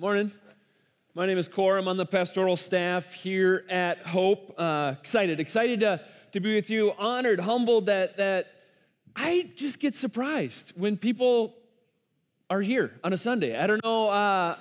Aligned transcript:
Morning. 0.00 0.30
My 1.12 1.26
name 1.26 1.38
is 1.38 1.48
Core. 1.48 1.76
I'm 1.76 1.88
on 1.88 1.96
the 1.96 2.06
pastoral 2.06 2.54
staff 2.54 3.12
here 3.14 3.64
at 3.68 3.98
Hope. 4.06 4.54
Uh, 4.56 4.94
excited, 4.96 5.40
excited 5.40 5.80
to, 5.80 6.00
to 6.30 6.38
be 6.38 6.54
with 6.54 6.70
you. 6.70 6.92
Honored, 6.96 7.40
humbled 7.40 7.86
that, 7.86 8.16
that 8.16 8.46
I 9.16 9.50
just 9.56 9.80
get 9.80 9.96
surprised 9.96 10.72
when 10.76 10.98
people 10.98 11.56
are 12.48 12.60
here 12.60 12.92
on 13.02 13.12
a 13.12 13.16
Sunday. 13.16 13.58
I 13.58 13.66
don't 13.66 13.82
know. 13.82 14.06
Uh, 14.06 14.56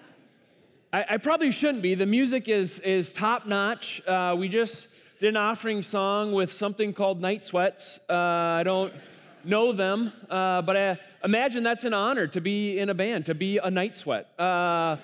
I, 0.94 1.04
I, 1.10 1.16
probably 1.18 1.50
shouldn't 1.50 1.82
be. 1.82 1.94
The 1.94 2.06
music 2.06 2.48
is, 2.48 2.78
is 2.78 3.12
top 3.12 3.44
notch. 3.44 4.00
Uh, 4.06 4.34
we 4.38 4.48
just 4.48 4.88
did 5.18 5.28
an 5.28 5.36
offering 5.36 5.82
song 5.82 6.32
with 6.32 6.50
something 6.50 6.94
called 6.94 7.20
Night 7.20 7.44
Sweats. 7.44 8.00
Uh, 8.08 8.14
I 8.14 8.62
don't 8.62 8.94
know 9.44 9.72
them, 9.72 10.14
uh, 10.30 10.62
but 10.62 10.78
I 10.78 10.98
imagine 11.22 11.62
that's 11.62 11.84
an 11.84 11.94
honor 11.94 12.26
to 12.28 12.40
be 12.40 12.78
in 12.78 12.90
a 12.90 12.94
band, 12.94 13.26
to 13.26 13.34
be 13.34 13.58
a 13.58 13.70
night 13.70 13.96
sweat. 13.96 14.28
Uh, 14.38 14.96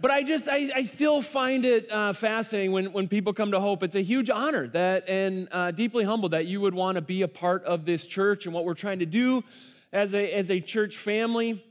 but 0.00 0.12
I 0.12 0.22
just, 0.22 0.48
I, 0.48 0.70
I 0.74 0.82
still 0.84 1.20
find 1.20 1.64
it 1.64 1.90
uh, 1.90 2.12
fascinating 2.12 2.70
when, 2.70 2.92
when 2.92 3.08
people 3.08 3.32
come 3.32 3.50
to 3.50 3.60
Hope. 3.60 3.82
It's 3.82 3.96
a 3.96 4.02
huge 4.02 4.30
honor 4.30 4.68
that, 4.68 5.08
and 5.08 5.48
uh, 5.50 5.72
deeply 5.72 6.04
humbled 6.04 6.32
that 6.32 6.46
you 6.46 6.60
would 6.60 6.74
want 6.74 6.96
to 6.96 7.02
be 7.02 7.22
a 7.22 7.28
part 7.28 7.64
of 7.64 7.84
this 7.84 8.06
church 8.06 8.46
and 8.46 8.54
what 8.54 8.64
we're 8.64 8.74
trying 8.74 9.00
to 9.00 9.06
do 9.06 9.42
as 9.92 10.14
a, 10.14 10.32
as 10.32 10.50
a 10.50 10.60
church 10.60 10.96
family 10.96 11.64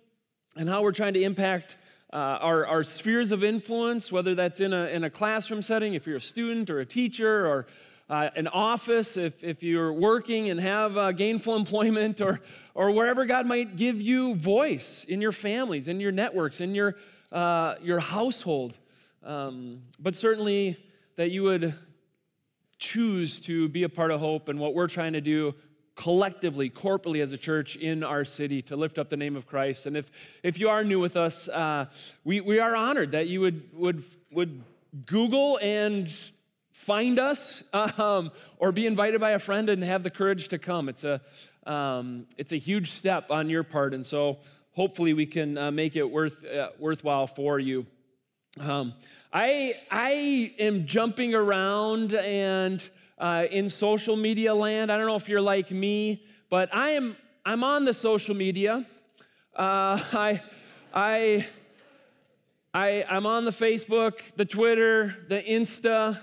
and 0.58 0.68
how 0.68 0.82
we're 0.82 0.92
trying 0.92 1.14
to 1.14 1.24
impact 1.24 1.78
uh, 2.12 2.16
our, 2.16 2.66
our 2.66 2.84
spheres 2.84 3.32
of 3.32 3.44
influence, 3.44 4.12
whether 4.12 4.36
that's 4.36 4.60
in 4.60 4.74
a, 4.74 4.88
in 4.88 5.04
a 5.04 5.10
classroom 5.10 5.62
setting, 5.62 5.94
if 5.94 6.06
you're 6.06 6.18
a 6.18 6.22
student 6.22 6.70
or 6.70 6.80
a 6.80 6.86
teacher, 6.86 7.46
or 7.48 7.68
uh, 8.10 8.30
an 8.36 8.48
office, 8.48 9.18
if, 9.18 9.44
if 9.44 9.62
you're 9.62 9.92
working 9.92 10.50
and 10.50 10.60
have 10.60 10.96
uh, 10.98 11.12
gainful 11.12 11.56
employment, 11.56 12.22
or, 12.22 12.40
or 12.74 12.92
wherever 12.92 13.26
God 13.26 13.46
might 13.46 13.76
give 13.76 14.00
you 14.00 14.36
voice 14.36 15.04
in 15.04 15.20
your 15.20 15.34
families, 15.34 15.88
in 15.88 16.00
your 16.00 16.12
networks, 16.12 16.62
in 16.62 16.74
your, 16.74 16.96
uh, 17.32 17.76
your 17.82 18.00
household. 18.00 18.78
Um, 19.24 19.82
but 20.00 20.16
certainly 20.16 20.78
that 21.18 21.32
you 21.32 21.44
would 21.44 21.74
choose 22.80 23.40
to 23.42 23.68
be 23.68 23.84
a 23.84 23.90
part 23.90 24.12
of 24.12 24.20
hope 24.20 24.48
and 24.48 24.60
what 24.60 24.74
we're 24.74 24.88
trying 24.88 25.14
to 25.14 25.22
do 25.22 25.54
collectively, 25.96 26.70
corporately 26.70 27.22
as 27.22 27.34
a 27.34 27.38
church 27.38 27.76
in 27.76 28.04
our 28.04 28.24
city 28.24 28.62
to 28.62 28.76
lift 28.76 28.98
up 29.00 29.10
the 29.10 29.18
name 29.18 29.36
of 29.36 29.48
Christ. 29.48 29.88
And 29.88 29.98
if, 29.98 30.10
if 30.44 30.60
you 30.60 30.70
are 30.70 30.84
new 30.84 31.00
with 31.00 31.18
us, 31.18 31.50
uh, 31.50 31.88
we, 32.24 32.40
we 32.40 32.60
are 32.60 32.76
honored 32.76 33.12
that 33.12 33.28
you 33.28 33.42
would, 33.42 33.64
would, 33.74 34.04
would 34.32 34.64
Google 35.06 35.58
and 35.62 36.14
find 36.78 37.18
us 37.20 37.64
um, 37.74 38.32
or 38.60 38.72
be 38.72 38.86
invited 38.86 39.20
by 39.20 39.32
a 39.32 39.40
friend 39.40 39.68
and 39.70 39.84
have 39.84 40.04
the 40.04 40.12
courage 40.12 40.48
to 40.50 40.60
come. 40.60 40.88
It's 40.88 41.04
a, 41.04 41.20
um, 41.66 42.28
it's 42.38 42.54
a 42.54 42.58
huge 42.58 42.92
step 42.92 43.32
on 43.32 43.50
your 43.50 43.64
part. 43.64 43.94
And 43.96 44.06
so 44.06 44.38
hopefully 44.74 45.14
we 45.14 45.26
can 45.26 45.58
uh, 45.58 45.72
make 45.72 45.96
it 45.96 46.10
worth, 46.10 46.46
uh, 46.46 46.70
worthwhile 46.78 47.26
for 47.26 47.60
you. 47.60 47.88
Um, 48.60 48.94
I, 49.34 49.74
I 49.90 50.54
am 50.60 50.86
jumping 50.86 51.34
around 51.34 52.14
and 52.14 52.88
uh, 53.18 53.46
in 53.50 53.70
social 53.70 54.16
media 54.16 54.54
land. 54.54 54.92
I 54.92 54.98
don't 54.98 55.08
know 55.08 55.16
if 55.16 55.28
you're 55.28 55.42
like 55.42 55.72
me, 55.72 56.24
but 56.50 56.74
I 56.74 56.92
am 56.92 57.18
I'm 57.44 57.64
on 57.64 57.86
the 57.86 57.94
social 57.94 58.36
media. 58.36 58.86
Uh, 59.56 60.00
I 60.14 60.42
I 60.94 61.48
I 62.74 63.04
I'm 63.10 63.26
on 63.26 63.46
the 63.46 63.52
Facebook, 63.52 64.20
the 64.36 64.46
Twitter, 64.46 65.16
the 65.28 65.42
Insta. 65.42 66.20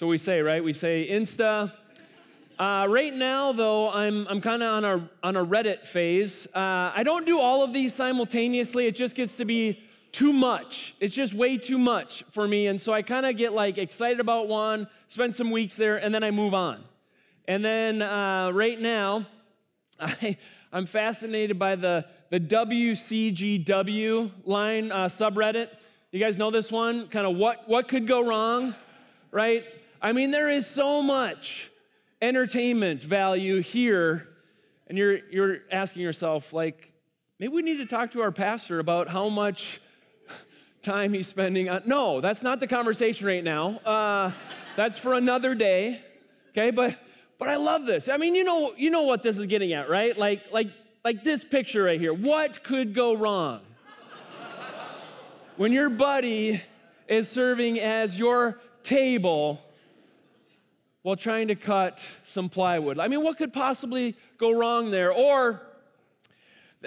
What 0.00 0.08
we 0.08 0.16
say, 0.16 0.40
right? 0.40 0.64
We 0.64 0.72
say 0.72 1.08
Insta. 1.10 1.72
Uh, 2.58 2.86
right 2.88 3.12
now, 3.12 3.52
though, 3.52 3.90
I'm, 3.90 4.26
I'm 4.28 4.40
kind 4.40 4.62
of 4.62 4.72
on 4.72 4.84
a, 4.86 5.10
on 5.22 5.36
a 5.36 5.44
Reddit 5.44 5.86
phase. 5.86 6.46
Uh, 6.54 6.90
I 6.94 7.02
don't 7.04 7.26
do 7.26 7.38
all 7.38 7.62
of 7.62 7.74
these 7.74 7.92
simultaneously. 7.92 8.86
It 8.86 8.96
just 8.96 9.14
gets 9.14 9.36
to 9.36 9.44
be 9.44 9.82
too 10.10 10.32
much. 10.32 10.94
It's 11.00 11.14
just 11.14 11.34
way 11.34 11.58
too 11.58 11.76
much 11.76 12.24
for 12.30 12.48
me. 12.48 12.66
And 12.66 12.80
so 12.80 12.94
I 12.94 13.02
kind 13.02 13.26
of 13.26 13.36
get 13.36 13.52
like 13.52 13.76
excited 13.76 14.20
about 14.20 14.48
one, 14.48 14.88
spend 15.06 15.34
some 15.34 15.50
weeks 15.50 15.74
there, 15.76 15.98
and 15.98 16.14
then 16.14 16.24
I 16.24 16.30
move 16.30 16.54
on. 16.54 16.82
And 17.46 17.62
then 17.62 18.00
uh, 18.00 18.52
right 18.54 18.80
now, 18.80 19.26
I, 20.00 20.38
I'm 20.72 20.86
fascinated 20.86 21.58
by 21.58 21.76
the, 21.76 22.06
the 22.30 22.40
WCGW 22.40 24.30
line 24.46 24.92
uh, 24.92 25.08
subreddit. 25.08 25.68
You 26.10 26.20
guys 26.20 26.38
know 26.38 26.50
this 26.50 26.72
one? 26.72 27.08
Kind 27.08 27.26
of 27.26 27.36
what, 27.36 27.68
what 27.68 27.86
could 27.86 28.06
go 28.06 28.26
wrong, 28.26 28.74
right? 29.30 29.62
I 30.02 30.12
mean, 30.12 30.30
there 30.30 30.48
is 30.48 30.66
so 30.66 31.02
much 31.02 31.70
entertainment 32.22 33.02
value 33.02 33.60
here. 33.60 34.28
And 34.86 34.96
you're, 34.96 35.18
you're 35.30 35.58
asking 35.70 36.02
yourself, 36.02 36.52
like, 36.52 36.92
maybe 37.38 37.52
we 37.52 37.62
need 37.62 37.78
to 37.78 37.86
talk 37.86 38.12
to 38.12 38.22
our 38.22 38.32
pastor 38.32 38.78
about 38.78 39.08
how 39.08 39.28
much 39.28 39.80
time 40.82 41.12
he's 41.12 41.26
spending 41.26 41.68
on. 41.68 41.82
No, 41.84 42.20
that's 42.20 42.42
not 42.42 42.60
the 42.60 42.66
conversation 42.66 43.26
right 43.26 43.44
now. 43.44 43.76
Uh, 43.78 44.32
that's 44.76 44.98
for 44.98 45.14
another 45.14 45.54
day. 45.54 46.02
Okay, 46.50 46.70
but 46.70 46.98
but 47.38 47.48
I 47.48 47.56
love 47.56 47.86
this. 47.86 48.08
I 48.08 48.16
mean, 48.16 48.34
you 48.34 48.44
know, 48.44 48.74
you 48.76 48.90
know 48.90 49.02
what 49.02 49.22
this 49.22 49.38
is 49.38 49.46
getting 49.46 49.72
at, 49.72 49.88
right? 49.88 50.16
Like 50.16 50.44
like 50.52 50.70
like 51.04 51.22
this 51.22 51.44
picture 51.44 51.84
right 51.84 52.00
here. 52.00 52.12
What 52.12 52.64
could 52.64 52.94
go 52.94 53.14
wrong? 53.14 53.60
when 55.56 55.72
your 55.72 55.90
buddy 55.90 56.62
is 57.06 57.28
serving 57.28 57.78
as 57.78 58.18
your 58.18 58.58
table 58.82 59.60
while 61.02 61.16
trying 61.16 61.48
to 61.48 61.54
cut 61.54 62.02
some 62.24 62.48
plywood. 62.48 62.98
I 62.98 63.08
mean, 63.08 63.22
what 63.22 63.38
could 63.38 63.52
possibly 63.52 64.16
go 64.38 64.50
wrong 64.50 64.90
there? 64.90 65.12
Or 65.12 65.62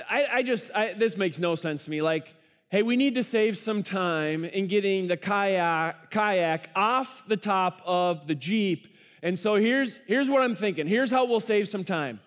I, 0.09 0.25
I 0.31 0.43
just 0.43 0.71
I, 0.75 0.93
this 0.93 1.17
makes 1.17 1.39
no 1.39 1.55
sense 1.55 1.85
to 1.85 1.91
me. 1.91 2.01
Like 2.01 2.27
hey, 2.73 2.81
we 2.81 2.95
need 2.95 3.13
to 3.13 3.21
save 3.21 3.55
some 3.55 3.83
time 3.83 4.43
in 4.43 4.65
getting 4.65 5.05
the 5.05 5.15
kayak, 5.15 6.09
kayak 6.09 6.71
off 6.75 7.23
the 7.27 7.37
top 7.37 7.79
of 7.85 8.25
the 8.25 8.33
Jeep. 8.33 8.87
And 9.21 9.37
so 9.37 9.57
here's, 9.57 9.99
here's 10.07 10.27
what 10.27 10.41
I'm 10.41 10.55
thinking. 10.55 10.87
Here's 10.87 11.11
how 11.11 11.25
we'll 11.25 11.39
save 11.39 11.69
some 11.69 11.83
time. 11.83 12.19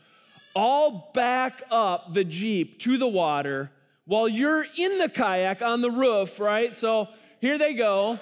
I'll 0.55 1.11
back 1.15 1.65
up 1.69 2.15
the 2.15 2.23
Jeep 2.23 2.79
to 2.83 2.97
the 2.97 3.09
water 3.09 3.73
while 4.05 4.29
you're 4.29 4.65
in 4.77 4.99
the 4.99 5.09
kayak 5.09 5.63
on 5.63 5.81
the 5.81 5.91
roof, 5.91 6.39
right? 6.39 6.77
So 6.77 7.09
here 7.41 7.59
they 7.59 7.75
go. 7.75 8.21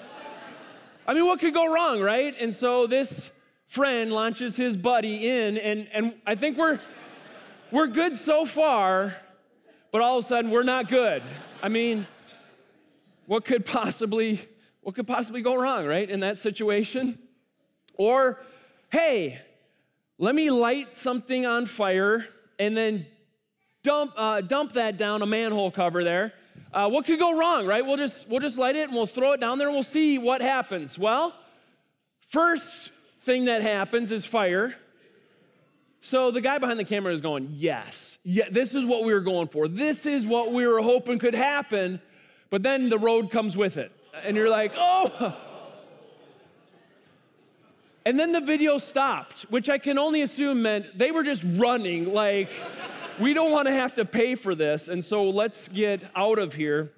I 1.05 1.13
mean, 1.13 1.27
what 1.27 1.39
could 1.39 1.53
go 1.53 1.71
wrong, 1.71 2.01
right? 2.01 2.33
And 2.39 2.55
so 2.55 2.87
this 2.87 3.29
friend 3.67 4.11
launches 4.11 4.55
his 4.55 4.77
buddy 4.77 5.27
in, 5.27 5.57
and, 5.57 5.87
and 5.93 6.13
I 6.25 6.35
think 6.35 6.57
we're, 6.57 6.79
we're 7.71 7.87
good 7.87 8.15
so 8.15 8.45
far, 8.45 9.15
but 9.91 10.01
all 10.01 10.17
of 10.17 10.23
a 10.23 10.27
sudden 10.27 10.51
we're 10.51 10.63
not 10.63 10.87
good. 10.87 11.23
I 11.61 11.69
mean, 11.69 12.07
what 13.25 13.45
could 13.45 13.65
possibly 13.65 14.47
what 14.81 14.93
could 14.93 15.07
possibly 15.07 15.41
go 15.41 15.55
wrong, 15.55 15.87
right, 15.87 16.07
in 16.07 16.19
that 16.19 16.37
situation? 16.37 17.17
Or, 17.95 18.39
hey, 18.91 19.41
let 20.19 20.35
me 20.35 20.51
light 20.51 20.95
something 20.95 21.43
on 21.43 21.65
fire 21.65 22.27
and 22.59 22.77
then 22.77 23.07
dump 23.81 24.13
uh, 24.15 24.41
dump 24.41 24.73
that 24.73 24.95
down 24.95 25.23
a 25.23 25.25
manhole 25.25 25.71
cover 25.71 26.03
there. 26.03 26.33
Uh, 26.71 26.87
what 26.87 27.05
could 27.05 27.17
go 27.17 27.35
wrong, 27.35 27.65
right? 27.65 27.83
We'll 27.83 27.97
just 27.97 28.29
we'll 28.29 28.39
just 28.39 28.59
light 28.59 28.75
it 28.75 28.83
and 28.83 28.93
we'll 28.93 29.07
throw 29.07 29.31
it 29.31 29.41
down 29.41 29.57
there 29.57 29.67
and 29.67 29.75
we'll 29.75 29.81
see 29.81 30.19
what 30.19 30.39
happens. 30.39 30.99
Well, 30.99 31.33
first 32.27 32.91
thing 33.25 33.45
that 33.45 33.61
happens 33.61 34.11
is 34.11 34.23
fire. 34.23 34.75
So 36.01 36.31
the 36.31 36.41
guy 36.41 36.59
behind 36.59 36.79
the 36.79 36.85
camera 36.85 37.11
is 37.11 37.21
going, 37.21 37.49
yes, 37.51 38.19
yeah, 38.23 38.45
this 38.49 38.75
is 38.75 38.85
what 38.85 39.03
we 39.03 39.13
were 39.13 39.21
going 39.21 39.47
for. 39.47 39.67
This 39.67 40.05
is 40.05 40.25
what 40.25 40.53
we 40.53 40.67
were 40.67 40.81
hoping 40.81 41.19
could 41.19 41.33
happen 41.33 41.99
but 42.49 42.63
then 42.63 42.89
the 42.89 42.97
road 42.97 43.31
comes 43.31 43.57
with 43.57 43.77
it. 43.77 43.91
And 44.23 44.37
you're 44.37 44.49
like, 44.49 44.73
oh. 44.77 45.35
And 48.05 48.19
then 48.19 48.31
the 48.31 48.39
video 48.39 48.77
stopped, 48.77 49.43
which 49.49 49.69
I 49.69 49.77
can 49.77 49.97
only 49.97 50.21
assume 50.21 50.61
meant 50.61 50.97
they 50.97 51.11
were 51.11 51.23
just 51.23 51.43
running, 51.45 52.13
like, 52.13 52.49
we 53.19 53.33
don't 53.33 53.51
want 53.51 53.67
to 53.67 53.73
have 53.73 53.95
to 53.95 54.05
pay 54.05 54.35
for 54.35 54.55
this, 54.55 54.87
and 54.87 55.03
so 55.03 55.29
let's 55.29 55.67
get 55.67 56.01
out 56.15 56.39
of 56.39 56.53
here. 56.53 56.91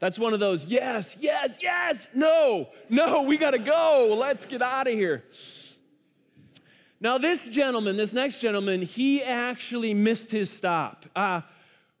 That's 0.00 0.18
one 0.18 0.32
of 0.32 0.40
those, 0.40 0.64
yes, 0.64 1.16
yes, 1.20 1.58
yes, 1.62 2.08
no, 2.14 2.70
no, 2.88 3.22
we 3.22 3.36
got 3.36 3.50
to 3.50 3.58
go. 3.58 4.16
Let's 4.18 4.46
get 4.46 4.62
out 4.62 4.86
of 4.86 4.94
here. 4.94 5.24
Now, 7.02 7.18
this 7.18 7.48
gentleman, 7.48 7.96
this 7.96 8.12
next 8.12 8.40
gentleman, 8.40 8.82
he 8.82 9.22
actually 9.22 9.92
missed 9.92 10.30
his 10.30 10.50
stop. 10.50 11.04
Uh, 11.14 11.42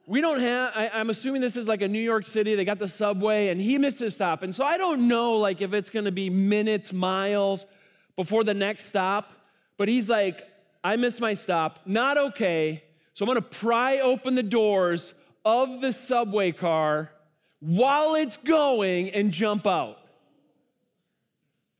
we 0.06 0.20
don't 0.20 0.40
have 0.40 0.72
I, 0.74 1.00
am 1.00 1.08
assuming 1.08 1.40
this 1.40 1.56
is 1.56 1.68
like 1.68 1.82
a 1.82 1.88
new 1.88 2.00
york 2.00 2.26
city 2.26 2.56
they 2.56 2.64
got 2.64 2.80
the 2.80 2.88
subway 2.88 3.48
and 3.48 3.60
he 3.60 3.78
missed 3.78 4.00
his 4.00 4.16
stop 4.16 4.42
and 4.42 4.52
so 4.52 4.64
i 4.64 4.76
don't 4.76 5.06
know 5.06 5.34
like 5.34 5.60
if 5.60 5.72
it's 5.72 5.88
to 6.06 6.10
be 6.10 6.28
minutes 6.28 6.92
miles 6.92 7.64
before 8.16 8.42
the 8.42 8.52
next 8.52 8.86
stop 8.86 9.30
but 9.76 9.86
he's 9.86 10.10
like 10.10 10.48
i 10.82 10.96
missed 10.96 11.20
my 11.20 11.32
stop 11.32 11.78
not 11.86 12.18
okay 12.18 12.82
so 13.14 13.24
i'm 13.24 13.28
to 13.36 13.58
pry 13.58 14.00
open 14.00 14.34
the 14.34 14.42
doors 14.42 15.14
of 15.44 15.80
the 15.80 15.92
subway 15.92 16.50
car 16.50 17.12
while 17.60 18.14
it's 18.14 18.36
going 18.38 19.10
and 19.10 19.32
jump 19.32 19.66
out 19.66 19.98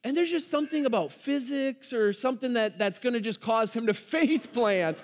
and 0.02 0.16
there's 0.16 0.30
just 0.30 0.50
something 0.50 0.86
about 0.86 1.12
physics 1.12 1.92
or 1.92 2.12
something 2.12 2.54
that, 2.54 2.78
that's 2.78 2.98
going 2.98 3.12
to 3.12 3.20
just 3.20 3.40
cause 3.40 3.74
him 3.74 3.86
to 3.86 3.94
face 4.14 4.46
plant 4.46 5.02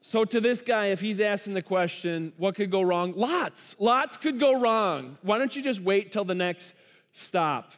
So, 0.00 0.24
to 0.24 0.40
this 0.40 0.62
guy, 0.62 0.86
if 0.86 1.02
he's 1.02 1.20
asking 1.20 1.52
the 1.52 1.60
question, 1.60 2.32
what 2.38 2.54
could 2.54 2.70
go 2.70 2.80
wrong? 2.80 3.12
Lots, 3.14 3.76
lots 3.78 4.16
could 4.16 4.40
go 4.40 4.58
wrong. 4.58 5.18
Why 5.20 5.36
don't 5.36 5.54
you 5.54 5.60
just 5.60 5.82
wait 5.82 6.12
till 6.12 6.24
the 6.24 6.34
next 6.34 6.72
stop? 7.12 7.72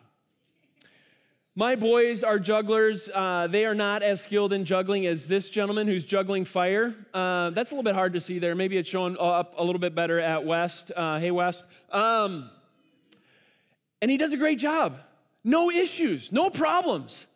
My 1.61 1.77
boys 1.77 2.25
are 2.25 2.39
jugglers. 2.39 3.11
Uh, 3.11 3.47
they 3.47 3.67
are 3.67 3.75
not 3.75 4.03
as 4.03 4.23
skilled 4.23 4.55
in 4.55 4.65
juggling 4.65 5.05
as 5.05 5.29
this 5.29 5.51
gentleman 5.51 5.87
who's 5.89 6.07
juggling 6.07 6.47
fire. 6.47 6.95
Uh, 7.13 7.51
that's 7.51 7.71
a 7.71 7.75
little 7.75 7.83
bit 7.83 7.95
hard 7.95 8.15
to 8.15 8.21
see 8.23 8.39
there. 8.39 8.55
Maybe 8.55 8.79
it's 8.79 8.89
showing 8.89 9.15
up 9.21 9.53
a 9.59 9.63
little 9.63 9.79
bit 9.79 9.95
better 9.95 10.19
at 10.19 10.47
West. 10.47 10.91
Uh, 10.97 11.19
hey, 11.19 11.31
West. 11.31 11.67
Um, 11.93 12.49
and 14.01 14.11
he 14.11 14.17
does 14.17 14.33
a 14.33 14.39
great 14.39 14.59
job. 14.59 15.01
No 15.45 15.71
issues, 15.71 16.33
no 16.33 16.49
problems 16.49 17.27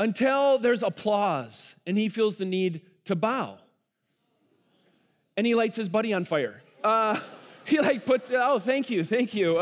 until 0.00 0.58
there's 0.58 0.82
applause 0.82 1.76
and 1.86 1.96
he 1.96 2.08
feels 2.08 2.38
the 2.38 2.44
need 2.44 2.80
to 3.04 3.14
bow 3.14 3.58
and 5.36 5.46
he 5.46 5.54
lights 5.54 5.76
his 5.76 5.88
buddy 5.88 6.12
on 6.12 6.24
fire. 6.24 6.60
Uh, 6.82 7.20
he 7.66 7.78
like 7.78 8.04
puts, 8.04 8.32
oh, 8.34 8.58
thank 8.58 8.90
you, 8.90 9.04
thank 9.04 9.32
you. 9.32 9.58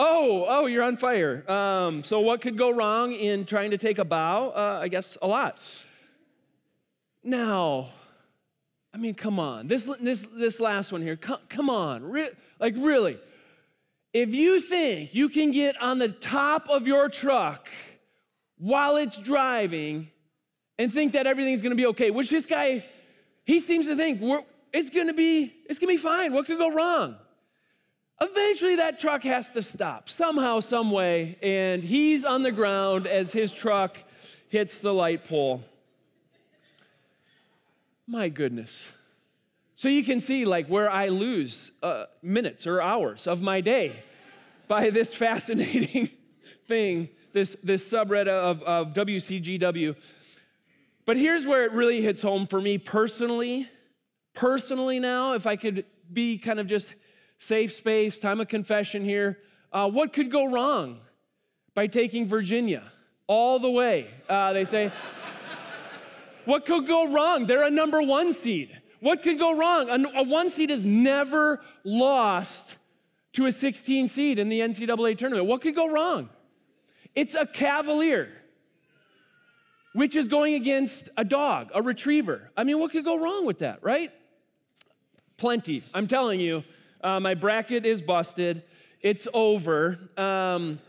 Oh, 0.00 0.46
oh, 0.48 0.66
you're 0.66 0.84
on 0.84 0.96
fire. 0.96 1.48
Um, 1.50 2.04
so 2.04 2.20
what 2.20 2.40
could 2.40 2.56
go 2.56 2.70
wrong 2.70 3.12
in 3.12 3.44
trying 3.44 3.72
to 3.72 3.78
take 3.78 3.98
a 3.98 4.04
bow? 4.04 4.50
Uh, 4.50 4.78
I 4.80 4.86
guess 4.86 5.18
a 5.20 5.26
lot. 5.26 5.58
Now, 7.24 7.88
I 8.94 8.96
mean, 8.96 9.14
come 9.14 9.40
on. 9.40 9.66
This 9.66 9.90
this 10.00 10.26
this 10.32 10.60
last 10.60 10.92
one 10.92 11.02
here. 11.02 11.16
Come, 11.16 11.40
come 11.48 11.68
on. 11.68 12.04
Re- 12.04 12.30
like 12.60 12.74
really. 12.76 13.18
If 14.12 14.30
you 14.34 14.60
think 14.60 15.14
you 15.14 15.28
can 15.28 15.50
get 15.50 15.76
on 15.82 15.98
the 15.98 16.08
top 16.08 16.68
of 16.68 16.86
your 16.86 17.08
truck 17.08 17.68
while 18.56 18.96
it's 18.96 19.18
driving 19.18 20.08
and 20.78 20.92
think 20.92 21.12
that 21.12 21.26
everything's 21.26 21.60
to 21.60 21.74
be 21.74 21.86
okay, 21.86 22.10
which 22.10 22.30
this 22.30 22.46
guy 22.46 22.84
he 23.44 23.58
seems 23.58 23.86
to 23.86 23.96
think 23.96 24.22
it's 24.72 24.90
gonna 24.90 25.12
be, 25.12 25.54
it's 25.66 25.78
gonna 25.78 25.92
be 25.92 25.96
fine. 25.96 26.32
What 26.32 26.46
could 26.46 26.58
go 26.58 26.70
wrong? 26.70 27.16
Eventually, 28.20 28.76
that 28.76 28.98
truck 28.98 29.22
has 29.22 29.50
to 29.52 29.62
stop 29.62 30.08
somehow, 30.08 30.60
some 30.60 30.90
way, 30.90 31.38
and 31.42 31.82
he's 31.84 32.24
on 32.24 32.42
the 32.42 32.50
ground 32.50 33.06
as 33.06 33.32
his 33.32 33.52
truck 33.52 33.98
hits 34.48 34.80
the 34.80 34.92
light 34.92 35.28
pole. 35.28 35.62
My 38.06 38.28
goodness. 38.28 38.90
So 39.74 39.88
you 39.88 40.02
can 40.02 40.20
see, 40.20 40.44
like, 40.44 40.66
where 40.66 40.90
I 40.90 41.08
lose 41.08 41.70
uh, 41.82 42.06
minutes 42.22 42.66
or 42.66 42.80
hours 42.80 43.26
of 43.26 43.40
my 43.40 43.60
day 43.60 44.02
by 44.68 44.90
this 44.90 45.14
fascinating 45.14 46.10
thing, 46.66 47.10
this, 47.32 47.56
this 47.62 47.88
subreddit 47.88 48.28
of, 48.28 48.62
of 48.62 48.94
WCGW. 48.94 49.94
But 51.04 51.16
here's 51.16 51.46
where 51.46 51.64
it 51.64 51.72
really 51.72 52.02
hits 52.02 52.22
home 52.22 52.46
for 52.46 52.60
me 52.60 52.78
personally 52.78 53.68
personally 54.38 55.00
now, 55.00 55.32
if 55.32 55.46
I 55.48 55.56
could 55.56 55.84
be 56.12 56.38
kind 56.38 56.60
of 56.60 56.68
just 56.68 56.94
safe 57.38 57.72
space, 57.72 58.18
time 58.18 58.40
of 58.40 58.48
confession 58.48 59.04
here, 59.04 59.38
uh, 59.72 59.88
what 59.88 60.12
could 60.12 60.30
go 60.30 60.46
wrong 60.46 61.00
by 61.74 61.86
taking 61.86 62.26
Virginia 62.26 62.82
all 63.26 63.58
the 63.58 63.70
way? 63.70 64.10
Uh, 64.28 64.52
they 64.52 64.64
say, 64.64 64.92
what 66.44 66.66
could 66.66 66.86
go 66.86 67.12
wrong? 67.12 67.46
They're 67.46 67.66
a 67.66 67.70
number 67.70 68.02
one 68.02 68.32
seed. 68.32 68.76
What 69.00 69.22
could 69.22 69.38
go 69.38 69.56
wrong? 69.56 69.88
A, 69.88 70.20
a 70.20 70.22
one 70.24 70.50
seed 70.50 70.70
has 70.70 70.84
never 70.84 71.60
lost 71.84 72.76
to 73.34 73.46
a 73.46 73.52
16 73.52 74.08
seed 74.08 74.38
in 74.38 74.48
the 74.48 74.60
NCAA 74.60 75.16
tournament. 75.16 75.46
What 75.46 75.60
could 75.60 75.74
go 75.74 75.88
wrong? 75.88 76.28
It's 77.14 77.34
a 77.34 77.46
cavalier, 77.46 78.30
which 79.92 80.16
is 80.16 80.26
going 80.26 80.54
against 80.54 81.08
a 81.16 81.24
dog, 81.24 81.70
a 81.74 81.82
retriever. 81.82 82.50
I 82.56 82.64
mean, 82.64 82.80
what 82.80 82.90
could 82.90 83.04
go 83.04 83.16
wrong 83.16 83.46
with 83.46 83.60
that, 83.60 83.82
right? 83.82 84.10
Plenty. 85.36 85.84
I'm 85.94 86.08
telling 86.08 86.40
you, 86.40 86.64
uh, 87.02 87.20
my 87.20 87.34
bracket 87.34 87.86
is 87.86 88.02
busted. 88.02 88.62
It's 89.00 89.28
over. 89.32 89.98
Um, 90.16 90.80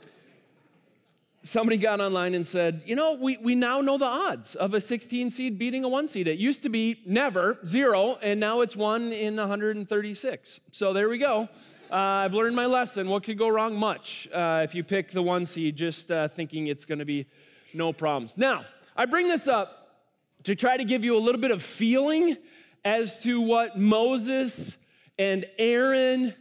somebody 1.44 1.78
got 1.78 2.02
online 2.02 2.36
and 2.36 2.46
said, 2.46 2.82
you 2.86 2.96
know, 2.96 3.14
we, 3.14 3.38
we 3.38 3.56
now 3.56 3.82
know 3.82 3.98
the 3.98 4.06
odds 4.06 4.56
of 4.56 4.74
a 4.74 4.82
16 4.82 5.30
seed 5.30 5.60
beating 5.60 5.84
a 5.84 5.90
one 5.90 6.08
seed. 6.08 6.28
It 6.28 6.40
used 6.40 6.64
to 6.64 6.70
be 6.70 7.02
never, 7.06 7.58
zero, 7.66 8.18
and 8.22 8.40
now 8.40 8.62
it's 8.62 8.76
one 8.76 9.12
in 9.14 9.36
136. 9.38 10.60
So 10.72 10.94
there 10.94 11.10
we 11.10 11.18
go. 11.18 11.50
Uh, 11.92 11.96
I've 11.96 12.34
learned 12.34 12.56
my 12.56 12.66
lesson. 12.66 13.10
What 13.10 13.24
could 13.24 13.38
go 13.38 13.48
wrong? 13.48 13.76
Much 13.76 14.28
uh, 14.34 14.62
if 14.64 14.76
you 14.76 14.84
pick 14.84 15.12
the 15.12 15.24
one 15.24 15.46
seed, 15.46 15.76
just 15.76 16.12
uh, 16.12 16.28
thinking 16.28 16.68
it's 16.68 16.86
going 16.86 17.00
to 17.00 17.06
be 17.06 17.26
no 17.74 17.94
problems. 17.94 18.38
Now, 18.38 18.66
I 18.96 19.06
bring 19.06 19.28
this 19.28 19.48
up 19.48 19.80
to 20.44 20.56
try 20.56 20.78
to 20.78 20.84
give 20.84 21.04
you 21.04 21.18
a 21.18 21.20
little 21.20 21.42
bit 21.42 21.52
of 21.52 21.64
feeling 21.64 22.38
as 22.86 23.20
to 23.20 23.42
what 23.42 23.78
Moses 23.78 24.78
and 25.20 25.46
Aaron 25.60 26.34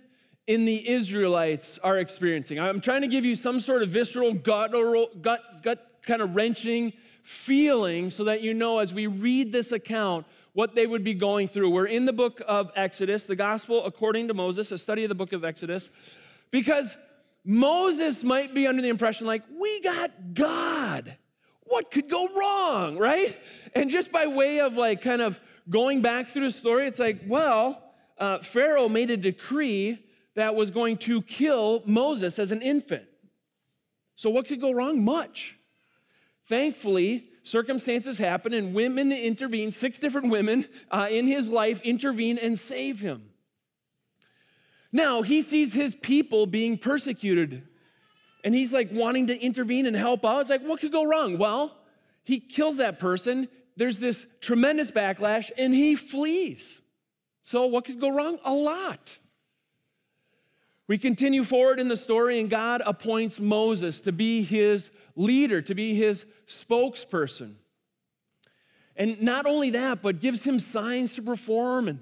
in 0.46 0.64
the 0.64 0.88
Israelites 0.88 1.78
are 1.82 1.98
experiencing. 1.98 2.58
I'm 2.58 2.80
trying 2.80 3.02
to 3.02 3.08
give 3.08 3.24
you 3.24 3.34
some 3.34 3.60
sort 3.60 3.82
of 3.82 3.90
visceral, 3.90 4.32
gut, 4.32 4.72
gut, 5.20 5.62
gut 5.62 5.84
kind 6.02 6.22
of 6.22 6.34
wrenching 6.34 6.94
feeling 7.22 8.08
so 8.08 8.24
that 8.24 8.40
you 8.40 8.54
know 8.54 8.78
as 8.78 8.94
we 8.94 9.06
read 9.06 9.52
this 9.52 9.72
account 9.72 10.24
what 10.54 10.74
they 10.74 10.86
would 10.86 11.04
be 11.04 11.12
going 11.12 11.46
through. 11.46 11.68
We're 11.68 11.86
in 11.86 12.06
the 12.06 12.12
book 12.12 12.40
of 12.48 12.70
Exodus, 12.74 13.26
the 13.26 13.36
gospel 13.36 13.84
according 13.84 14.28
to 14.28 14.34
Moses, 14.34 14.72
a 14.72 14.78
study 14.78 15.04
of 15.04 15.08
the 15.08 15.14
book 15.14 15.32
of 15.32 15.44
Exodus, 15.44 15.90
because 16.50 16.96
Moses 17.44 18.24
might 18.24 18.54
be 18.54 18.66
under 18.66 18.80
the 18.80 18.88
impression 18.88 19.26
like, 19.26 19.42
we 19.60 19.80
got 19.82 20.34
God. 20.34 21.16
What 21.64 21.90
could 21.90 22.08
go 22.08 22.28
wrong, 22.28 22.96
right? 22.96 23.38
And 23.74 23.90
just 23.90 24.10
by 24.10 24.26
way 24.26 24.60
of 24.60 24.76
like 24.76 25.02
kind 25.02 25.20
of 25.20 25.38
going 25.68 26.00
back 26.00 26.30
through 26.30 26.44
the 26.44 26.50
story, 26.50 26.88
it's 26.88 26.98
like, 26.98 27.20
well, 27.26 27.87
uh, 28.18 28.38
Pharaoh 28.38 28.88
made 28.88 29.10
a 29.10 29.16
decree 29.16 29.98
that 30.34 30.54
was 30.54 30.70
going 30.70 30.96
to 30.98 31.22
kill 31.22 31.82
Moses 31.86 32.38
as 32.38 32.52
an 32.52 32.62
infant. 32.62 33.04
So, 34.14 34.30
what 34.30 34.46
could 34.46 34.60
go 34.60 34.72
wrong? 34.72 35.04
Much. 35.04 35.56
Thankfully, 36.48 37.28
circumstances 37.42 38.18
happen 38.18 38.52
and 38.52 38.74
women 38.74 39.12
intervene, 39.12 39.70
six 39.70 39.98
different 39.98 40.30
women 40.30 40.66
uh, 40.90 41.08
in 41.10 41.26
his 41.26 41.48
life 41.48 41.80
intervene 41.82 42.38
and 42.38 42.58
save 42.58 43.00
him. 43.00 43.30
Now, 44.90 45.22
he 45.22 45.42
sees 45.42 45.74
his 45.74 45.94
people 45.94 46.46
being 46.46 46.78
persecuted 46.78 47.68
and 48.44 48.54
he's 48.54 48.72
like 48.72 48.88
wanting 48.90 49.26
to 49.26 49.38
intervene 49.38 49.86
and 49.86 49.94
help 49.94 50.24
out. 50.24 50.40
It's 50.40 50.50
like, 50.50 50.62
what 50.62 50.80
could 50.80 50.92
go 50.92 51.04
wrong? 51.04 51.36
Well, 51.36 51.76
he 52.24 52.40
kills 52.40 52.78
that 52.78 52.98
person 52.98 53.48
there's 53.78 54.00
this 54.00 54.26
tremendous 54.40 54.90
backlash 54.90 55.52
and 55.56 55.72
he 55.72 55.94
flees. 55.94 56.82
So, 57.48 57.64
what 57.64 57.86
could 57.86 57.98
go 57.98 58.10
wrong? 58.10 58.38
A 58.44 58.52
lot. 58.52 59.16
We 60.86 60.98
continue 60.98 61.42
forward 61.44 61.80
in 61.80 61.88
the 61.88 61.96
story, 61.96 62.38
and 62.40 62.50
God 62.50 62.82
appoints 62.84 63.40
Moses 63.40 64.02
to 64.02 64.12
be 64.12 64.42
his 64.42 64.90
leader, 65.16 65.62
to 65.62 65.74
be 65.74 65.94
his 65.94 66.26
spokesperson. 66.46 67.54
And 68.96 69.22
not 69.22 69.46
only 69.46 69.70
that, 69.70 70.02
but 70.02 70.20
gives 70.20 70.44
him 70.44 70.58
signs 70.58 71.14
to 71.14 71.22
perform. 71.22 71.88
And, 71.88 72.00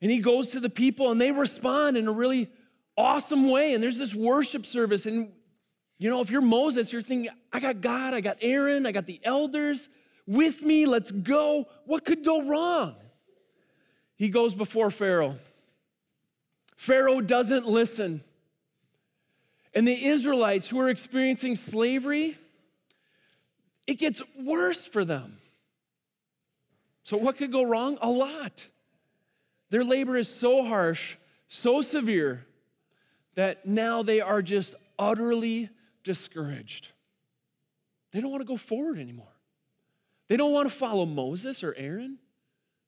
and 0.00 0.10
he 0.10 0.18
goes 0.18 0.50
to 0.50 0.58
the 0.58 0.68
people, 0.68 1.12
and 1.12 1.20
they 1.20 1.30
respond 1.30 1.96
in 1.96 2.08
a 2.08 2.12
really 2.12 2.50
awesome 2.96 3.48
way. 3.48 3.74
And 3.74 3.82
there's 3.84 3.98
this 3.98 4.16
worship 4.16 4.66
service. 4.66 5.06
And, 5.06 5.30
you 5.96 6.10
know, 6.10 6.20
if 6.22 6.28
you're 6.28 6.40
Moses, 6.40 6.92
you're 6.92 7.02
thinking, 7.02 7.30
I 7.52 7.60
got 7.60 7.82
God, 7.82 8.14
I 8.14 8.20
got 8.20 8.38
Aaron, 8.40 8.84
I 8.86 8.90
got 8.90 9.06
the 9.06 9.20
elders 9.22 9.88
with 10.26 10.60
me, 10.60 10.86
let's 10.86 11.12
go. 11.12 11.68
What 11.86 12.04
could 12.04 12.24
go 12.24 12.48
wrong? 12.48 12.96
He 14.22 14.28
goes 14.28 14.54
before 14.54 14.92
Pharaoh. 14.92 15.36
Pharaoh 16.76 17.20
doesn't 17.20 17.66
listen. 17.66 18.22
And 19.74 19.84
the 19.84 20.04
Israelites 20.06 20.68
who 20.68 20.78
are 20.78 20.88
experiencing 20.88 21.56
slavery, 21.56 22.38
it 23.84 23.98
gets 23.98 24.22
worse 24.40 24.86
for 24.86 25.04
them. 25.04 25.38
So, 27.02 27.16
what 27.16 27.36
could 27.36 27.50
go 27.50 27.64
wrong? 27.64 27.98
A 28.00 28.08
lot. 28.08 28.68
Their 29.70 29.82
labor 29.82 30.16
is 30.16 30.32
so 30.32 30.62
harsh, 30.62 31.16
so 31.48 31.80
severe, 31.80 32.46
that 33.34 33.66
now 33.66 34.04
they 34.04 34.20
are 34.20 34.40
just 34.40 34.76
utterly 35.00 35.68
discouraged. 36.04 36.90
They 38.12 38.20
don't 38.20 38.30
want 38.30 38.42
to 38.42 38.46
go 38.46 38.56
forward 38.56 39.00
anymore. 39.00 39.34
They 40.28 40.36
don't 40.36 40.52
want 40.52 40.68
to 40.68 40.74
follow 40.74 41.06
Moses 41.06 41.64
or 41.64 41.74
Aaron. 41.76 42.18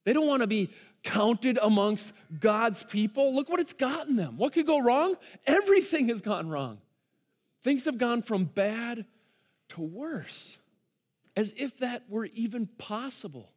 They 0.05 0.13
don't 0.13 0.27
want 0.27 0.43
to 0.43 0.47
be 0.47 0.69
counted 1.05 1.57
amongst 1.61 2.11
God's 2.37 2.83
people. 2.83 3.33
Look 3.33 3.47
what 3.47 3.61
it's 3.61 3.71
gotten 3.71 4.17
them. 4.17 4.37
What 4.37 4.51
could 4.51 4.67
go 4.67 4.79
wrong? 4.79 5.15
Everything 5.47 6.09
has 6.09 6.21
gone 6.21 6.49
wrong. 6.49 6.79
Things 7.63 7.85
have 7.85 7.97
gone 7.97 8.21
from 8.21 8.45
bad 8.45 9.05
to 9.69 9.81
worse, 9.81 10.57
as 11.35 11.53
if 11.55 11.77
that 11.77 12.03
were 12.09 12.25
even 12.25 12.67
possible. 12.67 13.51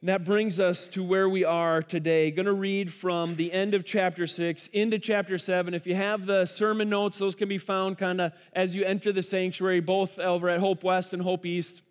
And 0.00 0.08
that 0.08 0.24
brings 0.24 0.58
us 0.58 0.88
to 0.88 1.04
where 1.04 1.28
we 1.28 1.44
are 1.44 1.80
today. 1.80 2.32
Going 2.32 2.46
to 2.46 2.52
read 2.52 2.92
from 2.92 3.36
the 3.36 3.52
end 3.52 3.72
of 3.72 3.84
chapter 3.84 4.26
6 4.26 4.66
into 4.72 4.98
chapter 4.98 5.38
7. 5.38 5.74
If 5.74 5.86
you 5.86 5.94
have 5.94 6.26
the 6.26 6.44
sermon 6.44 6.88
notes, 6.88 7.18
those 7.18 7.36
can 7.36 7.48
be 7.48 7.58
found 7.58 7.98
kind 7.98 8.20
of 8.20 8.32
as 8.52 8.74
you 8.74 8.84
enter 8.84 9.12
the 9.12 9.22
sanctuary, 9.22 9.78
both 9.78 10.18
over 10.18 10.48
at 10.48 10.58
Hope 10.58 10.82
West 10.82 11.14
and 11.14 11.22
Hope 11.22 11.46
East. 11.46 11.82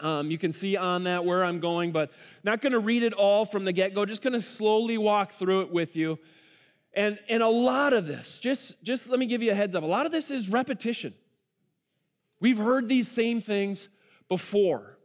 Um, 0.00 0.30
you 0.30 0.38
can 0.38 0.52
see 0.52 0.76
on 0.76 1.04
that 1.04 1.24
where 1.24 1.44
I'm 1.44 1.60
going, 1.60 1.92
but 1.92 2.10
not 2.42 2.60
going 2.60 2.72
to 2.72 2.78
read 2.78 3.02
it 3.02 3.12
all 3.12 3.44
from 3.44 3.64
the 3.64 3.72
get 3.72 3.94
go. 3.94 4.04
Just 4.04 4.22
going 4.22 4.32
to 4.32 4.40
slowly 4.40 4.98
walk 4.98 5.32
through 5.32 5.62
it 5.62 5.72
with 5.72 5.96
you. 5.96 6.18
And, 6.92 7.18
and 7.28 7.42
a 7.42 7.48
lot 7.48 7.92
of 7.92 8.06
this, 8.06 8.38
just, 8.38 8.82
just 8.82 9.08
let 9.08 9.18
me 9.18 9.26
give 9.26 9.42
you 9.42 9.52
a 9.52 9.54
heads 9.54 9.74
up, 9.74 9.82
a 9.82 9.86
lot 9.86 10.06
of 10.06 10.12
this 10.12 10.30
is 10.30 10.48
repetition. 10.48 11.14
We've 12.40 12.58
heard 12.58 12.88
these 12.88 13.06
same 13.06 13.40
things 13.40 13.88
before. 14.28 14.98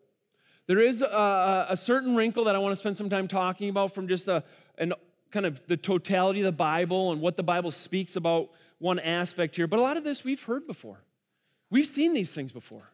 There 0.68 0.80
is 0.80 1.02
a, 1.04 1.68
a 1.70 1.78
certain 1.78 2.16
wrinkle 2.16 2.46
that 2.46 2.56
I 2.56 2.60
want 2.60 2.72
to 2.72 2.76
spend 2.76 2.98
some 2.98 3.10
time 3.10 3.28
talking 3.28 3.70
about 3.70 3.94
from 3.94 4.08
just 4.08 4.28
a, 4.28 4.44
an, 4.80 4.94
kind 5.32 5.46
of 5.46 5.66
the 5.68 5.78
totality 5.78 6.40
of 6.40 6.46
the 6.46 6.52
Bible 6.52 7.12
and 7.12 7.22
what 7.22 7.38
the 7.38 7.44
Bible 7.44 7.70
speaks 7.70 8.16
about 8.16 8.50
one 8.80 9.00
aspect 9.00 9.56
here. 9.56 9.68
But 9.68 9.80
a 9.80 9.82
lot 9.82 9.98
of 9.98 10.04
this 10.04 10.24
we've 10.24 10.42
heard 10.42 10.66
before. 10.66 11.04
We've 11.70 11.86
seen 11.86 12.14
these 12.14 12.32
things 12.32 12.52
before. 12.52 12.90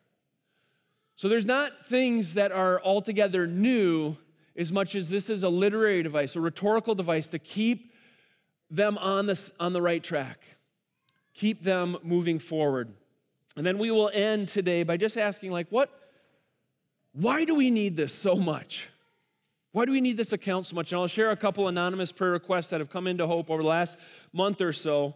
So 1.16 1.30
there's 1.30 1.46
not 1.46 1.86
things 1.86 2.34
that 2.34 2.52
are 2.52 2.82
altogether 2.84 3.46
new 3.46 4.18
as 4.56 4.72
much 4.72 4.96
as 4.96 5.10
this 5.10 5.30
is 5.30 5.44
a 5.44 5.50
literary 5.50 6.04
device, 6.04 6.36
a 6.36 6.42
rhetorical 6.42 6.96
device 6.96 7.28
to 7.28 7.40
keep 7.40 7.94
them 8.70 8.98
on, 8.98 9.26
this, 9.26 9.52
on 9.60 9.74
the 9.74 9.82
right 9.82 10.04
track, 10.04 10.40
keep 11.34 11.64
them 11.64 11.98
moving 12.04 12.40
forward. 12.40 12.94
And 13.56 13.66
then 13.66 13.78
we 13.78 13.92
will 13.92 14.10
end 14.14 14.48
today 14.48 14.84
by 14.84 14.98
just 14.98 15.18
asking, 15.18 15.52
like, 15.52 15.68
what, 15.70 15.90
why 17.14 17.44
do 17.46 17.56
we 17.56 17.70
need 17.70 17.98
this 17.98 18.14
so 18.14 18.36
much? 18.36 18.90
Why 19.74 19.86
do 19.86 19.92
we 19.92 20.02
need 20.02 20.18
this 20.18 20.34
account 20.34 20.66
so 20.66 20.76
much? 20.76 20.92
And 20.92 21.02
I'll 21.02 21.08
share 21.08 21.32
a 21.32 21.38
couple 21.38 21.68
anonymous 21.68 22.12
prayer 22.12 22.32
requests 22.32 22.70
that 22.70 22.80
have 22.80 22.90
come 22.90 23.08
into 23.08 23.28
Hope 23.28 23.50
over 23.50 23.62
the 23.62 23.68
last 23.68 23.98
month 24.34 24.62
or 24.62 24.74
so 24.74 25.16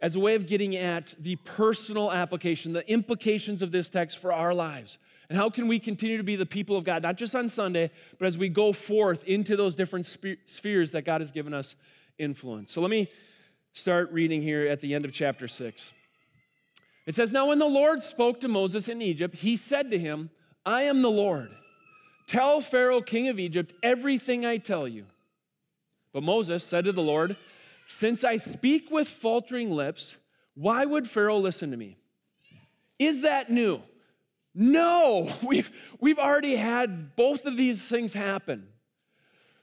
as 0.00 0.14
a 0.14 0.20
way 0.20 0.34
of 0.34 0.46
getting 0.46 0.76
at 0.76 1.14
the 1.18 1.36
personal 1.36 2.12
application, 2.12 2.72
the 2.74 2.88
implications 2.90 3.62
of 3.62 3.72
this 3.72 3.88
text 3.88 4.18
for 4.18 4.32
our 4.32 4.52
lives. 4.52 4.98
And 5.28 5.38
how 5.38 5.50
can 5.50 5.68
we 5.68 5.78
continue 5.78 6.16
to 6.16 6.22
be 6.22 6.36
the 6.36 6.46
people 6.46 6.76
of 6.76 6.84
God, 6.84 7.02
not 7.02 7.16
just 7.16 7.34
on 7.34 7.48
Sunday, 7.48 7.90
but 8.18 8.26
as 8.26 8.36
we 8.36 8.48
go 8.48 8.72
forth 8.72 9.24
into 9.24 9.56
those 9.56 9.74
different 9.74 10.06
spheres 10.06 10.92
that 10.92 11.02
God 11.02 11.20
has 11.20 11.32
given 11.32 11.54
us 11.54 11.74
influence? 12.18 12.72
So 12.72 12.80
let 12.80 12.90
me 12.90 13.08
start 13.72 14.12
reading 14.12 14.42
here 14.42 14.66
at 14.66 14.80
the 14.80 14.94
end 14.94 15.04
of 15.04 15.12
chapter 15.12 15.48
6. 15.48 15.92
It 17.06 17.14
says, 17.14 17.32
Now 17.32 17.48
when 17.48 17.58
the 17.58 17.66
Lord 17.66 18.02
spoke 18.02 18.40
to 18.40 18.48
Moses 18.48 18.88
in 18.88 19.02
Egypt, 19.02 19.36
he 19.36 19.56
said 19.56 19.90
to 19.90 19.98
him, 19.98 20.30
I 20.64 20.82
am 20.82 21.02
the 21.02 21.10
Lord. 21.10 21.50
Tell 22.26 22.60
Pharaoh, 22.60 23.02
king 23.02 23.28
of 23.28 23.38
Egypt, 23.38 23.74
everything 23.82 24.46
I 24.46 24.56
tell 24.56 24.88
you. 24.88 25.04
But 26.12 26.22
Moses 26.22 26.64
said 26.64 26.84
to 26.84 26.92
the 26.92 27.02
Lord, 27.02 27.36
Since 27.86 28.24
I 28.24 28.36
speak 28.36 28.90
with 28.90 29.08
faltering 29.08 29.70
lips, 29.70 30.16
why 30.54 30.84
would 30.84 31.08
Pharaoh 31.08 31.38
listen 31.38 31.70
to 31.70 31.76
me? 31.76 31.96
Is 32.98 33.22
that 33.22 33.50
new? 33.50 33.82
No, 34.54 35.30
we've, 35.42 35.70
we've 36.00 36.18
already 36.18 36.56
had 36.56 37.16
both 37.16 37.46
of 37.46 37.56
these 37.56 37.82
things 37.82 38.12
happen. 38.12 38.68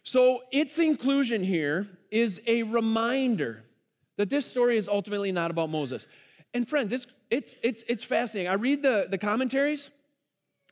So 0.03 0.41
its 0.51 0.79
inclusion 0.79 1.43
here 1.43 1.87
is 2.09 2.41
a 2.47 2.63
reminder 2.63 3.63
that 4.17 4.29
this 4.29 4.45
story 4.45 4.77
is 4.77 4.87
ultimately 4.87 5.31
not 5.31 5.51
about 5.51 5.69
Moses. 5.69 6.07
And 6.53 6.67
friends, 6.67 6.91
it's, 6.91 7.07
it's, 7.29 7.55
it's, 7.63 7.83
it's 7.87 8.03
fascinating. 8.03 8.51
I 8.51 8.55
read 8.55 8.81
the, 8.83 9.07
the 9.09 9.17
commentaries, 9.17 9.89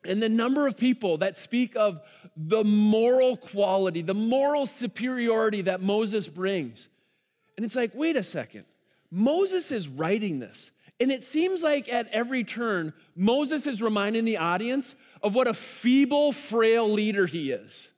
and 0.06 0.22
the 0.22 0.30
number 0.30 0.66
of 0.66 0.78
people 0.78 1.18
that 1.18 1.38
speak 1.38 1.76
of 1.76 2.02
the 2.36 2.64
moral 2.64 3.36
quality, 3.36 4.02
the 4.02 4.14
moral 4.14 4.66
superiority 4.66 5.64
that 5.64 5.82
Moses 5.82 6.28
brings. 6.28 6.88
And 7.58 7.66
it's 7.66 7.76
like, 7.76 7.92
wait 7.94 8.16
a 8.16 8.24
second. 8.24 8.66
Moses 9.12 9.72
is 9.72 9.90
writing 9.90 10.40
this. 10.40 10.72
And 11.00 11.12
it 11.12 11.24
seems 11.24 11.64
like 11.64 11.88
at 11.88 12.08
every 12.10 12.44
turn, 12.44 12.94
Moses 13.16 13.66
is 13.66 13.82
reminding 13.82 14.26
the 14.26 14.38
audience 14.38 14.96
of 15.24 15.34
what 15.34 15.48
a 15.48 15.54
feeble, 15.54 16.34
frail 16.34 16.92
leader 16.92 17.26
he 17.26 17.52
is. 17.52 17.90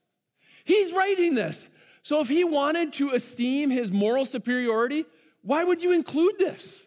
He's 0.64 0.92
writing 0.92 1.34
this. 1.34 1.68
So 2.02 2.20
if 2.20 2.28
he 2.28 2.44
wanted 2.44 2.92
to 2.94 3.10
esteem 3.10 3.70
his 3.70 3.90
moral 3.90 4.24
superiority, 4.24 5.04
why 5.42 5.64
would 5.64 5.82
you 5.82 5.92
include 5.92 6.38
this? 6.38 6.84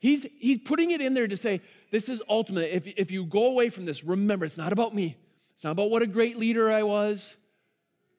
He's, 0.00 0.26
he's 0.38 0.58
putting 0.58 0.90
it 0.90 1.00
in 1.00 1.14
there 1.14 1.28
to 1.28 1.36
say, 1.36 1.60
this 1.90 2.08
is 2.08 2.22
ultimate. 2.28 2.74
If, 2.74 2.86
if 2.86 3.10
you 3.10 3.24
go 3.24 3.46
away 3.46 3.70
from 3.70 3.84
this, 3.84 4.04
remember, 4.04 4.44
it's 4.44 4.58
not 4.58 4.72
about 4.72 4.94
me. 4.94 5.16
It's 5.54 5.64
not 5.64 5.72
about 5.72 5.90
what 5.90 6.02
a 6.02 6.06
great 6.06 6.38
leader 6.38 6.70
I 6.70 6.84
was, 6.84 7.36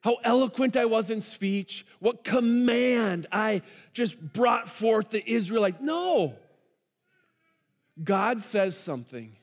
how 0.01 0.17
eloquent 0.23 0.75
I 0.75 0.85
was 0.85 1.09
in 1.09 1.21
speech, 1.21 1.85
what 1.99 2.23
command 2.23 3.27
I 3.31 3.61
just 3.93 4.33
brought 4.33 4.69
forth 4.69 5.09
the 5.09 5.29
Israelites. 5.29 5.77
No. 5.79 6.35
God 8.03 8.41
says 8.41 8.77
something, 8.77 9.35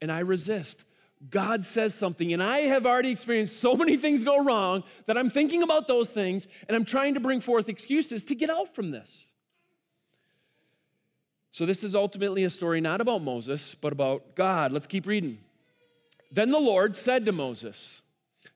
and 0.00 0.10
I 0.10 0.20
resist. 0.20 0.84
God 1.30 1.64
says 1.64 1.94
something, 1.94 2.32
and 2.32 2.42
I 2.42 2.60
have 2.60 2.84
already 2.84 3.10
experienced 3.10 3.58
so 3.58 3.76
many 3.76 3.96
things 3.96 4.24
go 4.24 4.42
wrong 4.42 4.82
that 5.06 5.16
I'm 5.16 5.30
thinking 5.30 5.62
about 5.62 5.86
those 5.86 6.12
things, 6.12 6.48
and 6.66 6.76
I'm 6.76 6.84
trying 6.84 7.14
to 7.14 7.20
bring 7.20 7.40
forth 7.40 7.68
excuses 7.68 8.24
to 8.24 8.34
get 8.34 8.50
out 8.50 8.74
from 8.74 8.90
this. 8.90 9.30
So, 11.52 11.66
this 11.66 11.84
is 11.84 11.94
ultimately 11.94 12.44
a 12.44 12.50
story 12.50 12.80
not 12.80 13.00
about 13.00 13.22
Moses, 13.22 13.74
but 13.74 13.92
about 13.92 14.34
God. 14.34 14.72
Let's 14.72 14.86
keep 14.86 15.06
reading. 15.06 15.38
Then 16.30 16.50
the 16.50 16.58
Lord 16.58 16.96
said 16.96 17.26
to 17.26 17.32
Moses, 17.32 18.00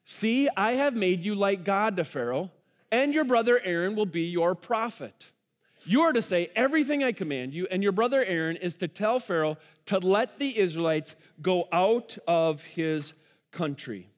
See, 0.03 0.49
I 0.57 0.71
have 0.73 0.95
made 0.95 1.23
you 1.23 1.35
like 1.35 1.63
God 1.63 1.95
to 1.97 2.03
Pharaoh, 2.03 2.51
and 2.91 3.13
your 3.13 3.23
brother 3.23 3.61
Aaron 3.63 3.95
will 3.95 4.05
be 4.07 4.23
your 4.23 4.55
prophet. 4.55 5.27
You 5.87 6.01
are 6.01 6.11
to 6.11 6.21
say 6.21 6.49
everything 6.53 7.01
I 7.01 7.13
command 7.13 7.53
you, 7.53 7.65
and 7.71 7.81
your 7.81 7.93
brother 7.93 8.21
Aaron 8.21 8.57
is 8.57 8.75
to 8.77 8.89
tell 8.89 9.21
Pharaoh 9.21 9.57
to 9.85 9.99
let 9.99 10.37
the 10.37 10.59
Israelites 10.59 11.15
go 11.41 11.69
out 11.71 12.17
of 12.27 12.61
his 12.63 13.13
country. 13.51 14.09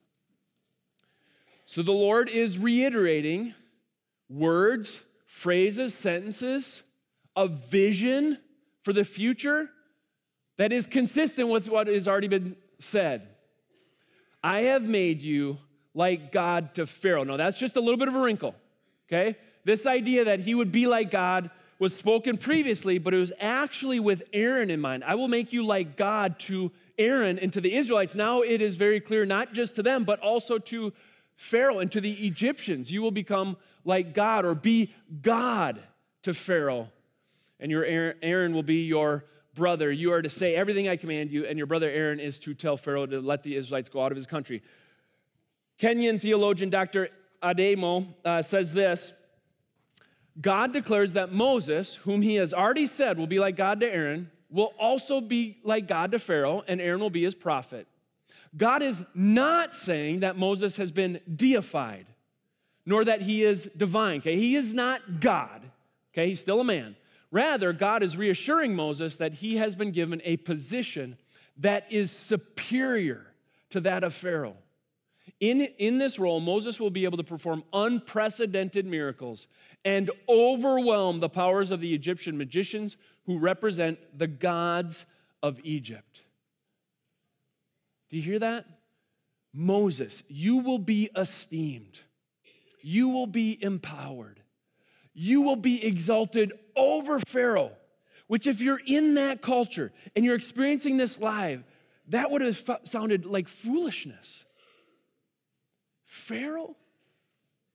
So 1.68 1.84
the 1.84 1.92
Lord 1.92 2.28
is 2.28 2.58
reiterating 2.58 3.54
words, 4.30 5.04
phrases, 5.28 5.94
sentences, 5.94 6.82
a 7.36 7.48
vision 7.48 8.40
for 8.82 8.92
the 8.92 9.04
future 9.04 9.70
that 10.58 10.74
is 10.74 10.88
consistent 10.88 11.50
with 11.50 11.70
what 11.70 11.86
has 11.86 12.08
already 12.08 12.28
been 12.28 12.56
said. 12.80 13.28
I 14.44 14.62
have 14.62 14.82
made 14.82 15.22
you 15.22 15.60
like 15.94 16.32
God 16.32 16.74
to 16.76 16.88
Pharaoh. 16.88 17.24
Now, 17.24 17.38
that's 17.38 17.60
just 17.60 17.76
a 17.76 17.80
little 17.80 17.98
bit 17.98 18.08
of 18.08 18.16
a 18.16 18.22
wrinkle, 18.22 18.56
okay? 19.08 19.38
This 19.64 19.86
idea 19.86 20.26
that 20.26 20.42
he 20.42 20.56
would 20.56 20.72
be 20.72 20.88
like 20.88 21.12
God 21.12 21.50
was 21.78 21.96
spoken 21.96 22.38
previously, 22.38 22.98
but 22.98 23.14
it 23.14 23.18
was 23.18 23.32
actually 23.40 24.00
with 24.00 24.24
Aaron 24.34 24.70
in 24.70 24.82
mind. 24.82 25.04
I 25.04 25.16
will 25.16 25.28
make 25.28 25.54
you 25.54 25.66
like 25.66 25.96
God 25.96 26.40
to 26.40 26.72
Aaron 26.98 27.40
and 27.40 27.54
to 27.54 27.62
the 27.62 27.76
Israelites. 27.76 28.16
Now 28.16 28.42
it 28.42 28.62
is 28.62 28.76
very 28.76 29.00
clear, 29.00 29.26
not 29.26 29.54
just 29.54 29.76
to 29.76 29.84
them, 29.84 30.04
but 30.04 30.20
also 30.20 30.58
to 30.58 30.92
Pharaoh 31.36 31.80
and 31.80 31.92
to 31.92 32.02
the 32.02 32.28
Egyptians. 32.28 32.92
You 32.92 33.02
will 33.02 33.12
become 33.12 33.56
like 33.86 34.14
God 34.14 34.44
or 34.44 34.56
be 34.56 34.94
God 35.22 35.82
to 36.24 36.34
Pharaoh 36.34 36.90
and 37.60 37.72
your 37.72 37.86
Aaron 37.86 38.54
will 38.54 38.64
be 38.64 38.84
your 38.84 39.26
brother. 39.54 39.92
You 39.92 40.14
are 40.14 40.22
to 40.22 40.30
say 40.30 40.56
everything 40.56 40.88
I 40.88 40.96
command 40.96 41.32
you, 41.32 41.46
and 41.46 41.58
your 41.58 41.68
brother 41.68 41.90
Aaron 41.90 42.20
is 42.20 42.40
to 42.40 42.54
tell 42.54 42.78
Pharaoh 42.78 43.06
to 43.06 43.20
let 43.20 43.44
the 43.44 43.56
Israelites 43.56 43.90
go 43.90 44.04
out 44.04 44.12
of 44.12 44.16
his 44.16 44.28
country. 44.28 44.62
Kenyan 45.80 46.22
theologian 46.22 46.70
Dr. 46.70 47.10
Ademo 47.44 48.08
uh, 48.24 48.42
says 48.42 48.74
this 48.74 49.14
God 50.42 50.72
declares 50.72 51.14
that 51.14 51.32
Moses, 51.32 51.96
whom 51.96 52.22
he 52.22 52.36
has 52.36 52.54
already 52.54 52.86
said 52.86 53.18
will 53.18 53.28
be 53.28 53.40
like 53.40 53.58
God 53.58 53.80
to 53.82 53.88
Aaron, 53.88 54.32
will 54.50 54.74
also 54.80 55.22
be 55.22 55.58
like 55.64 55.88
God 55.88 56.12
to 56.12 56.20
Pharaoh, 56.20 56.64
and 56.68 56.80
Aaron 56.80 57.00
will 57.00 57.10
be 57.10 57.24
his 57.24 57.36
prophet. 57.36 57.88
God 58.56 58.82
is 58.82 59.04
not 59.14 59.76
saying 59.76 60.22
that 60.22 60.38
Moses 60.38 60.78
has 60.78 60.92
been 60.92 61.20
deified, 61.34 62.08
nor 62.86 63.06
that 63.06 63.22
he 63.22 63.44
is 63.44 63.70
divine. 63.78 64.20
Okay, 64.20 64.38
he 64.38 64.56
is 64.56 64.74
not 64.74 65.20
God. 65.20 65.70
Okay, 66.14 66.30
he's 66.30 66.40
still 66.40 66.62
a 66.62 66.64
man. 66.64 66.96
Rather, 67.32 67.74
God 67.74 68.02
is 68.02 68.18
reassuring 68.18 68.76
Moses 68.76 69.18
that 69.18 69.36
he 69.36 69.58
has 69.58 69.76
been 69.76 69.92
given 69.92 70.20
a 70.24 70.38
position 70.38 71.18
that 71.58 71.86
is 71.92 72.10
superior 72.10 73.28
to 73.70 73.80
that 73.82 74.04
of 74.04 74.16
Pharaoh. 74.16 74.58
In, 75.40 75.62
in 75.78 76.00
this 76.00 76.18
role, 76.18 76.40
Moses 76.40 76.80
will 76.80 76.90
be 76.90 77.06
able 77.06 77.18
to 77.18 77.24
perform 77.24 77.64
unprecedented 77.72 78.86
miracles 78.86 79.48
and 79.86 80.12
overwhelm 80.28 81.20
the 81.20 81.30
powers 81.30 81.72
of 81.72 81.82
the 81.82 81.94
Egyptian 81.94 82.38
magicians 82.38 82.98
who 83.26 83.38
represent 83.38 84.00
the 84.18 84.28
gods 84.28 85.06
of 85.42 85.60
Egypt. 85.64 86.22
Do 88.10 88.18
you 88.18 88.24
hear 88.24 88.40
that? 88.40 88.66
Moses, 89.54 90.24
you 90.28 90.58
will 90.58 90.80
be 90.80 91.10
esteemed, 91.16 92.00
you 92.82 93.10
will 93.10 93.28
be 93.28 93.58
empowered 93.62 94.40
you 95.14 95.42
will 95.42 95.58
be 95.58 95.86
exalted 95.86 96.54
over 96.78 97.20
Pharaoh. 97.20 97.74
Which, 98.28 98.48
if 98.48 98.62
you're 98.62 98.80
in 98.86 99.16
that 99.16 99.42
culture 99.42 99.92
and 100.16 100.24
you're 100.24 100.36
experiencing 100.36 100.96
this 100.98 101.20
live, 101.20 101.64
that 102.08 102.32
would 102.32 102.42
have 102.42 102.80
sounded 102.84 103.26
like 103.26 103.50
foolishness. 103.50 104.46
Pharaoh? 106.06 106.76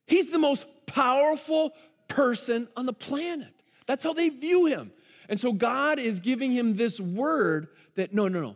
He's 0.07 0.31
the 0.31 0.39
most 0.39 0.65
powerful 0.87 1.73
person 2.07 2.67
on 2.75 2.85
the 2.85 2.93
planet. 2.93 3.53
That's 3.85 4.03
how 4.03 4.13
they 4.13 4.29
view 4.29 4.65
him. 4.65 4.91
And 5.29 5.39
so 5.39 5.53
God 5.53 5.99
is 5.99 6.19
giving 6.19 6.51
him 6.51 6.75
this 6.75 6.99
word 6.99 7.67
that 7.95 8.13
no, 8.13 8.27
no, 8.27 8.41
no, 8.41 8.55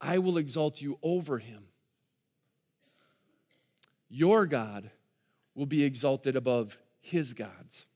I 0.00 0.18
will 0.18 0.38
exalt 0.38 0.80
you 0.80 0.98
over 1.02 1.38
him. 1.38 1.64
your 4.10 4.44
God 4.44 4.90
will 5.54 5.66
be 5.66 5.84
exalted 5.84 6.36
above 6.36 6.78
his 7.00 7.32
gods. 7.32 7.86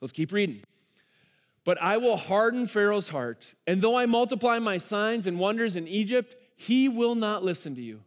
Let's 0.00 0.12
keep 0.12 0.32
reading. 0.32 0.62
But 1.64 1.82
I 1.82 1.96
will 1.96 2.16
harden 2.16 2.68
Pharaoh's 2.68 3.08
heart, 3.08 3.44
and 3.66 3.82
though 3.82 3.96
I 3.96 4.06
multiply 4.06 4.60
my 4.60 4.78
signs 4.78 5.26
and 5.26 5.38
wonders 5.38 5.74
in 5.74 5.88
Egypt, 5.88 6.36
he 6.54 6.88
will 6.88 7.16
not 7.16 7.42
listen 7.42 7.74
to 7.74 7.82
you. 7.82 8.02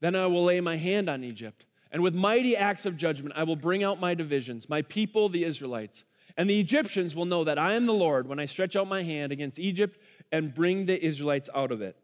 Then 0.00 0.14
I 0.14 0.26
will 0.26 0.44
lay 0.44 0.60
my 0.60 0.76
hand 0.76 1.10
on 1.10 1.24
Egypt, 1.24 1.64
and 1.92 2.02
with 2.02 2.14
mighty 2.14 2.56
acts 2.56 2.86
of 2.86 2.96
judgment 2.96 3.34
I 3.36 3.44
will 3.44 3.56
bring 3.56 3.82
out 3.82 4.00
my 4.00 4.14
divisions, 4.14 4.68
my 4.68 4.82
people, 4.82 5.28
the 5.28 5.44
Israelites. 5.44 6.04
And 6.36 6.48
the 6.48 6.60
Egyptians 6.60 7.14
will 7.14 7.24
know 7.24 7.44
that 7.44 7.58
I 7.58 7.74
am 7.74 7.86
the 7.86 7.92
Lord 7.92 8.28
when 8.28 8.38
I 8.38 8.44
stretch 8.44 8.76
out 8.76 8.88
my 8.88 9.02
hand 9.02 9.32
against 9.32 9.58
Egypt 9.58 9.98
and 10.30 10.54
bring 10.54 10.86
the 10.86 11.04
Israelites 11.04 11.50
out 11.54 11.72
of 11.72 11.82
it. 11.82 11.96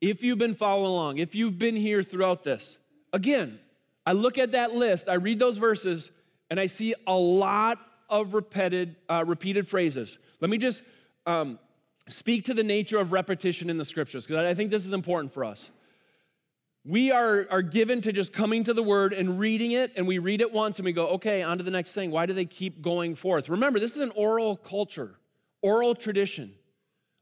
If 0.00 0.22
you've 0.22 0.38
been 0.38 0.54
following 0.54 0.90
along, 0.90 1.18
if 1.18 1.34
you've 1.34 1.58
been 1.58 1.76
here 1.76 2.02
throughout 2.02 2.44
this, 2.44 2.78
again, 3.12 3.58
I 4.04 4.12
look 4.12 4.38
at 4.38 4.52
that 4.52 4.72
list, 4.72 5.08
I 5.08 5.14
read 5.14 5.38
those 5.38 5.56
verses, 5.56 6.10
and 6.50 6.60
I 6.60 6.66
see 6.66 6.94
a 7.06 7.14
lot 7.14 7.78
of 8.08 8.34
repeated, 8.34 8.96
uh, 9.10 9.24
repeated 9.26 9.66
phrases. 9.66 10.18
Let 10.40 10.50
me 10.50 10.58
just 10.58 10.82
um, 11.26 11.58
speak 12.08 12.44
to 12.44 12.54
the 12.54 12.62
nature 12.62 12.98
of 12.98 13.12
repetition 13.12 13.68
in 13.68 13.78
the 13.78 13.84
scriptures, 13.84 14.26
because 14.26 14.44
I 14.44 14.54
think 14.54 14.70
this 14.70 14.86
is 14.86 14.92
important 14.92 15.32
for 15.32 15.44
us. 15.44 15.70
We 16.84 17.10
are, 17.10 17.48
are 17.50 17.62
given 17.62 18.00
to 18.02 18.12
just 18.12 18.32
coming 18.32 18.62
to 18.64 18.72
the 18.72 18.82
word 18.82 19.12
and 19.12 19.40
reading 19.40 19.72
it, 19.72 19.92
and 19.96 20.06
we 20.06 20.18
read 20.18 20.40
it 20.40 20.52
once 20.52 20.78
and 20.78 20.84
we 20.84 20.92
go, 20.92 21.08
okay, 21.08 21.42
on 21.42 21.58
to 21.58 21.64
the 21.64 21.70
next 21.72 21.92
thing. 21.92 22.12
Why 22.12 22.26
do 22.26 22.32
they 22.32 22.44
keep 22.44 22.80
going 22.80 23.16
forth? 23.16 23.48
Remember, 23.48 23.80
this 23.80 23.96
is 23.96 24.02
an 24.02 24.12
oral 24.14 24.56
culture, 24.56 25.16
oral 25.62 25.96
tradition. 25.96 26.52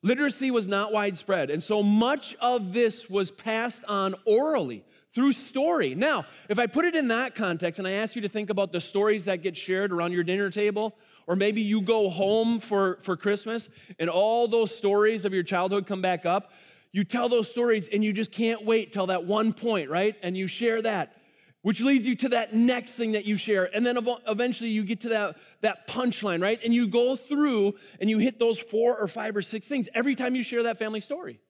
Literacy 0.02 0.50
was 0.50 0.68
not 0.68 0.92
widespread, 0.92 1.48
and 1.48 1.62
so 1.62 1.82
much 1.82 2.34
of 2.42 2.74
this 2.74 3.08
was 3.08 3.30
passed 3.30 3.82
on 3.86 4.14
orally 4.26 4.84
through 5.14 5.32
story. 5.32 5.94
Now, 5.94 6.26
if 6.50 6.58
I 6.58 6.66
put 6.66 6.84
it 6.84 6.94
in 6.94 7.08
that 7.08 7.34
context 7.34 7.78
and 7.78 7.88
I 7.88 7.92
ask 7.92 8.16
you 8.16 8.22
to 8.22 8.28
think 8.28 8.50
about 8.50 8.70
the 8.70 8.82
stories 8.82 9.24
that 9.24 9.42
get 9.42 9.56
shared 9.56 9.92
around 9.92 10.12
your 10.12 10.24
dinner 10.24 10.50
table, 10.50 10.94
or 11.26 11.36
maybe 11.36 11.62
you 11.62 11.80
go 11.80 12.08
home 12.10 12.60
for, 12.60 12.98
for 13.00 13.16
Christmas 13.16 13.68
and 13.98 14.10
all 14.10 14.48
those 14.48 14.76
stories 14.76 15.24
of 15.24 15.32
your 15.32 15.42
childhood 15.42 15.86
come 15.86 16.02
back 16.02 16.26
up, 16.26 16.52
you 16.92 17.04
tell 17.04 17.28
those 17.28 17.50
stories 17.50 17.88
and 17.88 18.04
you 18.04 18.12
just 18.12 18.30
can't 18.30 18.64
wait 18.64 18.92
till 18.92 19.06
that 19.06 19.24
one 19.24 19.52
point, 19.52 19.90
right? 19.90 20.14
And 20.22 20.36
you 20.36 20.46
share 20.46 20.80
that, 20.82 21.16
which 21.62 21.80
leads 21.80 22.06
you 22.06 22.14
to 22.16 22.28
that 22.30 22.54
next 22.54 22.92
thing 22.92 23.12
that 23.12 23.24
you 23.24 23.36
share. 23.36 23.68
And 23.74 23.84
then 23.84 23.98
eventually 24.28 24.70
you 24.70 24.84
get 24.84 25.00
to 25.00 25.08
that, 25.08 25.36
that 25.62 25.88
punchline, 25.88 26.40
right? 26.42 26.60
And 26.62 26.72
you 26.72 26.86
go 26.86 27.16
through 27.16 27.74
and 28.00 28.08
you 28.08 28.18
hit 28.18 28.38
those 28.38 28.58
four 28.58 28.96
or 28.96 29.08
five 29.08 29.36
or 29.36 29.42
six 29.42 29.66
things 29.66 29.88
every 29.94 30.14
time 30.14 30.36
you 30.36 30.42
share 30.42 30.62
that 30.64 30.78
family 30.78 31.00
story. 31.00 31.40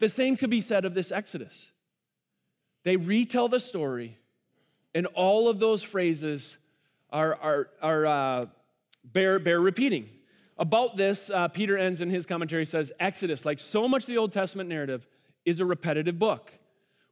The 0.00 0.08
same 0.08 0.36
could 0.36 0.50
be 0.50 0.60
said 0.60 0.84
of 0.84 0.94
this 0.94 1.12
Exodus. 1.12 1.72
They 2.84 2.96
retell 2.96 3.48
the 3.48 3.60
story, 3.60 4.18
and 4.94 5.06
all 5.06 5.48
of 5.48 5.58
those 5.58 5.82
phrases 5.82 6.56
are, 7.10 7.34
are, 7.34 7.68
are 7.82 8.06
uh, 8.06 8.46
bear, 9.12 9.38
bear 9.38 9.60
repeating. 9.60 10.08
About 10.56 10.96
this, 10.96 11.30
uh, 11.30 11.48
Peter 11.48 11.78
Enns 11.78 12.00
in 12.00 12.10
his 12.10 12.26
commentary 12.26 12.66
says 12.66 12.92
Exodus, 12.98 13.44
like 13.44 13.60
so 13.60 13.86
much 13.86 14.02
of 14.02 14.08
the 14.08 14.18
Old 14.18 14.32
Testament 14.32 14.68
narrative, 14.68 15.06
is 15.44 15.60
a 15.60 15.64
repetitive 15.64 16.18
book 16.18 16.52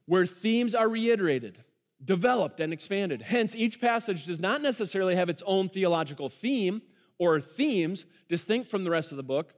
where 0.06 0.26
themes 0.26 0.74
are 0.74 0.88
reiterated, 0.88 1.62
developed, 2.04 2.60
and 2.60 2.72
expanded. 2.72 3.22
Hence, 3.22 3.54
each 3.54 3.80
passage 3.80 4.26
does 4.26 4.40
not 4.40 4.62
necessarily 4.62 5.14
have 5.14 5.28
its 5.28 5.42
own 5.46 5.68
theological 5.68 6.28
theme 6.28 6.82
or 7.18 7.40
themes 7.40 8.04
distinct 8.28 8.70
from 8.70 8.84
the 8.84 8.90
rest 8.90 9.10
of 9.12 9.16
the 9.16 9.22
book. 9.22 9.54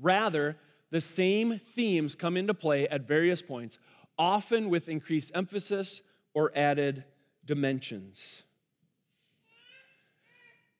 Rather, 0.00 0.56
the 0.90 1.00
same 1.00 1.58
themes 1.58 2.14
come 2.14 2.36
into 2.36 2.54
play 2.54 2.88
at 2.88 3.06
various 3.06 3.42
points, 3.42 3.78
often 4.16 4.70
with 4.70 4.88
increased 4.88 5.32
emphasis 5.34 6.02
or 6.34 6.52
added 6.56 7.04
dimensions. 7.44 8.42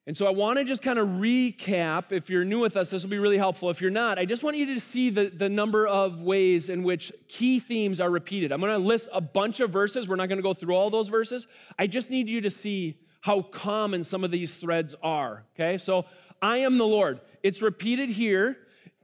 And 0.09 0.17
so 0.17 0.27
I 0.27 0.31
want 0.31 0.59
to 0.59 0.65
just 0.65 0.83
kind 0.83 0.99
of 0.99 1.07
recap. 1.07 2.13
If 2.13 2.31
you're 2.31 2.43
new 2.43 2.61
with 2.61 2.79
us, 2.79 2.89
this 2.89 3.03
will 3.03 3.11
be 3.11 3.19
really 3.19 3.37
helpful. 3.37 3.69
If 3.69 3.83
you're 3.83 3.91
not, 3.91 4.19
I 4.19 4.25
just 4.25 4.43
want 4.43 4.57
you 4.57 4.65
to 4.65 4.81
see 4.81 5.11
the, 5.11 5.29
the 5.29 5.51
number 5.51 5.87
of 5.87 6.23
ways 6.23 6.71
in 6.71 6.83
which 6.83 7.13
key 7.29 7.61
themes 7.61 8.01
are 8.01 8.09
repeated. 8.09 8.51
I'm 8.51 8.61
going 8.61 8.73
to 8.73 8.79
list 8.79 9.11
a 9.13 9.21
bunch 9.21 9.61
of 9.61 9.69
verses. 9.69 10.09
We're 10.09 10.17
not 10.17 10.31
going 10.31 10.39
to 10.39 10.43
go 10.43 10.55
through 10.55 10.75
all 10.75 10.89
those 10.89 11.09
verses. 11.09 11.47
I 11.79 11.89
just 11.89 12.11
need 12.11 12.27
you 12.27 12.41
to 12.41 12.49
see 12.49 12.99
how 13.21 13.43
common 13.43 14.03
some 14.03 14.25
of 14.25 14.31
these 14.31 14.57
threads 14.57 14.95
are. 15.03 15.45
Okay, 15.55 15.77
so 15.77 16.07
I 16.41 16.57
am 16.57 16.79
the 16.79 16.87
Lord. 16.87 17.21
It's 17.43 17.61
repeated 17.61 18.09
here 18.09 18.57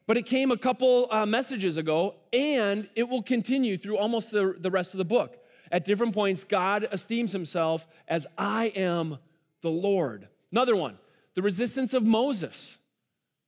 but 0.07 0.17
it 0.17 0.27
came 0.27 0.51
a 0.51 0.57
couple 0.57 1.09
uh, 1.11 1.25
messages 1.25 1.79
ago, 1.79 2.17
and 2.31 2.89
it 2.95 3.09
will 3.09 3.23
continue 3.23 3.79
through 3.79 3.97
almost 3.97 4.31
the, 4.31 4.55
the 4.59 4.71
rest 4.71 4.93
of 4.93 4.99
the 4.99 5.05
book. 5.05 5.39
At 5.73 5.87
different 5.87 6.15
points, 6.15 6.45
God 6.45 6.87
esteems 6.93 7.33
himself 7.33 7.87
as 8.07 8.27
I 8.37 8.67
am 8.77 9.17
the 9.63 9.71
Lord. 9.71 10.29
Another 10.55 10.77
one, 10.77 10.99
the 11.35 11.43
resistance 11.43 11.95
of 11.95 12.05
Moses. 12.05 12.79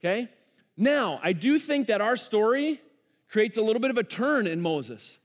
Okay? 0.01 0.29
Now, 0.77 1.21
I 1.23 1.35
do 1.35 1.61
think 1.61 1.87
that 1.87 2.01
our 2.01 2.17
story 2.17 2.81
creates 3.29 3.57
a 3.57 3.63
little 3.63 3.79
bit 3.79 3.93
of 3.93 3.97
a 3.97 4.03
turn 4.03 4.49
in 4.49 4.61
Moses, 4.61 5.19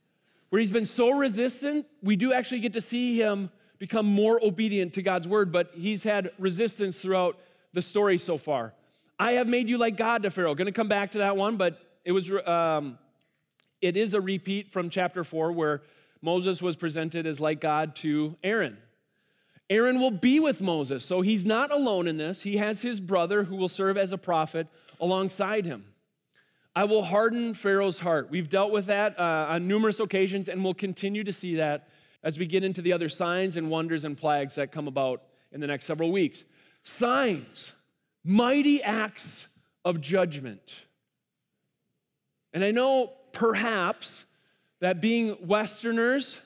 where 0.49 0.59
he's 0.59 0.69
been 0.69 0.85
so 0.85 1.09
resistant, 1.09 1.87
we 2.03 2.15
do 2.15 2.33
actually 2.33 2.59
get 2.59 2.73
to 2.73 2.81
see 2.81 3.19
him 3.19 3.49
become 3.79 4.05
more 4.05 4.39
obedient 4.43 4.93
to 4.93 5.01
God's 5.01 5.27
word, 5.27 5.51
but 5.51 5.71
he's 5.73 6.03
had 6.03 6.29
resistance 6.37 6.99
throughout 6.99 7.39
the 7.73 7.81
story 7.81 8.19
so 8.19 8.37
far. 8.37 8.75
I 9.17 9.31
have 9.31 9.47
made 9.47 9.67
you 9.67 9.79
like 9.79 9.97
God 9.97 10.21
to 10.21 10.29
Pharaoh. 10.29 10.53
Going 10.53 10.67
to 10.67 10.71
come 10.71 10.87
back 10.87 11.13
to 11.13 11.17
that 11.17 11.35
one, 11.35 11.57
but 11.57 11.79
it 12.05 12.11
was 12.11 12.31
um, 12.45 12.99
it 13.81 13.97
is 13.97 14.13
a 14.13 14.21
repeat 14.21 14.71
from 14.71 14.91
chapter 14.91 15.23
four 15.23 15.51
where 15.51 15.81
Moses 16.21 16.61
was 16.61 16.75
presented 16.75 17.25
as 17.25 17.39
like 17.39 17.59
God 17.59 17.95
to 17.97 18.37
Aaron. 18.43 18.77
Aaron 19.71 20.01
will 20.01 20.11
be 20.11 20.37
with 20.37 20.59
Moses, 20.59 21.01
so 21.05 21.21
he's 21.21 21.45
not 21.45 21.71
alone 21.71 22.05
in 22.05 22.17
this. 22.17 22.41
He 22.41 22.57
has 22.57 22.81
his 22.81 22.99
brother 22.99 23.45
who 23.45 23.55
will 23.55 23.69
serve 23.69 23.97
as 23.97 24.11
a 24.11 24.17
prophet 24.17 24.67
alongside 24.99 25.63
him. 25.63 25.85
I 26.75 26.83
will 26.83 27.03
harden 27.03 27.53
Pharaoh's 27.53 27.99
heart. 27.99 28.29
We've 28.29 28.49
dealt 28.49 28.73
with 28.73 28.87
that 28.87 29.17
uh, 29.17 29.47
on 29.47 29.69
numerous 29.69 30.01
occasions, 30.01 30.49
and 30.49 30.61
we'll 30.61 30.73
continue 30.73 31.23
to 31.23 31.31
see 31.31 31.55
that 31.55 31.87
as 32.21 32.37
we 32.37 32.47
get 32.47 32.65
into 32.65 32.81
the 32.81 32.91
other 32.91 33.07
signs 33.07 33.55
and 33.55 33.69
wonders 33.69 34.03
and 34.03 34.17
plagues 34.17 34.55
that 34.55 34.73
come 34.73 34.89
about 34.89 35.23
in 35.53 35.61
the 35.61 35.67
next 35.67 35.85
several 35.85 36.11
weeks. 36.11 36.43
Signs 36.83 37.71
mighty 38.25 38.83
acts 38.83 39.47
of 39.85 40.01
judgment. 40.01 40.81
And 42.51 42.61
I 42.65 42.71
know 42.71 43.13
perhaps 43.31 44.25
that 44.81 44.99
being 44.99 45.37
Westerners, 45.47 46.41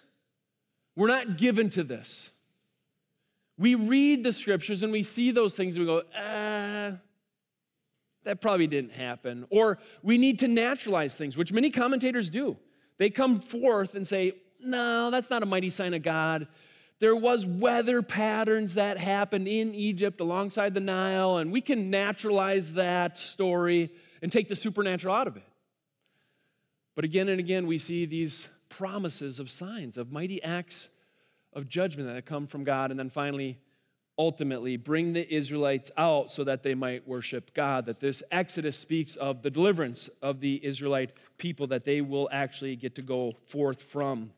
we're 0.96 1.08
not 1.08 1.40
given 1.40 1.72
to 1.72 1.84
this. 1.84 2.30
We 3.58 3.76
read 3.76 4.24
the 4.24 4.32
scriptures 4.32 4.84
and 4.84 4.92
we 4.92 5.04
see 5.04 5.32
those 5.32 5.56
things 5.56 5.78
and 5.78 5.86
we 5.86 5.92
go, 5.92 6.04
ah, 6.18 6.98
that 8.26 8.42
probably 8.42 8.68
didn't 8.68 8.92
happen. 8.92 9.46
Or 9.50 9.80
we 10.04 10.18
need 10.18 10.40
to 10.40 10.48
naturalize 10.48 11.16
things, 11.16 11.38
which 11.38 11.54
many 11.54 11.70
commentators 11.70 12.30
do. 12.30 12.58
They 12.98 13.10
come 13.10 13.40
forth 13.40 13.96
and 13.96 14.08
say, 14.08 14.34
no, 14.60 15.12
that's 15.12 15.30
not 15.30 15.44
a 15.44 15.46
mighty 15.46 15.70
sign 15.70 15.94
of 15.94 16.02
God. 16.02 16.48
There 17.00 17.16
was 17.16 17.46
weather 17.46 18.02
patterns 18.02 18.76
that 18.76 18.98
happened 18.98 19.48
in 19.48 19.76
Egypt 19.76 20.22
alongside 20.22 20.74
the 20.74 20.80
Nile, 20.80 21.38
and 21.38 21.52
we 21.52 21.62
can 21.62 21.90
naturalize 21.90 22.74
that 22.74 23.18
story 23.18 23.92
and 24.22 24.32
take 24.32 24.48
the 24.48 24.56
supernatural 24.56 25.14
out 25.14 25.28
of 25.28 25.36
it. 25.36 25.44
But 26.96 27.04
again 27.04 27.28
and 27.28 27.40
again, 27.40 27.68
we 27.68 27.78
see 27.78 28.06
these 28.06 28.48
promises 28.70 29.40
of 29.40 29.52
signs, 29.52 29.98
of 29.98 30.12
mighty 30.12 30.42
acts 30.42 30.90
of 31.56 31.70
judgment 31.70 32.14
that 32.14 32.26
come 32.26 32.46
from 32.46 32.64
God, 32.64 32.92
and 32.92 33.00
then 33.00 33.10
finally, 33.10 33.58
ultimately, 34.18 34.78
bring 34.78 35.14
the 35.14 35.34
Israelites 35.34 35.90
out 35.98 36.32
so 36.32 36.44
that 36.44 36.64
they 36.64 36.76
might 36.76 37.08
worship 37.08 37.54
God. 37.54 37.86
That 37.86 38.00
this 38.00 38.22
Exodus 38.32 38.78
speaks 38.78 39.16
of 39.16 39.42
the 39.42 39.50
deliverance 39.50 40.10
of 40.22 40.40
the 40.40 40.64
Israelite 40.64 41.12
people, 41.38 41.68
that 41.68 41.86
they 41.86 42.02
will 42.02 42.30
actually 42.32 42.76
get 42.76 42.96
to 42.96 43.02
go 43.02 43.34
forth 43.46 43.82
from 43.82 44.32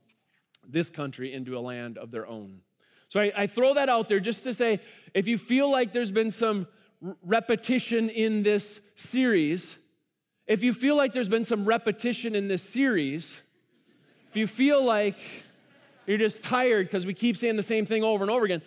this 0.68 0.90
country 0.90 1.34
into 1.34 1.58
a 1.58 1.62
land 1.62 1.98
of 1.98 2.12
their 2.12 2.28
own. 2.28 2.62
So 3.10 3.22
I, 3.22 3.32
I 3.36 3.48
throw 3.48 3.74
that 3.74 3.90
out 3.90 4.10
there 4.10 4.20
just 4.20 4.44
to 4.44 4.54
say 4.54 4.82
if 5.14 5.28
you 5.28 5.38
feel 5.38 5.72
like 5.72 5.94
there's 5.94 6.12
been 6.12 6.32
some 6.32 6.68
repetition 7.24 8.10
in 8.10 8.44
this 8.44 8.82
series, 8.96 9.78
if 10.46 10.64
you 10.64 10.74
feel 10.74 10.96
like 10.96 11.14
there's 11.14 11.30
been 11.30 11.44
some 11.44 11.66
repetition 11.66 12.36
in 12.36 12.48
this 12.48 12.64
series, 12.64 13.40
if 14.30 14.36
you 14.36 14.48
feel 14.48 14.84
like 14.84 15.20
you're 16.08 16.18
just 16.18 16.44
tired 16.44 16.88
because 16.88 17.06
we 17.06 17.14
keep 17.14 17.38
saying 17.38 17.56
the 17.56 17.64
same 17.64 17.86
thing 17.86 18.04
over 18.04 18.24
and 18.24 18.32
over 18.32 18.46
again, 18.46 18.62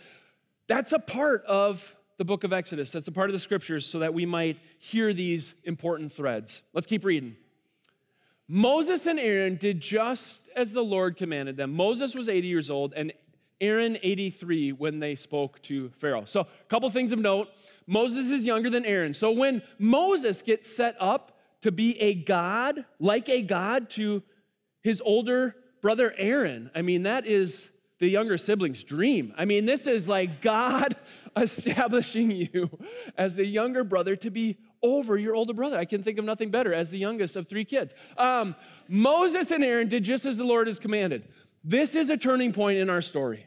that's 0.67 0.93
a 0.93 0.99
part 0.99 1.45
of 1.47 1.95
the 2.19 2.25
book 2.25 2.45
of 2.45 2.53
Exodus. 2.53 2.93
That's 2.93 3.09
a 3.09 3.13
part 3.13 3.31
of 3.31 3.33
the 3.33 3.41
scriptures 3.41 3.87
so 3.87 4.01
that 4.01 4.13
we 4.13 4.27
might 4.27 4.59
hear 4.79 5.15
these 5.15 5.55
important 5.65 6.13
threads. 6.13 6.63
Let's 6.75 6.87
keep 6.87 7.05
reading. 7.05 7.37
Moses 8.47 9.07
and 9.07 9.19
Aaron 9.19 9.57
did 9.57 9.81
just 9.81 10.49
as 10.55 10.73
the 10.73 10.83
Lord 10.83 11.17
commanded 11.17 11.57
them. 11.57 11.73
Moses 11.73 12.15
was 12.15 12.29
80 12.29 12.49
years 12.49 12.69
old 12.69 12.93
and 12.95 13.13
Aaron 13.61 13.99
83 14.03 14.73
when 14.73 14.99
they 14.99 15.15
spoke 15.15 15.61
to 15.63 15.91
Pharaoh. 15.99 16.25
So, 16.25 16.41
a 16.41 16.47
couple 16.69 16.89
things 16.91 17.13
of 17.13 17.19
note. 17.19 17.49
Moses 17.87 18.31
is 18.31 18.45
younger 18.45 18.71
than 18.71 18.85
Aaron. 18.85 19.15
So, 19.15 19.31
when 19.31 19.63
Moses 19.79 20.43
gets 20.43 20.75
set 20.75 20.97
up 20.99 21.39
to 21.63 21.71
be 21.71 22.01
a 22.01 22.15
God, 22.15 22.85
like 22.99 23.29
a 23.29 23.43
God 23.43 23.91
to 23.91 24.23
his 24.83 25.03
older 25.05 25.55
brother 25.81 26.15
Aaron, 26.17 26.71
I 26.75 26.83
mean, 26.83 27.05
that 27.05 27.27
is 27.27 27.71
the 28.01 28.09
younger 28.09 28.39
sibling's 28.39 28.83
dream. 28.83 29.33
I 29.37 29.45
mean, 29.45 29.67
this 29.67 29.87
is 29.87 30.09
like 30.09 30.41
God 30.41 30.97
establishing 31.37 32.31
you 32.31 32.71
as 33.17 33.37
the 33.37 33.47
younger 33.47 33.85
brother 33.85 34.17
to 34.17 34.31
be 34.31 34.57
over 34.83 35.19
your 35.19 35.35
older 35.35 35.53
brother. 35.53 35.79
I 35.79 35.85
can 35.85 36.03
think 36.03 36.19
of 36.19 36.25
nothing 36.25 36.51
better 36.51 36.73
as 36.73 36.89
the 36.91 36.99
youngest 36.99 37.37
of 37.37 37.47
three 37.47 37.67
kids. 37.67 37.93
Um, 38.17 38.57
Moses 38.89 39.51
and 39.51 39.63
Aaron 39.63 39.89
did 39.89 40.03
just 40.03 40.25
as 40.25 40.39
the 40.39 40.45
Lord 40.45 40.67
has 40.67 40.79
commanded. 40.79 41.29
This 41.63 41.95
is 41.95 42.09
a 42.09 42.17
turning 42.17 42.53
point 42.55 42.79
in 42.79 42.89
our 42.89 43.03
story. 43.03 43.47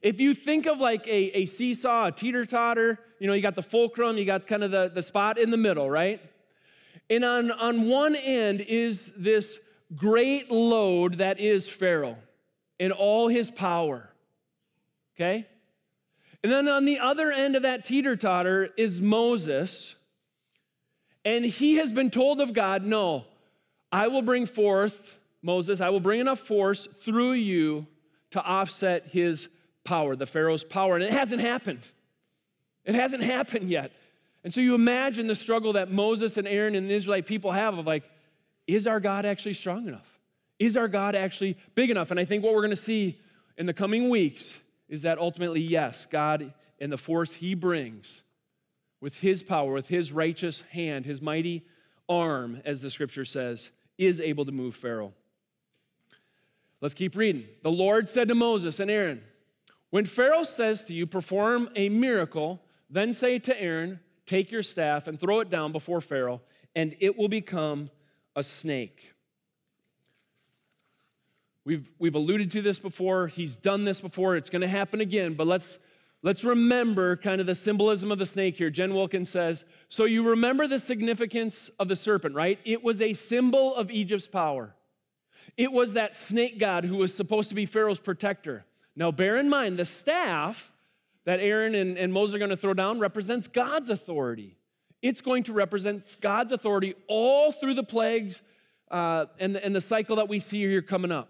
If 0.00 0.20
you 0.20 0.34
think 0.34 0.66
of 0.66 0.80
like 0.80 1.06
a, 1.06 1.38
a 1.38 1.44
seesaw, 1.44 2.06
a 2.06 2.12
teeter 2.12 2.46
totter, 2.46 2.98
you 3.18 3.26
know, 3.26 3.34
you 3.34 3.42
got 3.42 3.56
the 3.56 3.62
fulcrum, 3.62 4.16
you 4.16 4.24
got 4.24 4.46
kind 4.46 4.62
of 4.62 4.70
the, 4.70 4.90
the 4.94 5.02
spot 5.02 5.38
in 5.38 5.50
the 5.50 5.56
middle, 5.56 5.90
right? 5.90 6.22
And 7.10 7.24
on, 7.24 7.50
on 7.50 7.88
one 7.88 8.14
end 8.14 8.60
is 8.60 9.12
this 9.16 9.58
great 9.94 10.50
load 10.50 11.18
that 11.18 11.40
is 11.40 11.68
Pharaoh 11.68 12.18
in 12.78 12.92
all 12.92 13.28
his 13.28 13.50
power. 13.50 14.10
Okay? 15.16 15.46
And 16.42 16.52
then 16.52 16.68
on 16.68 16.84
the 16.84 16.98
other 16.98 17.32
end 17.32 17.56
of 17.56 17.62
that 17.62 17.84
teeter 17.84 18.16
totter 18.16 18.68
is 18.76 19.00
Moses. 19.00 19.96
And 21.24 21.44
he 21.44 21.76
has 21.76 21.92
been 21.92 22.10
told 22.10 22.40
of 22.40 22.52
God, 22.52 22.84
no, 22.84 23.24
I 23.90 24.08
will 24.08 24.22
bring 24.22 24.46
forth, 24.46 25.18
Moses, 25.42 25.80
I 25.80 25.90
will 25.90 26.00
bring 26.00 26.20
enough 26.20 26.38
force 26.38 26.86
through 27.00 27.32
you 27.32 27.86
to 28.30 28.42
offset 28.42 29.08
his 29.08 29.48
power, 29.84 30.14
the 30.14 30.26
Pharaoh's 30.26 30.64
power. 30.64 30.94
And 30.94 31.02
it 31.02 31.12
hasn't 31.12 31.40
happened. 31.40 31.80
It 32.84 32.94
hasn't 32.94 33.24
happened 33.24 33.68
yet. 33.68 33.92
And 34.44 34.54
so 34.54 34.60
you 34.60 34.74
imagine 34.74 35.26
the 35.26 35.34
struggle 35.34 35.72
that 35.72 35.90
Moses 35.90 36.36
and 36.36 36.46
Aaron 36.46 36.74
and 36.74 36.88
the 36.88 36.94
Israelite 36.94 37.26
people 37.26 37.50
have 37.50 37.76
of 37.76 37.86
like, 37.86 38.04
is 38.68 38.86
our 38.86 39.00
God 39.00 39.26
actually 39.26 39.54
strong 39.54 39.88
enough? 39.88 40.20
Is 40.60 40.76
our 40.76 40.86
God 40.86 41.16
actually 41.16 41.56
big 41.74 41.90
enough? 41.90 42.12
And 42.12 42.20
I 42.20 42.24
think 42.24 42.44
what 42.44 42.52
we're 42.52 42.60
going 42.60 42.70
to 42.70 42.76
see 42.76 43.18
in 43.56 43.66
the 43.66 43.72
coming 43.72 44.10
weeks 44.10 44.58
is 44.88 45.02
that 45.02 45.18
ultimately, 45.18 45.60
yes, 45.60 46.06
God 46.06 46.52
and 46.78 46.92
the 46.92 46.98
force 46.98 47.34
he 47.34 47.54
brings 47.54 48.22
with 49.00 49.20
his 49.20 49.42
power, 49.42 49.72
with 49.72 49.88
his 49.88 50.12
righteous 50.12 50.62
hand, 50.72 51.06
his 51.06 51.22
mighty 51.22 51.64
arm, 52.08 52.60
as 52.64 52.82
the 52.82 52.90
scripture 52.90 53.24
says, 53.24 53.70
is 53.96 54.20
able 54.20 54.44
to 54.44 54.52
move 54.52 54.74
Pharaoh. 54.76 55.14
Let's 56.80 56.94
keep 56.94 57.16
reading. 57.16 57.46
The 57.62 57.70
Lord 57.70 58.08
said 58.08 58.28
to 58.28 58.34
Moses 58.34 58.78
and 58.80 58.90
Aaron, 58.90 59.22
When 59.90 60.04
Pharaoh 60.04 60.44
says 60.44 60.84
to 60.84 60.94
you, 60.94 61.06
Perform 61.06 61.70
a 61.74 61.88
miracle, 61.88 62.60
then 62.90 63.12
say 63.12 63.38
to 63.40 63.60
Aaron, 63.60 64.00
Take 64.26 64.52
your 64.52 64.62
staff 64.62 65.06
and 65.06 65.18
throw 65.18 65.40
it 65.40 65.50
down 65.50 65.72
before 65.72 66.00
Pharaoh, 66.00 66.42
and 66.76 66.94
it 67.00 67.16
will 67.16 67.28
become 67.28 67.90
a 68.38 68.42
snake. 68.42 69.14
We've, 71.64 71.90
we've 71.98 72.14
alluded 72.14 72.52
to 72.52 72.62
this 72.62 72.78
before. 72.78 73.26
He's 73.26 73.56
done 73.56 73.84
this 73.84 74.00
before. 74.00 74.36
It's 74.36 74.48
going 74.48 74.62
to 74.62 74.68
happen 74.68 75.00
again. 75.00 75.34
But 75.34 75.48
let's, 75.48 75.80
let's 76.22 76.44
remember 76.44 77.16
kind 77.16 77.40
of 77.40 77.48
the 77.48 77.56
symbolism 77.56 78.12
of 78.12 78.18
the 78.18 78.24
snake 78.24 78.56
here. 78.56 78.70
Jen 78.70 78.94
Wilkins 78.94 79.28
says 79.28 79.64
So 79.88 80.04
you 80.04 80.30
remember 80.30 80.68
the 80.68 80.78
significance 80.78 81.68
of 81.80 81.88
the 81.88 81.96
serpent, 81.96 82.36
right? 82.36 82.60
It 82.64 82.84
was 82.84 83.02
a 83.02 83.12
symbol 83.12 83.74
of 83.74 83.90
Egypt's 83.90 84.28
power. 84.28 84.76
It 85.56 85.72
was 85.72 85.94
that 85.94 86.16
snake 86.16 86.60
god 86.60 86.84
who 86.84 86.96
was 86.96 87.12
supposed 87.12 87.48
to 87.48 87.56
be 87.56 87.66
Pharaoh's 87.66 87.98
protector. 87.98 88.64
Now, 88.94 89.10
bear 89.10 89.36
in 89.36 89.48
mind, 89.48 89.78
the 89.78 89.84
staff 89.84 90.72
that 91.24 91.40
Aaron 91.40 91.74
and, 91.74 91.98
and 91.98 92.12
Moses 92.12 92.36
are 92.36 92.38
going 92.38 92.50
to 92.50 92.56
throw 92.56 92.74
down 92.74 93.00
represents 93.00 93.48
God's 93.48 93.90
authority. 93.90 94.57
It's 95.02 95.20
going 95.20 95.44
to 95.44 95.52
represent 95.52 96.16
God's 96.20 96.52
authority 96.52 96.94
all 97.06 97.52
through 97.52 97.74
the 97.74 97.84
plagues 97.84 98.42
uh, 98.90 99.26
and, 99.38 99.56
and 99.56 99.74
the 99.74 99.80
cycle 99.80 100.16
that 100.16 100.28
we 100.28 100.38
see 100.38 100.60
here 100.60 100.82
coming 100.82 101.12
up. 101.12 101.28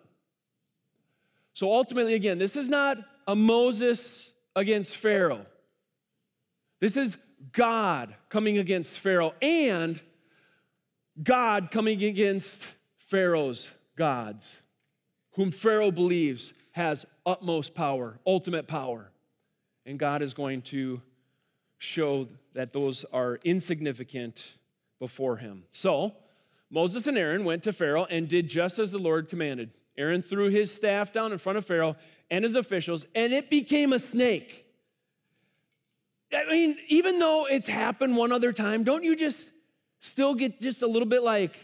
So 1.52 1.72
ultimately, 1.72 2.14
again, 2.14 2.38
this 2.38 2.56
is 2.56 2.68
not 2.68 2.98
a 3.26 3.34
Moses 3.34 4.32
against 4.54 4.96
Pharaoh. 4.96 5.46
This 6.80 6.96
is 6.96 7.18
God 7.52 8.14
coming 8.28 8.58
against 8.58 8.98
Pharaoh 8.98 9.34
and 9.42 10.00
God 11.22 11.70
coming 11.70 12.02
against 12.04 12.66
Pharaoh's 12.96 13.70
gods, 13.96 14.58
whom 15.32 15.50
Pharaoh 15.50 15.90
believes 15.90 16.52
has 16.72 17.04
utmost 17.26 17.74
power, 17.74 18.18
ultimate 18.26 18.68
power. 18.68 19.10
And 19.84 19.98
God 19.98 20.22
is 20.22 20.34
going 20.34 20.62
to 20.62 21.02
show 21.78 22.28
that 22.54 22.72
those 22.72 23.04
are 23.12 23.38
insignificant 23.44 24.54
before 24.98 25.36
him. 25.36 25.64
So 25.70 26.14
Moses 26.70 27.06
and 27.06 27.16
Aaron 27.16 27.44
went 27.44 27.62
to 27.62 27.72
Pharaoh 27.72 28.06
and 28.10 28.28
did 28.28 28.48
just 28.48 28.78
as 28.78 28.90
the 28.90 28.98
Lord 28.98 29.28
commanded. 29.28 29.70
Aaron 29.96 30.22
threw 30.22 30.48
his 30.48 30.72
staff 30.74 31.12
down 31.12 31.32
in 31.32 31.38
front 31.38 31.58
of 31.58 31.64
Pharaoh 31.64 31.96
and 32.30 32.44
his 32.44 32.56
officials, 32.56 33.06
and 33.14 33.32
it 33.32 33.48
became 33.50 33.92
a 33.92 33.98
snake. 33.98 34.66
I 36.32 36.44
mean, 36.50 36.76
even 36.88 37.18
though 37.18 37.46
it's 37.46 37.68
happened 37.68 38.16
one 38.16 38.32
other 38.32 38.52
time, 38.52 38.84
don't 38.84 39.02
you 39.02 39.16
just 39.16 39.50
still 39.98 40.34
get 40.34 40.60
just 40.60 40.82
a 40.82 40.86
little 40.86 41.08
bit 41.08 41.22
like 41.22 41.56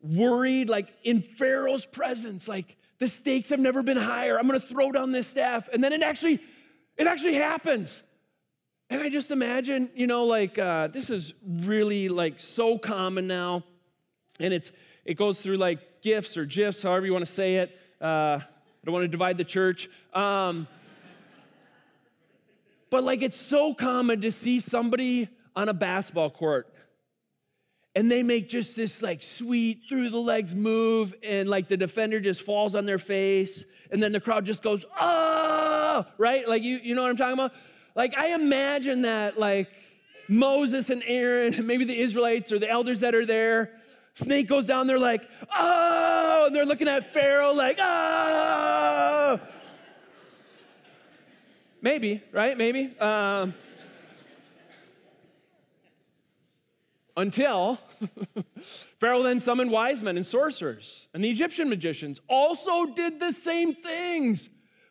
worried, 0.00 0.68
like 0.68 0.88
in 1.02 1.20
Pharaoh's 1.22 1.86
presence, 1.86 2.46
like 2.46 2.76
the 2.98 3.08
stakes 3.08 3.50
have 3.50 3.58
never 3.58 3.82
been 3.82 3.96
higher. 3.96 4.38
I'm 4.38 4.46
gonna 4.46 4.60
throw 4.60 4.92
down 4.92 5.12
this 5.12 5.26
staff. 5.26 5.68
And 5.72 5.82
then 5.82 5.92
it 5.92 6.02
actually, 6.02 6.40
it 6.96 7.06
actually 7.06 7.34
happens. 7.34 8.02
And 8.88 9.02
I 9.02 9.08
just 9.08 9.30
imagine, 9.30 9.90
you 9.94 10.06
know, 10.06 10.24
like 10.24 10.58
uh, 10.58 10.88
this 10.88 11.10
is 11.10 11.34
really 11.44 12.08
like 12.08 12.38
so 12.38 12.78
common 12.78 13.26
now. 13.26 13.64
And 14.38 14.52
it's 14.54 14.70
it 15.04 15.14
goes 15.14 15.40
through 15.40 15.56
like 15.56 16.02
gifts 16.02 16.36
or 16.36 16.44
gifs, 16.44 16.82
however 16.82 17.06
you 17.06 17.12
want 17.12 17.24
to 17.24 17.30
say 17.30 17.56
it. 17.56 17.76
Uh, 18.00 18.38
I 18.38 18.44
don't 18.84 18.92
want 18.92 19.04
to 19.04 19.08
divide 19.08 19.38
the 19.38 19.44
church. 19.44 19.88
Um, 20.12 20.68
but 22.90 23.02
like 23.02 23.22
it's 23.22 23.36
so 23.36 23.74
common 23.74 24.20
to 24.20 24.30
see 24.30 24.60
somebody 24.60 25.28
on 25.56 25.68
a 25.68 25.74
basketball 25.74 26.30
court 26.30 26.72
and 27.96 28.10
they 28.10 28.22
make 28.22 28.48
just 28.48 28.76
this 28.76 29.02
like 29.02 29.22
sweet 29.22 29.80
through 29.88 30.10
the 30.10 30.18
legs 30.18 30.54
move 30.54 31.14
and 31.22 31.48
like 31.48 31.66
the 31.66 31.76
defender 31.76 32.20
just 32.20 32.42
falls 32.42 32.74
on 32.74 32.84
their 32.84 32.98
face 32.98 33.64
and 33.90 34.02
then 34.02 34.12
the 34.12 34.20
crowd 34.20 34.44
just 34.44 34.62
goes 34.62 34.84
oh 35.00 36.04
right 36.18 36.46
like 36.46 36.62
you 36.62 36.76
you 36.82 36.94
know 36.94 37.02
what 37.02 37.10
i'm 37.10 37.16
talking 37.16 37.32
about 37.32 37.52
like 37.96 38.16
i 38.16 38.32
imagine 38.32 39.02
that 39.02 39.36
like 39.36 39.68
moses 40.28 40.90
and 40.90 41.02
aaron 41.06 41.54
and 41.54 41.66
maybe 41.72 41.84
the 41.84 42.00
israelites 42.00 42.52
or 42.52 42.60
the 42.60 42.70
elders 42.70 43.00
that 43.00 43.14
are 43.14 43.26
there 43.26 43.72
Snake 44.16 44.48
goes 44.48 44.64
down 44.64 44.86
there 44.86 44.98
like, 44.98 45.28
oh, 45.54 46.44
and 46.46 46.56
they're 46.56 46.64
looking 46.64 46.88
at 46.88 47.06
Pharaoh 47.06 47.52
like, 47.52 47.76
oh. 47.78 49.38
Maybe, 51.82 52.22
right? 52.32 52.56
Maybe. 52.56 52.98
Um, 52.98 53.52
until 57.14 57.78
Pharaoh 59.00 59.22
then 59.22 59.38
summoned 59.38 59.70
wise 59.70 60.02
men 60.02 60.16
and 60.16 60.24
sorcerers, 60.24 61.08
and 61.12 61.22
the 61.22 61.30
Egyptian 61.30 61.68
magicians 61.68 62.18
also 62.26 62.86
did 62.86 63.20
the 63.20 63.32
same 63.32 63.74
things 63.74 64.48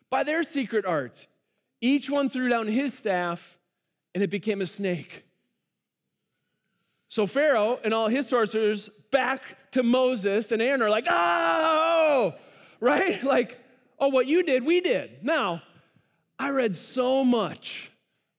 by 0.08 0.22
their 0.22 0.44
secret 0.44 0.86
arts. 0.86 1.26
Each 1.80 2.08
one 2.08 2.28
threw 2.30 2.48
down 2.48 2.68
his 2.68 2.94
staff, 2.94 3.58
and 4.14 4.22
it 4.22 4.30
became 4.30 4.60
a 4.60 4.66
snake. 4.66 5.24
So 7.08 7.26
Pharaoh 7.26 7.78
and 7.84 7.94
all 7.94 8.08
his 8.08 8.28
sorcerers 8.28 8.90
back 9.10 9.70
to 9.72 9.82
Moses 9.82 10.52
and 10.52 10.60
Aaron 10.60 10.82
are 10.82 10.90
like, 10.90 11.06
oh, 11.08 12.34
right? 12.80 13.22
Like, 13.24 13.58
oh, 13.98 14.08
what 14.08 14.26
you 14.26 14.42
did, 14.42 14.64
we 14.64 14.80
did. 14.80 15.22
Now, 15.22 15.62
I 16.38 16.50
read 16.50 16.76
so 16.76 17.24
much 17.24 17.90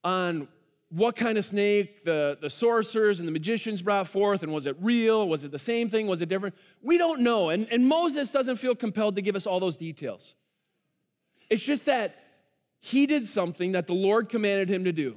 on 0.04 0.48
what 0.90 1.16
kind 1.16 1.36
of 1.36 1.44
snake 1.44 2.04
the, 2.04 2.38
the 2.40 2.48
sorcerers 2.48 3.18
and 3.18 3.28
the 3.28 3.32
magicians 3.32 3.82
brought 3.82 4.08
forth, 4.08 4.42
and 4.42 4.52
was 4.52 4.66
it 4.66 4.76
real? 4.80 5.28
Was 5.28 5.44
it 5.44 5.50
the 5.50 5.58
same 5.58 5.90
thing? 5.90 6.06
Was 6.06 6.22
it 6.22 6.28
different? 6.28 6.54
We 6.82 6.96
don't 6.96 7.20
know. 7.20 7.50
And, 7.50 7.66
and 7.70 7.86
Moses 7.86 8.32
doesn't 8.32 8.56
feel 8.56 8.74
compelled 8.74 9.16
to 9.16 9.22
give 9.22 9.36
us 9.36 9.46
all 9.46 9.60
those 9.60 9.76
details. 9.76 10.34
It's 11.50 11.64
just 11.64 11.86
that 11.86 12.16
he 12.80 13.06
did 13.06 13.26
something 13.26 13.72
that 13.72 13.86
the 13.86 13.94
Lord 13.94 14.28
commanded 14.28 14.68
him 14.68 14.84
to 14.84 14.92
do. 14.92 15.16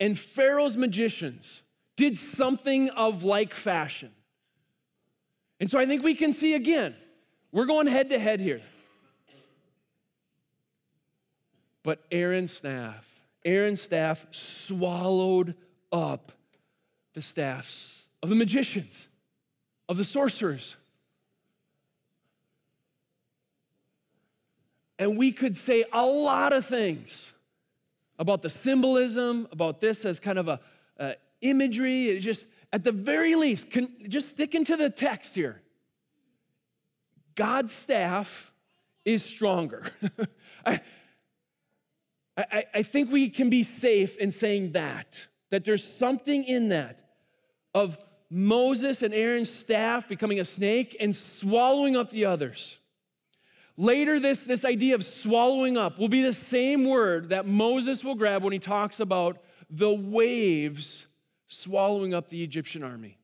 And 0.00 0.18
Pharaoh's 0.18 0.76
magicians, 0.76 1.62
did 1.98 2.16
something 2.16 2.90
of 2.90 3.24
like 3.24 3.52
fashion. 3.52 4.12
And 5.58 5.68
so 5.68 5.80
I 5.80 5.84
think 5.84 6.04
we 6.04 6.14
can 6.14 6.32
see 6.32 6.54
again, 6.54 6.94
we're 7.50 7.66
going 7.66 7.88
head 7.88 8.10
to 8.10 8.20
head 8.20 8.38
here. 8.38 8.60
But 11.82 12.04
Aaron's 12.12 12.52
staff, 12.52 13.04
Aaron's 13.44 13.82
staff 13.82 14.26
swallowed 14.30 15.56
up 15.90 16.30
the 17.14 17.22
staffs 17.22 18.08
of 18.22 18.28
the 18.28 18.36
magicians, 18.36 19.08
of 19.88 19.96
the 19.96 20.04
sorcerers. 20.04 20.76
And 24.98 25.16
we 25.16 25.32
could 25.32 25.56
say 25.56 25.84
a 25.92 26.04
lot 26.04 26.52
of 26.52 26.66
things 26.66 27.32
about 28.18 28.42
the 28.42 28.50
symbolism, 28.50 29.46
about 29.52 29.80
this 29.80 30.04
as 30.04 30.18
kind 30.18 30.38
of 30.38 30.48
a, 30.48 30.60
a 30.98 31.14
imagery. 31.40 32.18
Just, 32.18 32.46
at 32.72 32.84
the 32.84 32.92
very 32.92 33.34
least, 33.34 33.70
can, 33.70 33.88
just 34.08 34.30
stick 34.30 34.54
into 34.54 34.76
the 34.76 34.90
text 34.90 35.34
here. 35.34 35.62
God's 37.34 37.72
staff 37.72 38.50
is 39.04 39.24
stronger. 39.24 39.84
I, 40.66 40.80
I, 42.36 42.64
I 42.74 42.82
think 42.82 43.10
we 43.10 43.30
can 43.30 43.50
be 43.50 43.62
safe 43.62 44.16
in 44.16 44.32
saying 44.32 44.72
that, 44.72 45.26
that 45.50 45.64
there's 45.64 45.84
something 45.84 46.44
in 46.44 46.70
that 46.70 47.00
of 47.74 47.96
Moses 48.30 49.02
and 49.02 49.14
Aaron's 49.14 49.50
staff 49.50 50.08
becoming 50.08 50.40
a 50.40 50.44
snake 50.44 50.96
and 51.00 51.14
swallowing 51.14 51.96
up 51.96 52.10
the 52.10 52.26
others. 52.26 52.76
Later, 53.80 54.18
this, 54.18 54.42
this 54.42 54.64
idea 54.64 54.96
of 54.96 55.04
swallowing 55.04 55.76
up 55.76 56.00
will 56.00 56.08
be 56.08 56.20
the 56.20 56.32
same 56.32 56.84
word 56.84 57.28
that 57.28 57.46
Moses 57.46 58.02
will 58.02 58.16
grab 58.16 58.42
when 58.42 58.52
he 58.52 58.58
talks 58.58 58.98
about 58.98 59.38
the 59.70 59.94
waves 59.94 61.06
swallowing 61.46 62.12
up 62.12 62.28
the 62.28 62.42
Egyptian 62.42 62.82
army. 62.82 63.18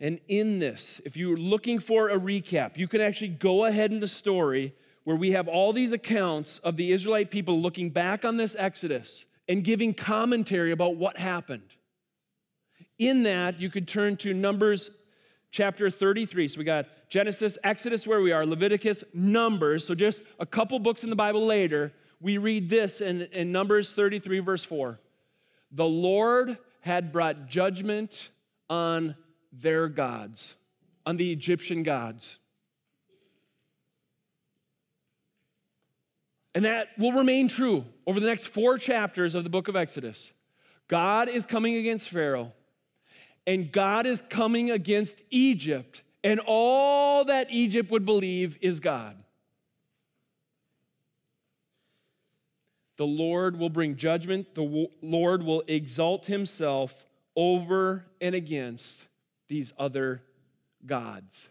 And 0.00 0.20
in 0.26 0.58
this, 0.58 1.02
if 1.04 1.18
you're 1.18 1.36
looking 1.36 1.80
for 1.80 2.08
a 2.08 2.18
recap, 2.18 2.78
you 2.78 2.88
can 2.88 3.02
actually 3.02 3.28
go 3.28 3.66
ahead 3.66 3.92
in 3.92 4.00
the 4.00 4.08
story 4.08 4.74
where 5.04 5.16
we 5.16 5.32
have 5.32 5.48
all 5.48 5.74
these 5.74 5.92
accounts 5.92 6.58
of 6.58 6.76
the 6.76 6.92
Israelite 6.92 7.30
people 7.30 7.60
looking 7.60 7.90
back 7.90 8.24
on 8.24 8.38
this 8.38 8.56
Exodus 8.58 9.26
and 9.46 9.62
giving 9.62 9.92
commentary 9.92 10.72
about 10.72 10.96
what 10.96 11.18
happened. 11.18 11.74
In 12.98 13.24
that, 13.24 13.60
you 13.60 13.68
could 13.68 13.86
turn 13.86 14.16
to 14.18 14.32
Numbers 14.32 14.90
chapter 15.56 15.88
33. 15.88 16.48
So 16.48 16.58
we 16.58 16.64
got 16.64 16.84
Genesis, 17.08 17.56
Exodus, 17.64 18.06
where 18.06 18.20
we 18.20 18.30
are, 18.30 18.44
Leviticus, 18.44 19.02
Numbers. 19.14 19.86
So 19.86 19.94
just 19.94 20.22
a 20.38 20.44
couple 20.44 20.78
books 20.78 21.02
in 21.02 21.08
the 21.08 21.16
Bible 21.16 21.46
later, 21.46 21.94
we 22.20 22.36
read 22.36 22.68
this 22.68 23.00
in, 23.00 23.22
in 23.32 23.52
Numbers 23.52 23.94
33, 23.94 24.40
verse 24.40 24.64
4. 24.64 25.00
The 25.72 25.86
Lord 25.86 26.58
had 26.80 27.10
brought 27.10 27.48
judgment 27.48 28.28
on 28.68 29.16
their 29.50 29.88
gods, 29.88 30.56
on 31.06 31.16
the 31.16 31.32
Egyptian 31.32 31.82
gods. 31.82 32.38
And 36.54 36.66
that 36.66 36.88
will 36.98 37.12
remain 37.12 37.48
true 37.48 37.86
over 38.06 38.20
the 38.20 38.26
next 38.26 38.48
four 38.48 38.76
chapters 38.76 39.34
of 39.34 39.42
the 39.42 39.50
book 39.50 39.68
of 39.68 39.76
Exodus. 39.76 40.32
God 40.88 41.30
is 41.30 41.46
coming 41.46 41.76
against 41.76 42.10
Pharaoh, 42.10 42.52
and 43.46 43.70
God 43.70 44.06
is 44.06 44.20
coming 44.20 44.70
against 44.70 45.22
Egypt, 45.30 46.02
and 46.24 46.40
all 46.44 47.24
that 47.24 47.48
Egypt 47.50 47.90
would 47.90 48.04
believe 48.04 48.58
is 48.60 48.80
God. 48.80 49.16
The 52.96 53.06
Lord 53.06 53.58
will 53.58 53.70
bring 53.70 53.96
judgment, 53.96 54.54
the 54.54 54.88
Lord 55.02 55.42
will 55.42 55.62
exalt 55.68 56.26
himself 56.26 57.04
over 57.36 58.06
and 58.20 58.34
against 58.34 59.04
these 59.48 59.72
other 59.78 60.22
gods. 60.84 61.48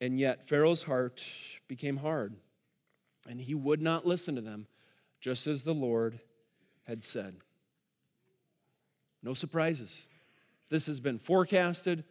And 0.00 0.20
yet, 0.20 0.46
Pharaoh's 0.46 0.84
heart 0.84 1.24
became 1.66 1.96
hard, 1.96 2.36
and 3.28 3.40
he 3.40 3.54
would 3.54 3.82
not 3.82 4.06
listen 4.06 4.36
to 4.36 4.40
them, 4.40 4.68
just 5.20 5.48
as 5.48 5.64
the 5.64 5.74
Lord 5.74 6.20
had 6.88 7.04
said. 7.04 7.36
No 9.22 9.34
surprises. 9.34 10.06
This 10.70 10.86
has 10.86 10.98
been 10.98 11.18
forecasted. 11.18 12.02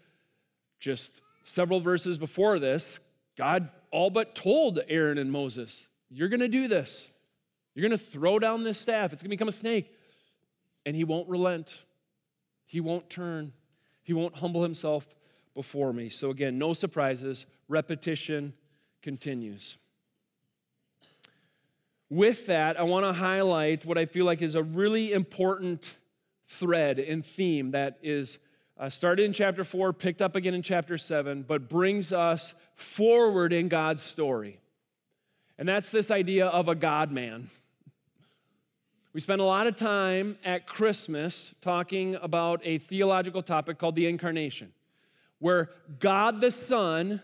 Just 0.80 1.22
several 1.44 1.82
verses 1.82 2.18
before 2.18 2.60
this, 2.60 3.00
God 3.38 3.70
all 3.92 4.10
but 4.10 4.36
told 4.36 4.80
Aaron 4.88 5.18
and 5.18 5.32
Moses, 5.32 5.88
You're 6.10 6.30
going 6.30 6.40
to 6.40 6.48
do 6.48 6.68
this. 6.68 7.12
You're 7.74 7.88
going 7.88 7.98
to 7.98 8.04
throw 8.04 8.40
down 8.40 8.63
this 8.63 8.80
staff. 8.80 9.13
It's 9.13 9.22
going 9.22 9.30
to 9.30 9.36
become 9.36 9.48
a 9.48 9.52
snake 9.52 9.92
and 10.88 10.96
he 10.96 11.04
won't 11.04 11.28
relent. 11.28 11.84
He 12.66 12.80
won't 12.80 13.10
turn. 13.10 13.52
He 14.04 14.13
won't 14.13 14.38
humble 14.38 14.63
himself 14.63 15.06
before 15.54 15.92
me. 15.92 16.08
So, 16.08 16.30
again, 16.30 16.58
no 16.58 16.72
surprises. 16.72 17.46
Repetition 17.68 18.54
continues. 19.02 19.78
With 22.10 22.46
that, 22.46 22.80
I 22.80 22.84
want 22.84 23.06
to 23.06 23.13
highlight 23.13 23.86
what 23.86 23.98
I 23.98 24.06
feel 24.06 24.26
like 24.26 24.41
is 24.41 24.56
a 24.56 24.63
really 24.63 25.12
important 25.12 25.96
thread 26.48 27.00
and 27.00 27.26
theme 27.26 27.72
that 27.72 27.98
is 28.02 28.39
uh, 28.80 28.89
started 28.89 29.26
in 29.26 29.34
chapter 29.34 29.63
4, 29.63 29.91
picked 29.91 30.22
up 30.22 30.36
again 30.36 30.54
in 30.54 30.62
chapter 30.62 30.98
7, 30.98 31.43
but 31.48 31.67
brings 31.67 32.13
us 32.13 32.54
forward 32.76 33.52
in 33.52 33.67
God's 33.67 34.04
story. 34.04 34.60
And 35.58 35.67
that's 35.67 35.89
this 35.89 36.12
idea 36.12 36.48
of 36.48 36.67
a 36.67 36.76
God 36.76 37.12
man. 37.12 37.50
We 39.13 39.20
spend 39.20 39.41
a 39.41 39.46
lot 39.46 39.65
of 39.65 39.76
time 39.76 40.38
at 40.46 40.67
Christmas 40.67 41.56
talking 41.62 42.15
about 42.22 42.62
a 42.63 42.78
theological 42.78 43.41
topic 43.41 43.80
called 43.80 43.96
the 43.96 44.06
incarnation, 44.06 44.72
where 45.39 45.72
God 46.00 46.39
the 46.39 46.52
Son 46.52 47.22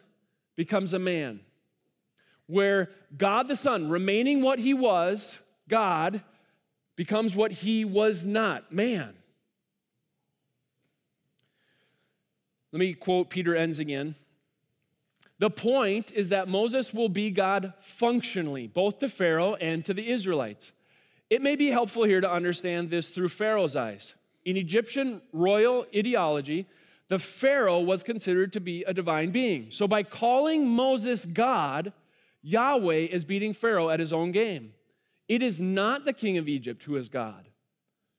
becomes 0.55 0.93
a 0.93 0.99
man, 0.99 1.39
where 2.47 2.89
God 3.17 3.47
the 3.47 3.55
Son, 3.55 3.89
remaining 3.89 4.41
what 4.41 4.59
he 4.59 4.73
was, 4.73 5.37
God, 5.69 6.21
becomes 6.95 7.35
what 7.35 7.51
he 7.51 7.85
was 7.85 8.25
not, 8.25 8.71
man. 8.71 9.13
Let 12.71 12.79
me 12.79 12.93
quote 12.93 13.29
Peter 13.29 13.55
Enns 13.55 13.79
again. 13.79 14.15
The 15.39 15.49
point 15.49 16.11
is 16.11 16.29
that 16.29 16.47
Moses 16.47 16.93
will 16.93 17.09
be 17.09 17.29
God 17.29 17.73
functionally, 17.81 18.67
both 18.67 18.99
to 18.99 19.09
Pharaoh 19.09 19.55
and 19.55 19.83
to 19.85 19.93
the 19.93 20.09
Israelites. 20.09 20.71
It 21.29 21.41
may 21.41 21.55
be 21.55 21.67
helpful 21.67 22.03
here 22.03 22.21
to 22.21 22.31
understand 22.31 22.89
this 22.89 23.09
through 23.09 23.29
Pharaoh's 23.29 23.75
eyes. 23.75 24.15
In 24.45 24.57
Egyptian 24.57 25.21
royal 25.31 25.85
ideology, 25.95 26.67
the 27.07 27.19
Pharaoh 27.19 27.79
was 27.79 28.03
considered 28.03 28.53
to 28.53 28.59
be 28.59 28.83
a 28.83 28.93
divine 28.93 29.31
being. 29.31 29.69
So 29.69 29.87
by 29.87 30.03
calling 30.03 30.67
Moses 30.67 31.25
God, 31.25 31.93
Yahweh 32.43 33.07
is 33.09 33.25
beating 33.25 33.53
Pharaoh 33.53 33.89
at 33.89 33.99
his 33.99 34.13
own 34.13 34.31
game. 34.31 34.73
It 35.27 35.41
is 35.41 35.59
not 35.59 36.05
the 36.05 36.13
king 36.13 36.37
of 36.37 36.47
Egypt 36.47 36.83
who 36.83 36.95
is 36.97 37.09
God. 37.09 37.47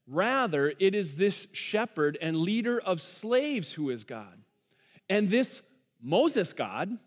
Rather, 0.06 0.72
it 0.78 0.94
is 0.94 1.14
this 1.14 1.46
shepherd 1.52 2.18
and 2.20 2.38
leader 2.38 2.80
of 2.80 3.00
slaves 3.00 3.74
who 3.74 3.90
is 3.90 4.04
God. 4.04 4.42
And 5.08 5.30
this 5.30 5.62
Moses 6.02 6.52
God, 6.52 6.98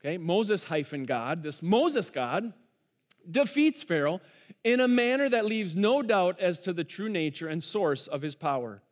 okay, 0.00 0.16
Moses 0.16 0.64
hyphen 0.64 1.04
God, 1.04 1.42
this 1.42 1.62
Moses 1.62 2.10
God 2.10 2.52
defeats 3.28 3.82
Pharaoh 3.82 4.20
in 4.64 4.80
a 4.80 4.88
manner 4.88 5.28
that 5.28 5.44
leaves 5.44 5.76
no 5.76 6.02
doubt 6.02 6.40
as 6.40 6.60
to 6.62 6.72
the 6.72 6.84
true 6.84 7.08
nature 7.08 7.48
and 7.48 7.62
source 7.62 8.06
of 8.06 8.22
his 8.22 8.34
power. 8.34 8.82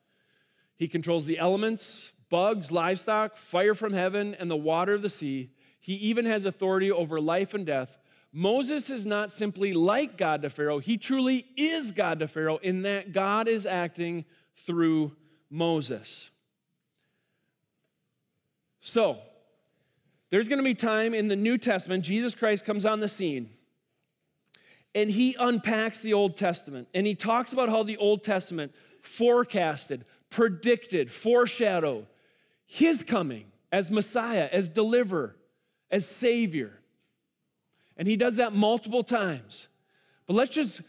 He 0.76 0.88
controls 0.88 1.26
the 1.26 1.38
elements, 1.38 2.12
bugs, 2.30 2.72
livestock, 2.72 3.36
fire 3.36 3.74
from 3.74 3.92
heaven, 3.92 4.34
and 4.34 4.50
the 4.50 4.56
water 4.56 4.94
of 4.94 5.02
the 5.02 5.08
sea. 5.08 5.50
He 5.80 5.94
even 5.94 6.26
has 6.26 6.44
authority 6.44 6.90
over 6.90 7.20
life 7.20 7.54
and 7.54 7.64
death. 7.66 7.98
Moses 8.32 8.90
is 8.90 9.06
not 9.06 9.32
simply 9.32 9.72
like 9.72 10.16
God 10.16 10.42
to 10.42 10.50
Pharaoh, 10.50 10.78
he 10.78 10.96
truly 10.96 11.46
is 11.56 11.90
God 11.90 12.20
to 12.20 12.28
Pharaoh 12.28 12.58
in 12.58 12.82
that 12.82 13.12
God 13.12 13.48
is 13.48 13.66
acting 13.66 14.24
through 14.54 15.16
Moses. 15.50 16.30
So, 18.80 19.18
there's 20.30 20.48
going 20.48 20.58
to 20.58 20.64
be 20.64 20.74
time 20.74 21.12
in 21.12 21.28
the 21.28 21.36
New 21.36 21.58
Testament, 21.58 22.04
Jesus 22.04 22.34
Christ 22.34 22.64
comes 22.64 22.86
on 22.86 23.00
the 23.00 23.08
scene 23.08 23.50
and 24.94 25.10
he 25.10 25.36
unpacks 25.38 26.00
the 26.00 26.14
Old 26.14 26.36
Testament 26.36 26.88
and 26.94 27.06
he 27.06 27.14
talks 27.14 27.52
about 27.52 27.68
how 27.68 27.82
the 27.82 27.96
Old 27.96 28.22
Testament 28.22 28.72
forecasted, 29.02 30.04
predicted, 30.30 31.10
foreshadowed 31.10 32.06
his 32.64 33.02
coming 33.02 33.46
as 33.72 33.90
Messiah, 33.90 34.48
as 34.52 34.68
deliverer, 34.68 35.36
as 35.90 36.06
Savior. 36.06 36.72
And 37.96 38.06
he 38.08 38.16
does 38.16 38.36
that 38.36 38.54
multiple 38.54 39.04
times. 39.04 39.68
But 40.26 40.34
let's 40.34 40.50
just 40.50 40.82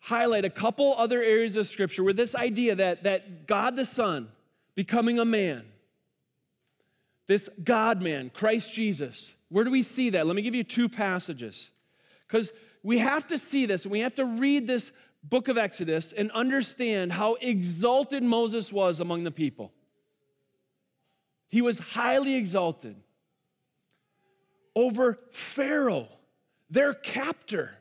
highlight 0.00 0.44
a 0.44 0.50
couple 0.50 0.94
other 0.96 1.22
areas 1.22 1.56
of 1.56 1.66
Scripture 1.66 2.04
where 2.04 2.12
this 2.12 2.34
idea 2.34 2.74
that, 2.76 3.04
that 3.04 3.46
God 3.46 3.76
the 3.76 3.84
Son 3.84 4.28
becoming 4.74 5.18
a 5.18 5.24
man, 5.24 5.64
this 7.26 7.48
God 7.62 8.02
man, 8.02 8.30
Christ 8.30 8.72
Jesus, 8.72 9.34
where 9.48 9.64
do 9.64 9.70
we 9.70 9.82
see 9.82 10.10
that? 10.10 10.26
Let 10.26 10.36
me 10.36 10.42
give 10.42 10.54
you 10.54 10.64
two 10.64 10.88
passages. 10.88 11.70
Because 12.26 12.52
we 12.82 12.98
have 12.98 13.26
to 13.28 13.38
see 13.38 13.66
this, 13.66 13.84
and 13.84 13.92
we 13.92 14.00
have 14.00 14.14
to 14.16 14.24
read 14.24 14.66
this 14.66 14.92
book 15.22 15.48
of 15.48 15.56
Exodus 15.56 16.12
and 16.12 16.30
understand 16.32 17.12
how 17.12 17.34
exalted 17.40 18.22
Moses 18.22 18.72
was 18.72 19.00
among 19.00 19.24
the 19.24 19.30
people. 19.30 19.72
He 21.48 21.62
was 21.62 21.78
highly 21.78 22.34
exalted 22.34 22.96
over 24.76 25.18
Pharaoh, 25.30 26.08
their 26.70 26.94
captor, 26.94 27.78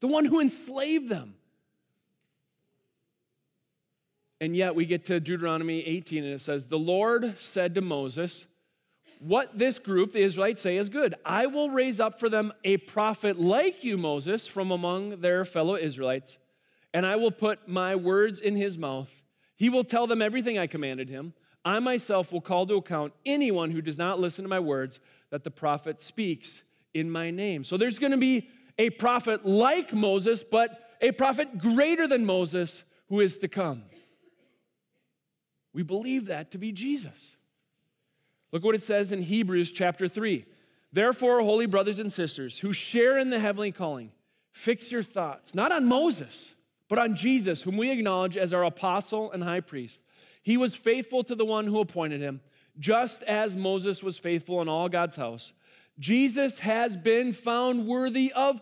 the 0.00 0.06
one 0.06 0.24
who 0.24 0.40
enslaved 0.40 1.08
them. 1.08 1.34
And 4.40 4.56
yet 4.56 4.74
we 4.74 4.86
get 4.86 5.04
to 5.06 5.20
Deuteronomy 5.20 5.86
18 5.86 6.24
and 6.24 6.32
it 6.32 6.40
says, 6.40 6.66
The 6.66 6.78
Lord 6.78 7.38
said 7.38 7.74
to 7.74 7.82
Moses, 7.82 8.46
what 9.20 9.58
this 9.58 9.78
group, 9.78 10.12
the 10.12 10.22
Israelites, 10.22 10.62
say 10.62 10.78
is 10.78 10.88
good. 10.88 11.14
I 11.26 11.46
will 11.46 11.68
raise 11.68 12.00
up 12.00 12.18
for 12.18 12.30
them 12.30 12.54
a 12.64 12.78
prophet 12.78 13.38
like 13.38 13.84
you, 13.84 13.98
Moses, 13.98 14.46
from 14.46 14.70
among 14.70 15.20
their 15.20 15.44
fellow 15.44 15.76
Israelites, 15.76 16.38
and 16.94 17.04
I 17.04 17.16
will 17.16 17.30
put 17.30 17.68
my 17.68 17.94
words 17.94 18.40
in 18.40 18.56
his 18.56 18.78
mouth. 18.78 19.12
He 19.56 19.68
will 19.68 19.84
tell 19.84 20.06
them 20.06 20.22
everything 20.22 20.58
I 20.58 20.66
commanded 20.66 21.10
him. 21.10 21.34
I 21.66 21.78
myself 21.80 22.32
will 22.32 22.40
call 22.40 22.66
to 22.66 22.76
account 22.76 23.12
anyone 23.26 23.72
who 23.72 23.82
does 23.82 23.98
not 23.98 24.18
listen 24.18 24.42
to 24.42 24.48
my 24.48 24.58
words 24.58 25.00
that 25.30 25.44
the 25.44 25.50
prophet 25.50 26.00
speaks 26.02 26.62
in 26.94 27.10
my 27.10 27.30
name. 27.30 27.64
So 27.64 27.76
there's 27.76 27.98
going 27.98 28.12
to 28.12 28.18
be 28.18 28.48
a 28.78 28.90
prophet 28.90 29.46
like 29.46 29.92
Moses, 29.92 30.42
but 30.44 30.96
a 31.00 31.12
prophet 31.12 31.58
greater 31.58 32.06
than 32.06 32.26
Moses 32.26 32.84
who 33.08 33.20
is 33.20 33.38
to 33.38 33.48
come. 33.48 33.84
We 35.72 35.82
believe 35.82 36.26
that 36.26 36.50
to 36.52 36.58
be 36.58 36.72
Jesus. 36.72 37.36
Look 38.52 38.64
what 38.64 38.74
it 38.74 38.82
says 38.82 39.12
in 39.12 39.22
Hebrews 39.22 39.70
chapter 39.70 40.08
3. 40.08 40.44
Therefore, 40.92 41.40
holy 41.42 41.66
brothers 41.66 42.00
and 42.00 42.12
sisters 42.12 42.58
who 42.58 42.72
share 42.72 43.16
in 43.16 43.30
the 43.30 43.38
heavenly 43.38 43.70
calling, 43.70 44.10
fix 44.50 44.90
your 44.90 45.04
thoughts 45.04 45.54
not 45.54 45.70
on 45.70 45.86
Moses, 45.86 46.54
but 46.88 46.98
on 46.98 47.14
Jesus, 47.14 47.62
whom 47.62 47.76
we 47.76 47.90
acknowledge 47.90 48.36
as 48.36 48.52
our 48.52 48.64
apostle 48.64 49.30
and 49.30 49.44
high 49.44 49.60
priest. 49.60 50.02
He 50.42 50.56
was 50.56 50.74
faithful 50.74 51.22
to 51.24 51.36
the 51.36 51.44
one 51.44 51.66
who 51.66 51.78
appointed 51.78 52.20
him, 52.20 52.40
just 52.78 53.22
as 53.24 53.56
Moses 53.56 54.02
was 54.02 54.18
faithful 54.18 54.60
in 54.62 54.68
all 54.68 54.88
God's 54.88 55.16
house. 55.16 55.52
Jesus 55.98 56.60
has 56.60 56.96
been 56.96 57.32
found 57.32 57.86
worthy 57.86 58.32
of 58.32 58.60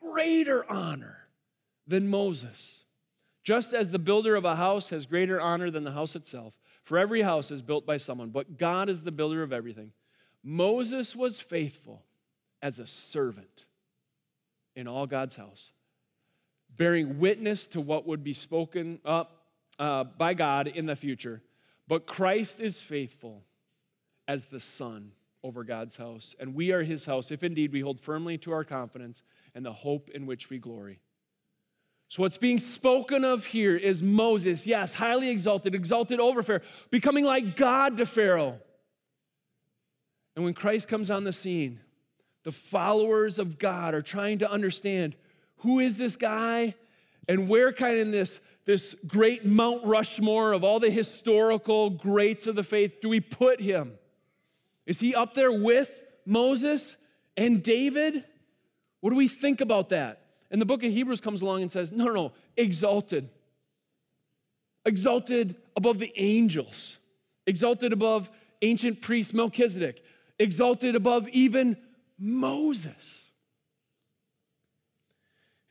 greater 0.00 0.70
honor 0.70 1.28
than 1.86 2.08
Moses. 2.08 2.84
Just 3.42 3.74
as 3.74 3.90
the 3.90 3.98
builder 3.98 4.36
of 4.36 4.44
a 4.44 4.56
house 4.56 4.90
has 4.90 5.06
greater 5.06 5.40
honor 5.40 5.70
than 5.70 5.84
the 5.84 5.92
house 5.92 6.16
itself, 6.16 6.58
for 6.82 6.98
every 6.98 7.22
house 7.22 7.50
is 7.50 7.62
built 7.62 7.86
by 7.86 7.96
someone, 7.96 8.30
but 8.30 8.58
God 8.58 8.88
is 8.88 9.02
the 9.02 9.12
builder 9.12 9.42
of 9.42 9.52
everything. 9.52 9.92
Moses 10.42 11.14
was 11.16 11.40
faithful 11.40 12.02
as 12.62 12.78
a 12.78 12.86
servant 12.86 13.66
in 14.76 14.88
all 14.88 15.06
God's 15.06 15.36
house, 15.36 15.72
bearing 16.74 17.18
witness 17.18 17.66
to 17.66 17.80
what 17.80 18.06
would 18.06 18.24
be 18.24 18.32
spoken 18.32 18.98
up 19.04 19.42
uh, 19.78 20.04
by 20.04 20.34
God 20.34 20.66
in 20.66 20.86
the 20.86 20.96
future. 20.96 21.42
But 21.86 22.06
Christ 22.06 22.60
is 22.60 22.80
faithful 22.80 23.42
as 24.26 24.46
the 24.46 24.60
Son 24.60 25.12
over 25.42 25.64
God's 25.64 25.96
house, 25.96 26.34
and 26.40 26.54
we 26.54 26.72
are 26.72 26.82
his 26.82 27.04
house 27.04 27.30
if 27.30 27.42
indeed 27.42 27.72
we 27.72 27.80
hold 27.80 28.00
firmly 28.00 28.38
to 28.38 28.52
our 28.52 28.64
confidence 28.64 29.22
and 29.54 29.64
the 29.64 29.72
hope 29.72 30.08
in 30.10 30.24
which 30.26 30.48
we 30.48 30.58
glory. 30.58 31.00
So, 32.08 32.22
what's 32.22 32.38
being 32.38 32.58
spoken 32.58 33.24
of 33.24 33.46
here 33.46 33.76
is 33.76 34.02
Moses, 34.02 34.66
yes, 34.66 34.94
highly 34.94 35.28
exalted, 35.28 35.74
exalted 35.74 36.20
over 36.20 36.42
Pharaoh, 36.42 36.60
becoming 36.90 37.24
like 37.24 37.56
God 37.56 37.96
to 37.98 38.06
Pharaoh. 38.06 38.60
And 40.36 40.44
when 40.44 40.54
Christ 40.54 40.88
comes 40.88 41.10
on 41.10 41.24
the 41.24 41.32
scene, 41.32 41.80
the 42.44 42.52
followers 42.52 43.38
of 43.38 43.58
God 43.58 43.94
are 43.94 44.02
trying 44.02 44.38
to 44.38 44.50
understand 44.50 45.16
who 45.58 45.80
is 45.80 45.96
this 45.98 46.16
guy 46.16 46.74
and 47.28 47.48
where 47.48 47.72
kind 47.72 47.94
of 47.94 48.00
in 48.00 48.10
this, 48.10 48.40
this 48.64 48.96
great 49.06 49.44
Mount 49.44 49.84
Rushmore 49.84 50.52
of 50.52 50.64
all 50.64 50.80
the 50.80 50.90
historical 50.90 51.90
greats 51.90 52.46
of 52.46 52.54
the 52.56 52.62
faith 52.62 53.00
do 53.00 53.08
we 53.08 53.20
put 53.20 53.60
him? 53.60 53.92
Is 54.86 55.00
he 55.00 55.14
up 55.14 55.34
there 55.34 55.52
with 55.52 55.90
Moses 56.24 56.96
and 57.36 57.62
David? 57.62 58.24
What 59.00 59.10
do 59.10 59.16
we 59.16 59.28
think 59.28 59.60
about 59.60 59.90
that? 59.90 60.20
And 60.50 60.60
the 60.60 60.66
book 60.66 60.82
of 60.82 60.92
Hebrews 60.92 61.20
comes 61.20 61.42
along 61.42 61.62
and 61.62 61.72
says, 61.72 61.92
no, 61.92 62.06
no, 62.06 62.32
exalted. 62.56 63.28
Exalted 64.86 65.56
above 65.76 65.98
the 65.98 66.12
angels, 66.16 66.98
exalted 67.46 67.92
above 67.92 68.30
ancient 68.62 69.02
priest 69.02 69.34
Melchizedek, 69.34 70.02
exalted 70.38 70.94
above 70.94 71.28
even 71.28 71.76
Moses. 72.18 73.23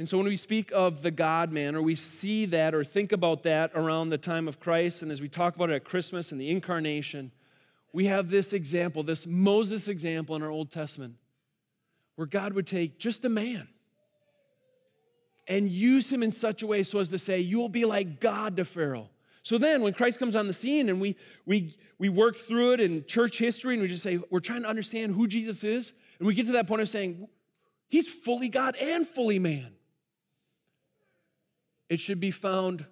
And 0.03 0.09
so 0.09 0.17
when 0.17 0.27
we 0.27 0.35
speak 0.35 0.69
of 0.73 1.01
the 1.01 1.11
God 1.11 1.53
man, 1.53 1.77
or 1.77 1.81
we 1.81 1.95
see 1.95 2.45
that 2.47 2.75
or 2.75 2.83
think 2.83 3.13
about 3.13 3.43
that 3.43 3.71
around 3.73 4.09
the 4.09 4.17
time 4.17 4.49
of 4.49 4.59
Christ, 4.59 5.01
and 5.01 5.09
as 5.13 5.21
we 5.21 5.29
talk 5.29 5.55
about 5.55 5.69
it 5.69 5.75
at 5.75 5.85
Christmas 5.85 6.33
and 6.33 6.41
the 6.41 6.49
incarnation, 6.49 7.31
we 7.93 8.07
have 8.07 8.29
this 8.29 8.51
example, 8.51 9.03
this 9.03 9.25
Moses 9.25 9.87
example 9.87 10.35
in 10.35 10.43
our 10.43 10.49
Old 10.49 10.71
Testament, 10.71 11.15
where 12.17 12.27
God 12.27 12.51
would 12.51 12.67
take 12.67 12.99
just 12.99 13.23
a 13.23 13.29
man 13.29 13.69
and 15.47 15.69
use 15.69 16.11
him 16.11 16.21
in 16.21 16.31
such 16.31 16.63
a 16.63 16.67
way 16.67 16.83
so 16.83 16.99
as 16.99 17.07
to 17.11 17.17
say, 17.17 17.39
You 17.39 17.57
will 17.57 17.69
be 17.69 17.85
like 17.85 18.19
God 18.19 18.57
to 18.57 18.65
Pharaoh. 18.65 19.09
So 19.41 19.57
then, 19.57 19.81
when 19.81 19.93
Christ 19.93 20.19
comes 20.19 20.35
on 20.35 20.47
the 20.47 20.53
scene 20.53 20.89
and 20.89 20.99
we, 20.99 21.15
we, 21.45 21.77
we 21.97 22.09
work 22.09 22.35
through 22.39 22.73
it 22.73 22.81
in 22.81 23.05
church 23.05 23.39
history 23.39 23.75
and 23.75 23.81
we 23.81 23.87
just 23.87 24.03
say, 24.03 24.19
we're 24.29 24.41
trying 24.41 24.63
to 24.63 24.67
understand 24.67 25.15
who 25.15 25.29
Jesus 25.29 25.63
is, 25.63 25.93
and 26.19 26.27
we 26.27 26.33
get 26.33 26.45
to 26.47 26.51
that 26.51 26.67
point 26.67 26.81
of 26.81 26.89
saying, 26.89 27.29
He's 27.87 28.09
fully 28.09 28.49
God 28.49 28.75
and 28.75 29.07
fully 29.07 29.39
man. 29.39 29.71
It 31.93 31.99
should 31.99 32.19
be 32.19 32.31
found 32.31 32.87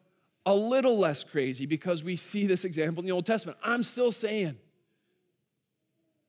a 0.45 0.53
little 0.53 0.95
less 0.95 1.23
crazy 1.23 1.65
because 1.65 2.03
we 2.03 2.15
see 2.15 2.45
this 2.45 2.63
example 2.63 3.01
in 3.01 3.07
the 3.07 3.11
Old 3.11 3.25
Testament. 3.25 3.57
I'm 3.63 3.81
still 3.81 4.11
saying 4.11 4.57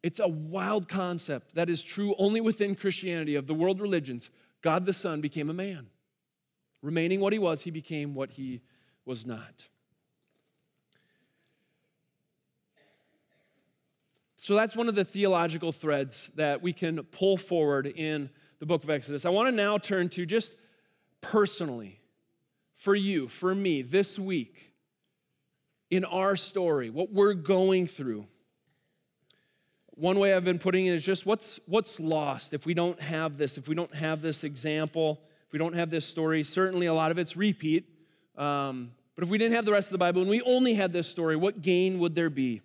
it's 0.03 0.21
a 0.21 0.27
wild 0.27 0.89
concept 0.89 1.55
that 1.55 1.69
is 1.69 1.83
true 1.83 2.15
only 2.17 2.41
within 2.41 2.75
Christianity 2.75 3.35
of 3.35 3.47
the 3.47 3.53
world 3.53 3.79
religions. 3.79 4.31
God 4.63 4.87
the 4.87 4.95
Son 4.95 5.21
became 5.21 5.51
a 5.51 5.53
man. 5.53 5.89
Remaining 6.81 7.21
what 7.21 7.35
he 7.35 7.39
was, 7.39 7.61
he 7.61 7.71
became 7.71 8.15
what 8.15 8.31
he 8.31 8.63
was 9.05 9.27
not. 9.27 9.67
So 14.39 14.55
that's 14.55 14.75
one 14.75 14.89
of 14.89 14.95
the 14.95 15.05
theological 15.05 15.73
threads 15.73 16.31
that 16.37 16.63
we 16.63 16.73
can 16.73 17.03
pull 17.03 17.37
forward 17.37 17.87
in 17.87 18.31
the 18.61 18.67
book 18.67 18.83
of 18.83 18.89
Exodus. 18.89 19.27
I 19.27 19.29
want 19.29 19.49
to 19.49 19.53
now 19.53 19.77
turn 19.77 20.09
to 20.09 20.25
just 20.25 20.55
personally, 21.21 21.99
for 22.83 22.97
you, 22.97 23.29
for 23.29 23.55
me, 23.55 23.81
this 23.81 24.19
week, 24.19 24.75
in 25.89 26.05
our 26.05 26.35
story, 26.35 26.91
what 26.91 27.13
we're 27.13 27.33
going 27.33 27.87
through. 27.87 28.27
One 29.91 30.19
way 30.19 30.35
I've 30.35 30.43
been 30.43 30.59
putting 30.59 30.87
it 30.87 30.95
is 30.95 31.05
just 31.05 31.25
what's, 31.25 31.61
what's 31.67 32.01
lost 32.01 32.53
if 32.53 32.67
we 32.67 32.75
don't 32.75 33.01
have 33.01 33.39
this, 33.39 33.57
if 33.57 33.69
we 33.69 33.77
don't 33.77 33.95
have 33.95 34.21
this 34.21 34.43
example, 34.43 35.21
if 35.47 35.53
we 35.53 35.61
don't 35.61 35.75
have 35.75 35.91
this 35.91 36.05
story. 36.05 36.43
Certainly, 36.43 36.87
a 36.87 36.95
lot 36.95 37.13
of 37.13 37.19
it's 37.19 37.37
repeat. 37.37 37.89
Um, 38.37 38.91
but 39.15 39.23
if 39.23 39.31
we 39.31 39.39
didn't 39.39 39.55
have 39.55 39.65
the 39.65 39.71
rest 39.71 39.91
of 39.91 39.93
the 39.93 39.99
Bible 39.99 40.21
and 40.21 40.29
we 40.29 40.43
only 40.43 40.75
had 40.75 40.93
this 40.93 41.07
story, 41.07 41.37
what 41.37 41.63
gain 41.63 42.01
would 42.01 42.17
there 42.17 42.31
be? 42.31 42.63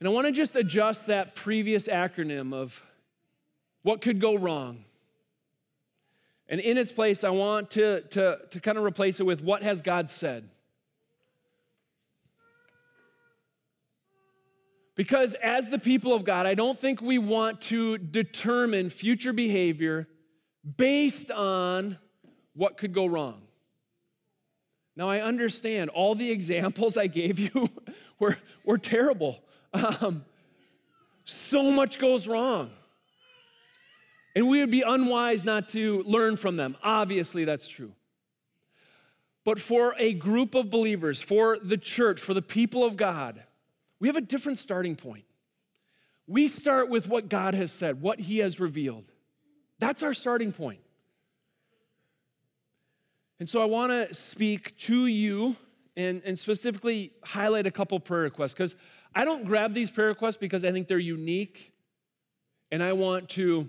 And 0.00 0.08
I 0.08 0.10
want 0.10 0.26
to 0.26 0.32
just 0.32 0.56
adjust 0.56 1.06
that 1.06 1.36
previous 1.36 1.86
acronym 1.86 2.52
of 2.52 2.82
what 3.82 4.00
could 4.00 4.20
go 4.20 4.34
wrong. 4.34 4.86
And 6.48 6.60
in 6.60 6.76
its 6.76 6.92
place, 6.92 7.24
I 7.24 7.30
want 7.30 7.70
to, 7.72 8.02
to, 8.02 8.38
to 8.50 8.60
kind 8.60 8.76
of 8.76 8.84
replace 8.84 9.20
it 9.20 9.24
with 9.24 9.42
what 9.42 9.62
has 9.62 9.80
God 9.80 10.10
said? 10.10 10.48
Because 14.94 15.34
as 15.42 15.70
the 15.70 15.78
people 15.78 16.12
of 16.14 16.24
God, 16.24 16.46
I 16.46 16.54
don't 16.54 16.78
think 16.78 17.00
we 17.00 17.18
want 17.18 17.60
to 17.62 17.98
determine 17.98 18.90
future 18.90 19.32
behavior 19.32 20.06
based 20.76 21.30
on 21.30 21.98
what 22.54 22.76
could 22.76 22.92
go 22.92 23.06
wrong. 23.06 23.42
Now, 24.96 25.08
I 25.08 25.20
understand 25.20 25.90
all 25.90 26.14
the 26.14 26.30
examples 26.30 26.96
I 26.96 27.08
gave 27.08 27.38
you 27.40 27.68
were, 28.20 28.38
were 28.64 28.78
terrible. 28.78 29.40
Um, 29.72 30.24
so 31.24 31.72
much 31.72 31.98
goes 31.98 32.28
wrong. 32.28 32.70
And 34.34 34.48
we 34.48 34.60
would 34.60 34.70
be 34.70 34.82
unwise 34.82 35.44
not 35.44 35.68
to 35.70 36.02
learn 36.02 36.36
from 36.36 36.56
them. 36.56 36.76
Obviously, 36.82 37.44
that's 37.44 37.68
true. 37.68 37.92
But 39.44 39.60
for 39.60 39.94
a 39.98 40.14
group 40.14 40.54
of 40.54 40.70
believers, 40.70 41.20
for 41.20 41.58
the 41.62 41.76
church, 41.76 42.20
for 42.20 42.34
the 42.34 42.42
people 42.42 42.84
of 42.84 42.96
God, 42.96 43.42
we 44.00 44.08
have 44.08 44.16
a 44.16 44.22
different 44.22 44.58
starting 44.58 44.96
point. 44.96 45.24
We 46.26 46.48
start 46.48 46.88
with 46.88 47.06
what 47.06 47.28
God 47.28 47.54
has 47.54 47.70
said, 47.70 48.00
what 48.00 48.20
He 48.20 48.38
has 48.38 48.58
revealed. 48.58 49.04
That's 49.78 50.02
our 50.02 50.14
starting 50.14 50.52
point. 50.52 50.80
And 53.38 53.48
so 53.48 53.60
I 53.60 53.66
want 53.66 53.92
to 53.92 54.14
speak 54.14 54.76
to 54.78 55.06
you 55.06 55.56
and, 55.96 56.22
and 56.24 56.38
specifically 56.38 57.12
highlight 57.22 57.66
a 57.66 57.70
couple 57.70 57.98
prayer 58.00 58.22
requests 58.22 58.54
because 58.54 58.74
I 59.14 59.24
don't 59.24 59.44
grab 59.44 59.74
these 59.74 59.90
prayer 59.90 60.08
requests 60.08 60.36
because 60.36 60.64
I 60.64 60.72
think 60.72 60.88
they're 60.88 60.98
unique 60.98 61.72
and 62.70 62.82
I 62.82 62.94
want 62.94 63.28
to 63.30 63.68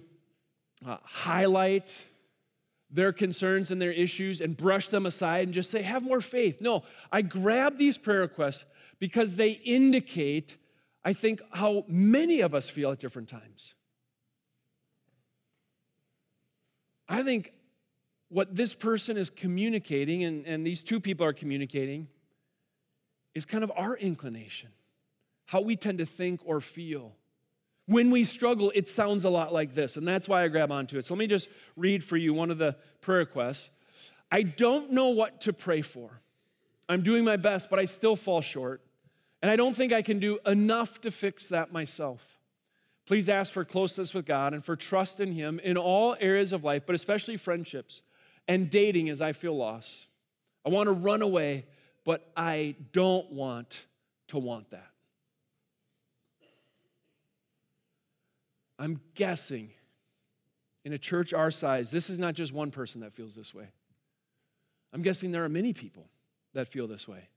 uh, 0.83 0.97
highlight 1.03 2.03
their 2.89 3.11
concerns 3.11 3.71
and 3.71 3.81
their 3.81 3.91
issues 3.91 4.41
and 4.41 4.55
brush 4.55 4.89
them 4.89 5.05
aside 5.05 5.47
and 5.47 5.53
just 5.53 5.69
say, 5.69 5.81
have 5.81 6.03
more 6.03 6.21
faith. 6.21 6.61
No, 6.61 6.83
I 7.11 7.21
grab 7.21 7.77
these 7.77 7.97
prayer 7.97 8.21
requests 8.21 8.65
because 8.99 9.35
they 9.35 9.51
indicate, 9.51 10.57
I 11.03 11.13
think, 11.13 11.41
how 11.51 11.85
many 11.87 12.41
of 12.41 12.55
us 12.55 12.69
feel 12.69 12.91
at 12.91 12.99
different 12.99 13.29
times. 13.29 13.75
I 17.07 17.21
think 17.21 17.53
what 18.29 18.55
this 18.55 18.73
person 18.73 19.17
is 19.17 19.29
communicating, 19.29 20.23
and, 20.23 20.45
and 20.45 20.65
these 20.65 20.81
two 20.81 20.99
people 20.99 21.25
are 21.25 21.33
communicating, 21.33 22.07
is 23.33 23.45
kind 23.45 23.63
of 23.63 23.71
our 23.75 23.95
inclination 23.97 24.69
how 25.45 25.61
we 25.61 25.75
tend 25.75 25.99
to 25.99 26.05
think 26.05 26.41
or 26.43 26.59
feel 26.59 27.15
When 27.87 28.09
we 28.09 28.23
struggle, 28.23 28.71
it 28.73 28.89
sounds 28.89 29.25
a 29.25 29.29
lot 29.29 29.53
like 29.53 29.73
this, 29.73 29.95
and 29.95 30.07
that's 30.07 30.27
why 30.27 30.43
I 30.43 30.47
grab 30.47 30.71
onto 30.71 30.97
it. 30.97 31.05
So 31.05 31.13
let 31.13 31.19
me 31.19 31.27
just 31.27 31.49
read 31.75 32.03
for 32.03 32.17
you 32.17 32.33
one 32.33 32.49
of 32.49 32.57
the 32.57 32.75
prayer 33.01 33.19
requests. 33.19 33.69
I 34.31 34.41
don't 34.41 34.91
know 34.91 35.09
what 35.09 35.41
to 35.41 35.53
pray 35.53 35.81
for. 35.81 36.21
I'm 36.89 37.01
doing 37.01 37.23
my 37.23 37.37
best, 37.37 37.69
but 37.69 37.77
I 37.77 37.85
still 37.85 38.15
fall 38.15 38.41
short. 38.41 38.81
And 39.41 39.51
I 39.51 39.55
don't 39.55 39.77
think 39.77 39.93
I 39.93 40.01
can 40.01 40.17
do 40.17 40.39
enough 40.45 41.01
to 41.01 41.11
fix 41.11 41.47
that 41.49 41.71
myself. 41.71 42.39
Please 43.05 43.29
ask 43.29 43.53
for 43.53 43.63
closeness 43.63 44.15
with 44.15 44.25
God 44.25 44.53
and 44.53 44.65
for 44.65 44.75
trust 44.75 45.19
in 45.19 45.33
Him 45.33 45.59
in 45.63 45.77
all 45.77 46.15
areas 46.19 46.51
of 46.53 46.63
life, 46.63 46.83
but 46.87 46.95
especially 46.95 47.37
friendships 47.37 48.01
and 48.47 48.69
dating 48.69 49.09
as 49.09 49.21
I 49.21 49.31
feel 49.31 49.55
lost. 49.55 50.07
I 50.65 50.69
want 50.69 50.87
to 50.87 50.93
run 50.93 51.21
away, 51.21 51.65
but 52.03 52.31
I 52.35 52.75
don't 52.91 53.31
want 53.31 53.85
to 54.29 54.39
want 54.39 54.71
that. 54.71 54.94
I'm 58.77 58.99
guessing 59.15 59.71
in 60.83 60.93
a 60.93 60.97
church 60.97 61.33
our 61.33 61.51
size, 61.51 61.91
this 61.91 62.09
is 62.09 62.19
not 62.19 62.35
just 62.35 62.53
one 62.53 62.71
person 62.71 63.01
that 63.01 63.13
feels 63.13 63.35
this 63.35 63.53
way. 63.53 63.69
I'm 64.93 65.01
guessing 65.01 65.31
there 65.31 65.43
are 65.43 65.49
many 65.49 65.73
people 65.73 66.07
that 66.53 66.67
feel 66.67 66.87
this 66.87 67.07
way. 67.07 67.27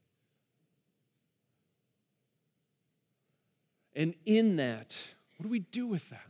And 3.95 4.15
in 4.25 4.57
that, 4.57 4.97
what 5.37 5.45
do 5.45 5.49
we 5.49 5.61
do 5.61 5.87
with 5.87 6.09
that? 6.11 6.21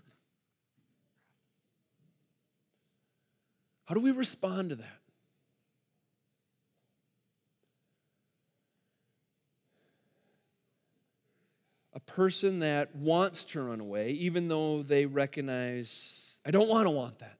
How 3.84 3.94
do 3.94 4.00
we 4.00 4.10
respond 4.10 4.70
to 4.70 4.76
that? 4.76 5.00
A 11.94 11.97
person 12.08 12.58
that 12.60 12.96
wants 12.96 13.44
to 13.44 13.62
run 13.62 13.80
away, 13.80 14.10
even 14.10 14.48
though 14.48 14.82
they 14.82 15.06
recognize, 15.06 16.38
I 16.44 16.50
don't 16.50 16.68
want 16.68 16.86
to 16.86 16.90
want 16.90 17.20
that. 17.20 17.36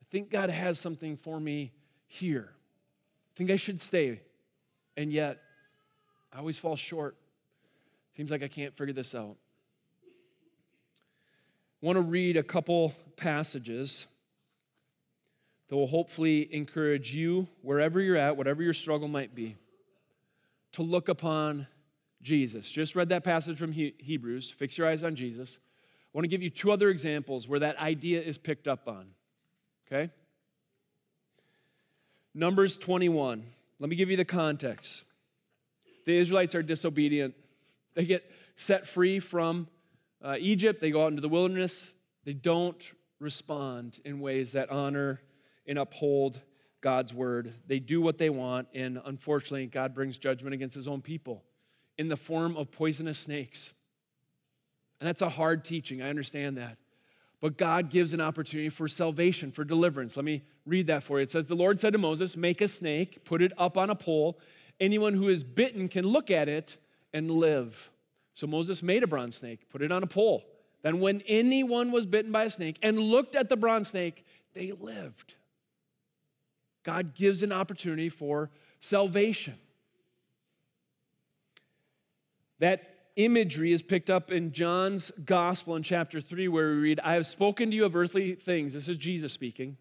I 0.00 0.04
think 0.10 0.30
God 0.30 0.50
has 0.50 0.78
something 0.80 1.16
for 1.16 1.38
me 1.38 1.72
here. 2.06 2.50
I 2.50 3.32
think 3.36 3.50
I 3.50 3.56
should 3.56 3.80
stay. 3.80 4.20
And 4.96 5.12
yet, 5.12 5.38
I 6.32 6.38
always 6.38 6.58
fall 6.58 6.74
short. 6.74 7.16
Seems 8.16 8.30
like 8.30 8.42
I 8.42 8.48
can't 8.48 8.76
figure 8.76 8.92
this 8.92 9.14
out. 9.14 9.36
I 11.82 11.86
want 11.86 11.96
to 11.96 12.02
read 12.02 12.36
a 12.36 12.42
couple 12.42 12.94
passages 13.16 14.06
that 15.68 15.76
will 15.76 15.86
hopefully 15.86 16.52
encourage 16.52 17.14
you, 17.14 17.48
wherever 17.62 18.00
you're 18.00 18.16
at, 18.16 18.36
whatever 18.36 18.62
your 18.62 18.74
struggle 18.74 19.08
might 19.08 19.34
be, 19.34 19.56
to 20.72 20.82
look 20.82 21.08
upon 21.08 21.66
Jesus. 22.22 22.70
Just 22.70 22.94
read 22.94 23.08
that 23.08 23.24
passage 23.24 23.58
from 23.58 23.72
Hebrews. 23.72 24.50
Fix 24.50 24.78
your 24.78 24.88
eyes 24.88 25.02
on 25.02 25.14
Jesus. 25.14 25.58
I 25.60 26.18
want 26.18 26.24
to 26.24 26.28
give 26.28 26.42
you 26.42 26.50
two 26.50 26.70
other 26.70 26.88
examples 26.88 27.48
where 27.48 27.60
that 27.60 27.78
idea 27.78 28.20
is 28.20 28.38
picked 28.38 28.68
up 28.68 28.86
on. 28.86 29.08
Okay? 29.86 30.10
Numbers 32.34 32.76
21. 32.76 33.44
Let 33.78 33.90
me 33.90 33.96
give 33.96 34.10
you 34.10 34.16
the 34.16 34.24
context. 34.24 35.04
The 36.04 36.16
Israelites 36.16 36.54
are 36.54 36.62
disobedient. 36.62 37.34
They 37.94 38.04
get 38.04 38.30
set 38.56 38.86
free 38.86 39.18
from 39.18 39.68
uh, 40.24 40.36
Egypt, 40.38 40.80
they 40.80 40.92
go 40.92 41.04
out 41.04 41.08
into 41.08 41.20
the 41.20 41.28
wilderness. 41.28 41.94
They 42.24 42.32
don't 42.32 42.80
respond 43.18 43.98
in 44.04 44.20
ways 44.20 44.52
that 44.52 44.70
honor 44.70 45.20
and 45.66 45.76
uphold 45.76 46.40
God's 46.80 47.12
word. 47.12 47.54
They 47.66 47.80
do 47.80 48.00
what 48.00 48.18
they 48.18 48.30
want, 48.30 48.68
and 48.72 49.00
unfortunately, 49.04 49.66
God 49.66 49.94
brings 49.94 50.18
judgment 50.18 50.54
against 50.54 50.76
his 50.76 50.86
own 50.86 51.02
people 51.02 51.42
in 52.02 52.08
the 52.08 52.16
form 52.16 52.56
of 52.56 52.72
poisonous 52.72 53.16
snakes. 53.16 53.72
And 54.98 55.08
that's 55.08 55.22
a 55.22 55.28
hard 55.28 55.64
teaching, 55.64 56.02
I 56.02 56.10
understand 56.10 56.56
that. 56.56 56.78
But 57.40 57.56
God 57.56 57.90
gives 57.90 58.12
an 58.12 58.20
opportunity 58.20 58.68
for 58.70 58.88
salvation, 58.88 59.52
for 59.52 59.62
deliverance. 59.62 60.16
Let 60.16 60.24
me 60.24 60.42
read 60.66 60.88
that 60.88 61.04
for 61.04 61.18
you. 61.18 61.22
It 61.22 61.30
says, 61.30 61.46
The 61.46 61.54
Lord 61.54 61.78
said 61.78 61.92
to 61.92 61.98
Moses, 62.00 62.36
Make 62.36 62.60
a 62.60 62.66
snake, 62.66 63.24
put 63.24 63.40
it 63.40 63.52
up 63.56 63.78
on 63.78 63.88
a 63.88 63.94
pole. 63.94 64.40
Anyone 64.80 65.14
who 65.14 65.28
is 65.28 65.44
bitten 65.44 65.88
can 65.88 66.04
look 66.04 66.28
at 66.28 66.48
it 66.48 66.76
and 67.12 67.30
live. 67.30 67.90
So 68.34 68.48
Moses 68.48 68.82
made 68.82 69.04
a 69.04 69.06
bronze 69.06 69.36
snake, 69.36 69.68
put 69.70 69.80
it 69.80 69.92
on 69.92 70.02
a 70.02 70.06
pole. 70.08 70.44
Then, 70.82 70.98
when 70.98 71.20
anyone 71.28 71.92
was 71.92 72.04
bitten 72.04 72.32
by 72.32 72.44
a 72.44 72.50
snake 72.50 72.78
and 72.82 72.98
looked 72.98 73.36
at 73.36 73.48
the 73.48 73.56
bronze 73.56 73.88
snake, 73.88 74.24
they 74.54 74.72
lived. 74.72 75.34
God 76.82 77.14
gives 77.14 77.44
an 77.44 77.52
opportunity 77.52 78.08
for 78.08 78.50
salvation. 78.80 79.54
That 82.62 83.10
imagery 83.16 83.72
is 83.72 83.82
picked 83.82 84.08
up 84.08 84.30
in 84.30 84.52
John's 84.52 85.10
gospel 85.24 85.74
in 85.74 85.82
chapter 85.82 86.20
3, 86.20 86.46
where 86.46 86.68
we 86.68 86.76
read, 86.76 87.00
I 87.00 87.14
have 87.14 87.26
spoken 87.26 87.70
to 87.70 87.76
you 87.76 87.84
of 87.84 87.96
earthly 87.96 88.36
things. 88.36 88.72
This 88.72 88.88
is 88.88 88.96
Jesus 88.96 89.32
speaking, 89.32 89.78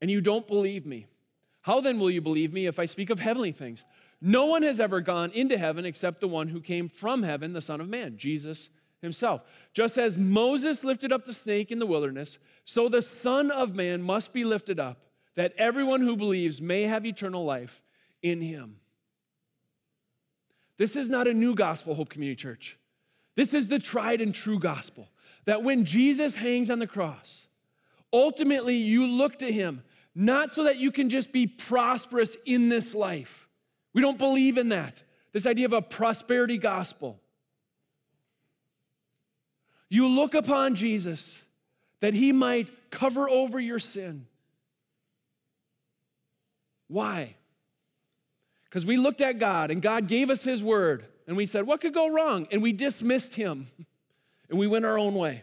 and 0.00 0.08
you 0.12 0.20
don't 0.20 0.46
believe 0.46 0.86
me. 0.86 1.06
How 1.62 1.80
then 1.80 1.98
will 1.98 2.08
you 2.08 2.20
believe 2.20 2.52
me 2.52 2.66
if 2.66 2.78
I 2.78 2.84
speak 2.84 3.10
of 3.10 3.18
heavenly 3.18 3.50
things? 3.50 3.84
No 4.20 4.46
one 4.46 4.62
has 4.62 4.78
ever 4.78 5.00
gone 5.00 5.32
into 5.32 5.58
heaven 5.58 5.84
except 5.84 6.20
the 6.20 6.28
one 6.28 6.46
who 6.46 6.60
came 6.60 6.88
from 6.88 7.24
heaven, 7.24 7.52
the 7.52 7.60
Son 7.60 7.80
of 7.80 7.88
Man, 7.88 8.16
Jesus 8.16 8.70
himself. 9.02 9.42
Just 9.74 9.98
as 9.98 10.16
Moses 10.16 10.84
lifted 10.84 11.12
up 11.12 11.24
the 11.24 11.32
snake 11.32 11.72
in 11.72 11.80
the 11.80 11.84
wilderness, 11.84 12.38
so 12.64 12.88
the 12.88 13.02
Son 13.02 13.50
of 13.50 13.74
Man 13.74 14.02
must 14.02 14.32
be 14.32 14.44
lifted 14.44 14.78
up, 14.78 14.98
that 15.34 15.52
everyone 15.58 16.02
who 16.02 16.16
believes 16.16 16.62
may 16.62 16.82
have 16.84 17.04
eternal 17.04 17.44
life 17.44 17.82
in 18.22 18.40
him. 18.40 18.76
This 20.80 20.96
is 20.96 21.08
not 21.08 21.28
a 21.28 21.32
new 21.32 21.54
gospel, 21.54 21.94
Hope 21.94 22.08
Community 22.08 22.34
Church. 22.34 22.76
This 23.36 23.54
is 23.54 23.68
the 23.68 23.78
tried 23.78 24.20
and 24.20 24.34
true 24.34 24.58
gospel 24.58 25.08
that 25.44 25.62
when 25.62 25.84
Jesus 25.84 26.34
hangs 26.34 26.70
on 26.70 26.80
the 26.80 26.88
cross, 26.88 27.46
ultimately 28.12 28.74
you 28.74 29.06
look 29.06 29.38
to 29.38 29.52
him 29.52 29.84
not 30.16 30.50
so 30.50 30.64
that 30.64 30.78
you 30.78 30.90
can 30.90 31.08
just 31.08 31.32
be 31.32 31.46
prosperous 31.46 32.36
in 32.44 32.68
this 32.68 32.96
life 32.96 33.46
we 33.92 34.02
don't 34.02 34.18
believe 34.18 34.58
in 34.58 34.68
that. 34.70 35.02
This 35.32 35.46
idea 35.46 35.66
of 35.66 35.72
a 35.72 35.82
prosperity 35.82 36.58
gospel. 36.58 37.20
You 39.88 40.08
look 40.08 40.34
upon 40.34 40.74
Jesus 40.76 41.42
that 42.00 42.14
he 42.14 42.32
might 42.32 42.70
cover 42.90 43.28
over 43.28 43.58
your 43.58 43.78
sin. 43.78 44.26
Why? 46.88 47.36
Because 48.70 48.86
we 48.86 48.96
looked 48.96 49.20
at 49.20 49.40
God 49.40 49.72
and 49.72 49.82
God 49.82 50.06
gave 50.06 50.30
us 50.30 50.44
his 50.44 50.62
word 50.62 51.04
and 51.26 51.36
we 51.36 51.44
said, 51.44 51.66
What 51.66 51.80
could 51.80 51.92
go 51.92 52.08
wrong? 52.08 52.46
And 52.52 52.62
we 52.62 52.72
dismissed 52.72 53.34
him 53.34 53.68
and 54.48 54.58
we 54.58 54.68
went 54.68 54.84
our 54.84 54.96
own 54.96 55.14
way. 55.14 55.42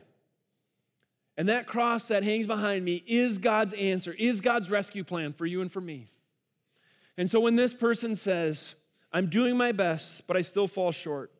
And 1.35 1.49
that 1.49 1.67
cross 1.67 2.07
that 2.07 2.23
hangs 2.23 2.47
behind 2.47 2.83
me 2.83 3.03
is 3.05 3.37
God's 3.37 3.73
answer, 3.73 4.13
is 4.13 4.41
God's 4.41 4.71
rescue 4.71 5.03
plan 5.03 5.33
for 5.33 5.45
you 5.45 5.61
and 5.61 5.71
for 5.71 5.81
me. 5.81 6.07
And 7.17 7.29
so 7.29 7.39
when 7.39 7.55
this 7.55 7.73
person 7.73 8.15
says, 8.15 8.75
I'm 9.11 9.27
doing 9.27 9.57
my 9.57 9.71
best, 9.71 10.25
but 10.25 10.37
I 10.37 10.41
still 10.41 10.67
fall 10.67 10.91
short, 10.91 11.31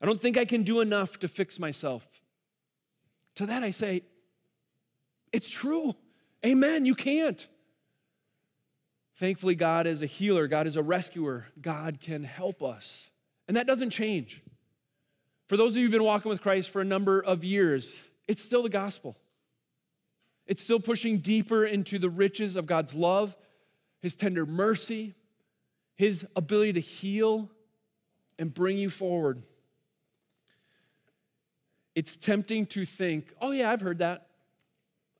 I 0.00 0.06
don't 0.06 0.20
think 0.20 0.38
I 0.38 0.44
can 0.44 0.62
do 0.62 0.80
enough 0.80 1.18
to 1.18 1.28
fix 1.28 1.58
myself. 1.58 2.06
To 3.34 3.46
that 3.46 3.62
I 3.62 3.70
say, 3.70 4.02
it's 5.32 5.50
true. 5.50 5.94
Amen. 6.44 6.86
You 6.86 6.94
can't. 6.94 7.46
Thankfully, 9.16 9.54
God 9.54 9.86
is 9.86 10.02
a 10.02 10.06
healer, 10.06 10.46
God 10.46 10.66
is 10.66 10.76
a 10.76 10.82
rescuer, 10.82 11.46
God 11.60 12.00
can 12.00 12.24
help 12.24 12.62
us. 12.62 13.10
And 13.48 13.56
that 13.56 13.66
doesn't 13.66 13.90
change. 13.90 14.42
For 15.48 15.56
those 15.56 15.72
of 15.72 15.78
you 15.78 15.84
who've 15.84 15.92
been 15.92 16.04
walking 16.04 16.28
with 16.28 16.40
Christ 16.40 16.70
for 16.70 16.80
a 16.80 16.84
number 16.84 17.20
of 17.20 17.44
years, 17.44 18.02
it's 18.28 18.42
still 18.42 18.62
the 18.62 18.68
gospel. 18.68 19.16
It's 20.46 20.62
still 20.62 20.80
pushing 20.80 21.18
deeper 21.18 21.64
into 21.64 21.98
the 21.98 22.10
riches 22.10 22.56
of 22.56 22.66
God's 22.66 22.94
love 22.94 23.34
his 24.00 24.14
tender 24.14 24.46
mercy, 24.46 25.14
his 25.96 26.24
ability 26.36 26.74
to 26.74 26.80
heal 26.80 27.50
and 28.38 28.52
bring 28.54 28.78
you 28.78 28.88
forward. 28.88 29.42
It's 31.96 32.16
tempting 32.16 32.66
to 32.66 32.84
think, 32.84 33.32
oh, 33.40 33.50
yeah, 33.50 33.68
I've 33.70 33.80
heard 33.80 33.98
that. 33.98 34.28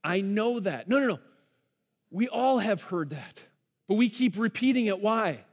I 0.04 0.20
know 0.20 0.60
that. 0.60 0.88
No, 0.88 1.00
no, 1.00 1.06
no. 1.08 1.18
We 2.10 2.28
all 2.28 2.58
have 2.58 2.82
heard 2.82 3.10
that, 3.10 3.40
but 3.88 3.94
we 3.94 4.08
keep 4.08 4.38
repeating 4.38 4.86
it. 4.86 5.00
Why? 5.00 5.44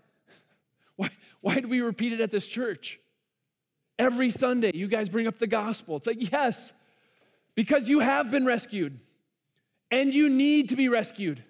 Why, 0.96 1.10
why 1.42 1.60
do 1.60 1.68
we 1.68 1.82
repeat 1.82 2.14
it 2.14 2.22
at 2.22 2.30
this 2.30 2.48
church? 2.48 3.00
Every 3.98 4.30
Sunday, 4.30 4.72
you 4.74 4.88
guys 4.88 5.10
bring 5.10 5.28
up 5.28 5.40
the 5.40 5.48
gospel. 5.48 5.98
It's 5.98 6.08
like, 6.08 6.32
yes, 6.32 6.72
because 7.56 7.90
you 7.90 8.00
have 8.00 8.32
been 8.32 8.46
rescued 8.46 9.00
and 9.92 10.14
you 10.14 10.30
need 10.30 10.70
to 10.70 10.76
be 10.76 10.90
rescued. 10.90 11.44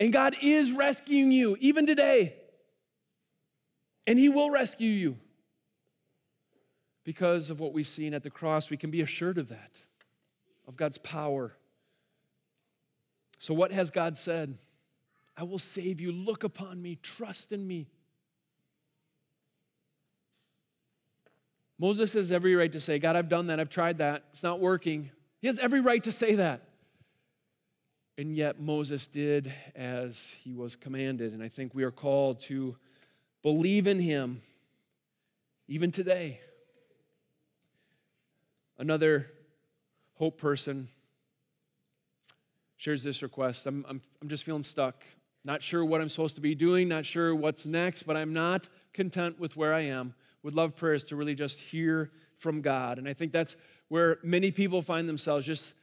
And 0.00 0.12
God 0.12 0.36
is 0.40 0.72
rescuing 0.72 1.32
you 1.32 1.56
even 1.60 1.86
today. 1.86 2.34
And 4.06 4.18
He 4.18 4.28
will 4.28 4.50
rescue 4.50 4.88
you. 4.90 5.16
Because 7.04 7.50
of 7.50 7.58
what 7.58 7.72
we've 7.72 7.86
seen 7.86 8.14
at 8.14 8.22
the 8.22 8.30
cross, 8.30 8.70
we 8.70 8.76
can 8.76 8.90
be 8.90 9.00
assured 9.00 9.38
of 9.38 9.48
that, 9.48 9.72
of 10.66 10.76
God's 10.76 10.98
power. 10.98 11.54
So, 13.38 13.54
what 13.54 13.72
has 13.72 13.90
God 13.90 14.18
said? 14.18 14.58
I 15.38 15.44
will 15.44 15.60
save 15.60 16.00
you. 16.00 16.10
Look 16.10 16.42
upon 16.42 16.82
me. 16.82 16.98
Trust 17.00 17.52
in 17.52 17.66
me. 17.66 17.86
Moses 21.78 22.14
has 22.14 22.32
every 22.32 22.56
right 22.56 22.72
to 22.72 22.80
say, 22.80 22.98
God, 22.98 23.14
I've 23.14 23.28
done 23.28 23.46
that, 23.46 23.60
I've 23.60 23.70
tried 23.70 23.98
that, 23.98 24.24
it's 24.32 24.42
not 24.42 24.58
working. 24.58 25.10
He 25.40 25.46
has 25.46 25.60
every 25.60 25.80
right 25.80 26.02
to 26.02 26.10
say 26.10 26.34
that. 26.34 26.62
And 28.16 28.34
yet 28.36 28.60
Moses 28.60 29.06
did 29.06 29.52
as 29.76 30.34
he 30.42 30.52
was 30.52 30.74
commanded. 30.74 31.32
And 31.32 31.40
I 31.40 31.48
think 31.48 31.72
we 31.72 31.84
are 31.84 31.92
called 31.92 32.40
to 32.42 32.74
believe 33.44 33.86
in 33.86 34.00
him 34.00 34.42
even 35.68 35.92
today. 35.92 36.40
Another 38.76 39.30
hope 40.14 40.40
person 40.40 40.88
shares 42.76 43.04
this 43.04 43.22
request 43.22 43.66
I'm, 43.68 43.84
I'm, 43.88 44.00
I'm 44.20 44.28
just 44.28 44.42
feeling 44.42 44.64
stuck. 44.64 45.04
Not 45.44 45.62
sure 45.62 45.84
what 45.84 46.00
I'm 46.00 46.08
supposed 46.08 46.34
to 46.34 46.40
be 46.40 46.54
doing, 46.54 46.88
not 46.88 47.04
sure 47.04 47.34
what's 47.34 47.64
next, 47.64 48.02
but 48.04 48.16
I'm 48.16 48.32
not 48.32 48.68
content 48.92 49.38
with 49.38 49.56
where 49.56 49.72
I 49.72 49.82
am. 49.82 50.14
Would 50.42 50.54
love 50.54 50.76
prayers 50.76 51.04
to 51.04 51.16
really 51.16 51.34
just 51.34 51.60
hear 51.60 52.10
from 52.36 52.60
God. 52.60 52.98
And 52.98 53.08
I 53.08 53.14
think 53.14 53.32
that's 53.32 53.56
where 53.88 54.18
many 54.22 54.50
people 54.50 54.82
find 54.82 55.08
themselves 55.08 55.46
just, 55.46 55.74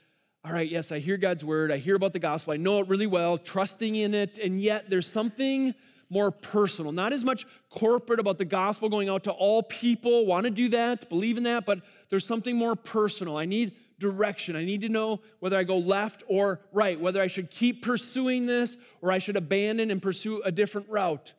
all 0.44 0.52
right, 0.52 0.70
yes, 0.70 0.92
I 0.92 1.00
hear 1.00 1.18
God's 1.18 1.44
word, 1.44 1.72
I 1.72 1.78
hear 1.78 1.96
about 1.96 2.14
the 2.14 2.20
gospel, 2.20 2.54
I 2.54 2.58
know 2.58 2.80
it 2.80 2.88
really 2.88 3.08
well, 3.08 3.38
trusting 3.38 3.96
in 3.96 4.14
it, 4.14 4.38
and 4.38 4.62
yet 4.62 4.90
there's 4.90 5.08
something 5.08 5.74
more 6.10 6.30
personal, 6.30 6.92
not 6.92 7.14
as 7.14 7.24
much 7.24 7.48
corporate 7.70 8.20
about 8.20 8.38
the 8.38 8.46
gospel 8.46 8.90
going 8.90 9.10
out 9.10 9.24
to 9.24 9.32
all 9.32 9.64
people, 9.64 10.26
want 10.28 10.44
to 10.44 10.52
do 10.52 10.70
that, 10.70 11.10
believe 11.10 11.38
in 11.38 11.44
that, 11.44 11.66
but 11.66 11.80
there's 12.10 12.26
something 12.26 12.56
more 12.56 12.76
personal. 12.76 13.38
I 13.38 13.46
need 13.46 13.76
direction. 14.00 14.56
I 14.56 14.66
need 14.66 14.82
to 14.82 14.90
know 14.90 15.22
whether 15.40 15.58
I 15.58 15.64
go 15.64 15.78
left 15.78 16.24
or 16.28 16.62
right, 16.72 17.00
whether 17.00 17.22
I 17.22 17.28
should 17.28 17.50
keep 17.50 17.84
pursuing 17.84 18.46
this 18.46 18.78
or 19.02 19.12
I 19.12 19.18
should 19.18 19.38
abandon 19.38 19.92
and 19.92 20.02
pursue 20.02 20.42
a 20.44 20.52
different 20.52 20.90
route. 20.90 21.34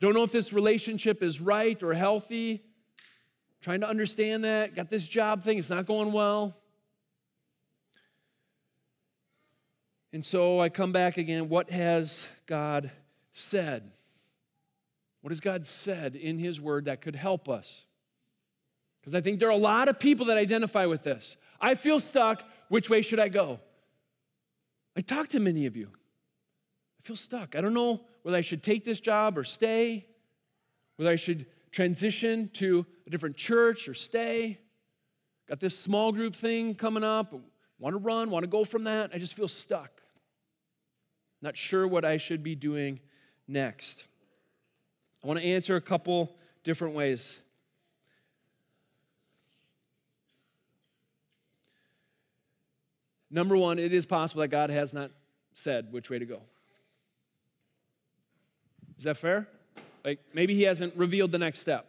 Don't 0.00 0.14
know 0.14 0.24
if 0.24 0.32
this 0.32 0.52
relationship 0.52 1.22
is 1.22 1.40
right 1.40 1.82
or 1.82 1.94
healthy. 1.94 2.62
Trying 3.60 3.80
to 3.80 3.88
understand 3.88 4.44
that. 4.44 4.74
Got 4.74 4.90
this 4.90 5.08
job 5.08 5.42
thing, 5.42 5.58
it's 5.58 5.70
not 5.70 5.86
going 5.86 6.12
well. 6.12 6.56
And 10.12 10.24
so 10.24 10.60
I 10.60 10.68
come 10.68 10.92
back 10.92 11.16
again. 11.16 11.48
What 11.48 11.70
has 11.70 12.26
God 12.46 12.92
said? 13.32 13.90
What 15.22 15.30
has 15.30 15.40
God 15.40 15.66
said 15.66 16.14
in 16.14 16.38
His 16.38 16.60
Word 16.60 16.84
that 16.84 17.00
could 17.00 17.16
help 17.16 17.48
us? 17.48 17.86
Because 19.00 19.14
I 19.14 19.20
think 19.20 19.40
there 19.40 19.48
are 19.48 19.52
a 19.52 19.56
lot 19.56 19.88
of 19.88 19.98
people 19.98 20.26
that 20.26 20.36
identify 20.36 20.86
with 20.86 21.02
this. 21.02 21.36
I 21.64 21.74
feel 21.74 21.98
stuck. 21.98 22.44
Which 22.68 22.90
way 22.90 23.00
should 23.00 23.18
I 23.18 23.28
go? 23.28 23.58
I 24.94 25.00
talk 25.00 25.28
to 25.28 25.40
many 25.40 25.64
of 25.64 25.76
you. 25.76 25.88
I 25.88 27.06
feel 27.06 27.16
stuck. 27.16 27.56
I 27.56 27.62
don't 27.62 27.72
know 27.72 28.02
whether 28.22 28.36
I 28.36 28.42
should 28.42 28.62
take 28.62 28.84
this 28.84 29.00
job 29.00 29.38
or 29.38 29.44
stay, 29.44 30.06
whether 30.96 31.10
I 31.10 31.16
should 31.16 31.46
transition 31.70 32.50
to 32.54 32.84
a 33.06 33.10
different 33.10 33.38
church 33.38 33.88
or 33.88 33.94
stay. 33.94 34.58
Got 35.48 35.58
this 35.58 35.76
small 35.76 36.12
group 36.12 36.36
thing 36.36 36.74
coming 36.74 37.02
up. 37.02 37.32
Want 37.78 37.94
to 37.94 37.98
run, 37.98 38.28
want 38.28 38.42
to 38.42 38.48
go 38.48 38.66
from 38.66 38.84
that. 38.84 39.10
I 39.14 39.18
just 39.18 39.32
feel 39.32 39.48
stuck. 39.48 40.02
Not 41.40 41.56
sure 41.56 41.88
what 41.88 42.04
I 42.04 42.18
should 42.18 42.42
be 42.42 42.54
doing 42.54 43.00
next. 43.48 44.06
I 45.22 45.26
want 45.26 45.40
to 45.40 45.46
answer 45.46 45.76
a 45.76 45.80
couple 45.80 46.36
different 46.62 46.94
ways. 46.94 47.38
Number 53.34 53.56
one, 53.56 53.80
it 53.80 53.92
is 53.92 54.06
possible 54.06 54.42
that 54.42 54.48
God 54.48 54.70
has 54.70 54.94
not 54.94 55.10
said 55.54 55.88
which 55.90 56.08
way 56.08 56.20
to 56.20 56.24
go. 56.24 56.40
Is 58.96 59.02
that 59.02 59.16
fair? 59.16 59.48
Like 60.04 60.20
maybe 60.32 60.54
He 60.54 60.62
hasn't 60.62 60.94
revealed 60.94 61.32
the 61.32 61.38
next 61.38 61.58
step. 61.58 61.84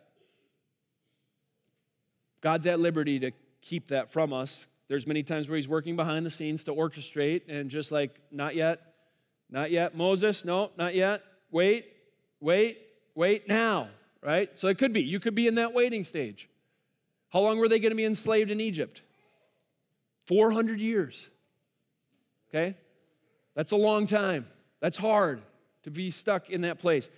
God's 2.41 2.65
at 2.65 2.79
liberty 2.79 3.19
to 3.19 3.29
keep 3.61 3.89
that 3.89 4.11
from 4.11 4.33
us. 4.33 4.65
There's 4.87 5.05
many 5.05 5.21
times 5.21 5.47
where 5.47 5.55
He's 5.55 5.69
working 5.69 5.95
behind 5.95 6.25
the 6.25 6.31
scenes 6.31 6.63
to 6.63 6.73
orchestrate 6.73 7.43
and 7.47 7.69
just 7.69 7.91
like, 7.91 8.19
not 8.31 8.55
yet, 8.55 8.81
not 9.47 9.69
yet. 9.69 9.95
Moses, 9.95 10.45
no, 10.45 10.71
not 10.79 10.95
yet. 10.95 11.21
Wait, 11.51 11.85
wait, 12.39 12.79
wait 13.13 13.47
now, 13.47 13.89
right? 14.23 14.49
So 14.57 14.67
it 14.67 14.79
could 14.79 14.93
be. 14.93 15.03
You 15.03 15.19
could 15.19 15.35
be 15.35 15.45
in 15.45 15.55
that 15.55 15.75
waiting 15.75 16.03
stage. 16.03 16.49
How 17.29 17.41
long 17.41 17.59
were 17.59 17.69
they 17.69 17.77
going 17.77 17.91
to 17.91 17.95
be 17.95 18.05
enslaved 18.05 18.49
in 18.49 18.59
Egypt? 18.59 19.03
400 20.25 20.79
years. 20.79 21.29
Okay? 22.49 22.75
That's 23.55 23.71
a 23.71 23.77
long 23.77 24.07
time. 24.07 24.47
That's 24.81 24.97
hard 24.97 25.41
to 25.83 25.91
be 25.91 26.09
stuck 26.09 26.49
in 26.49 26.61
that 26.61 26.79
place. 26.79 27.09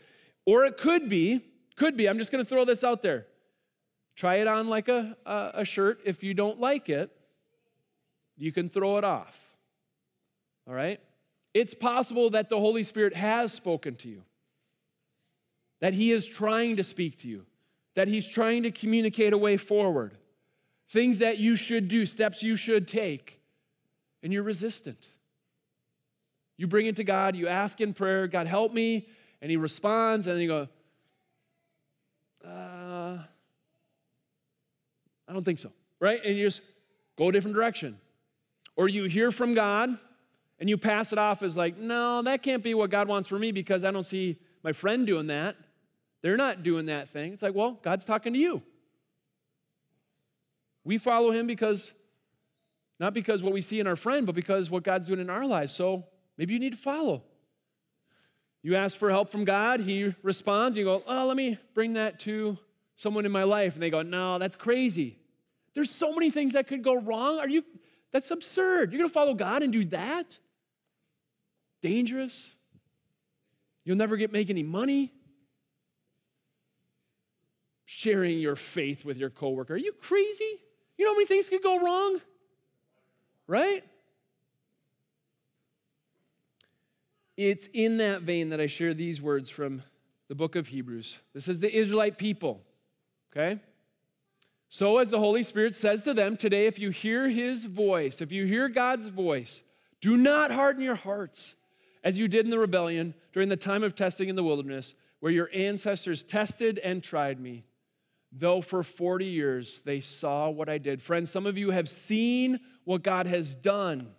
Or 0.45 0.65
it 0.65 0.77
could 0.77 1.09
be, 1.09 1.41
could 1.75 1.97
be, 1.97 2.07
I'm 2.07 2.17
just 2.17 2.31
going 2.31 2.43
to 2.43 2.49
throw 2.49 2.65
this 2.65 2.83
out 2.83 3.01
there. 3.01 3.25
Try 4.15 4.37
it 4.37 4.47
on 4.47 4.67
like 4.67 4.87
a, 4.87 5.15
a, 5.25 5.51
a 5.55 5.65
shirt. 5.65 5.99
If 6.05 6.23
you 6.23 6.33
don't 6.33 6.59
like 6.59 6.89
it, 6.89 7.11
you 8.37 8.51
can 8.51 8.69
throw 8.69 8.97
it 8.97 9.03
off. 9.03 9.37
All 10.67 10.73
right? 10.73 10.99
It's 11.53 11.73
possible 11.73 12.29
that 12.31 12.49
the 12.49 12.59
Holy 12.59 12.83
Spirit 12.83 13.15
has 13.15 13.51
spoken 13.51 13.95
to 13.97 14.09
you, 14.09 14.23
that 15.81 15.93
He 15.93 16.11
is 16.11 16.25
trying 16.25 16.75
to 16.77 16.83
speak 16.83 17.19
to 17.19 17.27
you, 17.27 17.45
that 17.95 18.07
He's 18.07 18.27
trying 18.27 18.63
to 18.63 18.71
communicate 18.71 19.33
a 19.33 19.37
way 19.37 19.57
forward, 19.57 20.17
things 20.89 21.17
that 21.19 21.39
you 21.39 21.55
should 21.55 21.87
do, 21.87 22.05
steps 22.05 22.43
you 22.43 22.55
should 22.55 22.87
take, 22.87 23.39
and 24.21 24.31
you're 24.31 24.43
resistant. 24.43 25.07
You 26.57 26.67
bring 26.67 26.87
it 26.87 26.95
to 26.97 27.03
God, 27.03 27.35
you 27.35 27.47
ask 27.47 27.79
in 27.79 27.93
prayer, 27.93 28.27
God, 28.27 28.47
help 28.47 28.73
me, 28.73 29.07
and 29.41 29.51
He 29.51 29.57
responds, 29.57 30.27
and 30.27 30.41
you 30.41 30.47
go, 30.47 30.67
uh, 32.45 33.17
I 35.27 35.33
don't 35.33 35.43
think 35.43 35.59
so, 35.59 35.71
right? 35.99 36.19
And 36.23 36.37
you 36.37 36.45
just 36.45 36.61
go 37.17 37.29
a 37.29 37.31
different 37.31 37.55
direction. 37.55 37.99
Or 38.75 38.87
you 38.87 39.05
hear 39.05 39.31
from 39.31 39.53
God 39.53 39.97
and 40.59 40.69
you 40.69 40.77
pass 40.77 41.11
it 41.11 41.19
off 41.19 41.41
as 41.41 41.57
like, 41.57 41.77
no, 41.77 42.21
that 42.23 42.43
can't 42.43 42.63
be 42.63 42.73
what 42.73 42.89
God 42.89 43.07
wants 43.07 43.27
for 43.27 43.37
me 43.37 43.51
because 43.51 43.83
I 43.83 43.91
don't 43.91 44.05
see 44.05 44.39
my 44.63 44.71
friend 44.71 45.05
doing 45.05 45.27
that. 45.27 45.55
They're 46.21 46.37
not 46.37 46.63
doing 46.63 46.85
that 46.85 47.09
thing. 47.09 47.33
It's 47.33 47.43
like, 47.43 47.55
well, 47.55 47.79
God's 47.83 48.05
talking 48.05 48.33
to 48.33 48.39
you. 48.39 48.61
We 50.83 50.97
follow 50.97 51.31
him 51.31 51.47
because, 51.47 51.91
not 52.99 53.13
because 53.13 53.43
what 53.43 53.51
we 53.51 53.61
see 53.61 53.79
in 53.79 53.87
our 53.87 53.95
friend, 53.95 54.25
but 54.25 54.35
because 54.35 54.69
what 54.69 54.83
God's 54.83 55.07
doing 55.07 55.19
in 55.19 55.29
our 55.29 55.45
lives. 55.45 55.73
So 55.73 56.05
Maybe 56.37 56.53
you 56.53 56.59
need 56.59 56.73
to 56.73 56.77
follow. 56.77 57.23
You 58.61 58.75
ask 58.75 58.97
for 58.97 59.09
help 59.09 59.29
from 59.29 59.45
God, 59.45 59.79
He 59.81 60.13
responds, 60.23 60.77
you 60.77 60.83
go, 60.83 61.03
Oh, 61.07 61.25
let 61.27 61.37
me 61.37 61.57
bring 61.73 61.93
that 61.93 62.19
to 62.21 62.57
someone 62.95 63.25
in 63.25 63.31
my 63.31 63.43
life. 63.43 63.73
And 63.73 63.83
they 63.83 63.89
go, 63.89 64.01
No, 64.01 64.39
that's 64.39 64.55
crazy. 64.55 65.19
There's 65.73 65.91
so 65.91 66.11
many 66.11 66.29
things 66.29 66.53
that 66.53 66.67
could 66.67 66.83
go 66.83 66.99
wrong. 66.99 67.39
Are 67.39 67.47
you, 67.47 67.63
that's 68.11 68.31
absurd. 68.31 68.91
You're 68.91 68.99
gonna 68.99 69.09
follow 69.09 69.33
God 69.33 69.63
and 69.63 69.71
do 69.71 69.85
that? 69.85 70.37
Dangerous. 71.81 72.55
You'll 73.83 73.97
never 73.97 74.17
get 74.17 74.33
make 74.33 74.49
any 74.49 74.63
money. 74.63 75.13
Sharing 77.85 78.39
your 78.39 78.57
faith 78.57 79.05
with 79.05 79.17
your 79.17 79.29
coworker. 79.29 79.75
Are 79.75 79.77
you 79.77 79.93
crazy? 79.93 80.59
You 80.97 81.05
know 81.05 81.11
how 81.11 81.15
many 81.15 81.25
things 81.25 81.47
could 81.47 81.63
go 81.63 81.79
wrong? 81.79 82.19
Right? 83.47 83.83
It's 87.37 87.69
in 87.71 87.97
that 87.99 88.23
vein 88.23 88.49
that 88.49 88.59
I 88.59 88.65
share 88.65 88.95
these 88.95 89.21
words 89.21 89.51
from 89.51 89.83
the 90.27 90.35
book 90.35 90.55
of 90.55 90.67
Hebrews. 90.67 91.19
This 91.35 91.47
is 91.47 91.59
the 91.59 91.73
Israelite 91.73 92.17
people, 92.17 92.61
okay? 93.31 93.61
So, 94.69 94.97
as 94.97 95.11
the 95.11 95.19
Holy 95.19 95.43
Spirit 95.43 95.75
says 95.75 96.03
to 96.03 96.13
them 96.13 96.35
today, 96.35 96.65
if 96.65 96.79
you 96.79 96.89
hear 96.89 97.29
his 97.29 97.65
voice, 97.65 98.21
if 98.21 98.31
you 98.31 98.45
hear 98.45 98.67
God's 98.67 99.07
voice, 99.07 99.61
do 100.01 100.17
not 100.17 100.51
harden 100.51 100.83
your 100.83 100.95
hearts 100.95 101.55
as 102.03 102.17
you 102.17 102.27
did 102.27 102.45
in 102.45 102.51
the 102.51 102.59
rebellion 102.59 103.13
during 103.33 103.49
the 103.49 103.55
time 103.55 103.83
of 103.83 103.95
testing 103.95 104.29
in 104.29 104.35
the 104.35 104.43
wilderness, 104.43 104.95
where 105.19 105.31
your 105.31 105.49
ancestors 105.53 106.23
tested 106.23 106.79
and 106.79 107.03
tried 107.03 107.39
me, 107.39 107.65
though 108.31 108.61
for 108.61 108.83
40 108.83 109.25
years 109.25 109.81
they 109.85 109.99
saw 109.99 110.49
what 110.49 110.69
I 110.69 110.79
did. 110.79 111.01
Friends, 111.01 111.31
some 111.31 111.45
of 111.45 111.57
you 111.57 111.69
have 111.69 111.87
seen 111.87 112.59
what 112.83 113.03
God 113.03 113.27
has 113.27 113.55
done. 113.55 114.09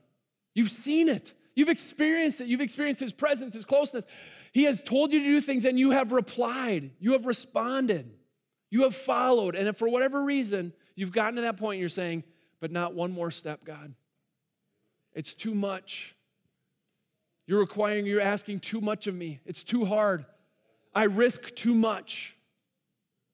You've 0.55 0.71
seen 0.71 1.09
it. 1.09 1.35
You've 1.59 1.69
experienced 1.69 2.41
it. 2.41 2.47
You've 2.47 2.61
experienced 2.61 3.01
His 3.01 3.13
presence, 3.13 3.57
His 3.57 3.65
closeness. 3.65 4.07
He 4.53 4.63
has 4.63 4.81
told 4.81 5.13
you 5.13 5.19
to 5.19 5.25
do 5.25 5.41
things 5.41 5.65
and 5.65 5.77
you 5.77 5.91
have 5.91 6.13
replied. 6.13 6.93
You 7.01 7.15
have 7.15 7.27
responded. 7.27 8.09
You 8.71 8.85
have 8.85 8.95
followed. 8.95 9.57
And 9.57 9.67
if 9.67 9.77
for 9.77 9.89
whatever 9.89 10.23
reason 10.23 10.73
you've 10.95 11.11
gotten 11.11 11.35
to 11.35 11.41
that 11.43 11.57
point, 11.57 11.81
you're 11.81 11.89
saying, 11.89 12.23
but 12.61 12.71
not 12.71 12.95
one 12.95 13.11
more 13.11 13.33
step, 13.33 13.65
God. 13.65 13.93
It's 15.15 15.35
too 15.35 15.53
much. 15.53 16.15
You're 17.49 17.59
requiring, 17.59 18.07
you're 18.07 18.21
asking 18.21 18.61
too 18.61 18.81
much 18.81 19.09
of 19.09 19.17
me. 19.17 19.41
It's 19.45 19.65
too 19.65 19.85
hard. 19.85 20.27
I 20.95 21.05
risk 21.05 21.57
too 21.57 21.75
much. 21.75 22.37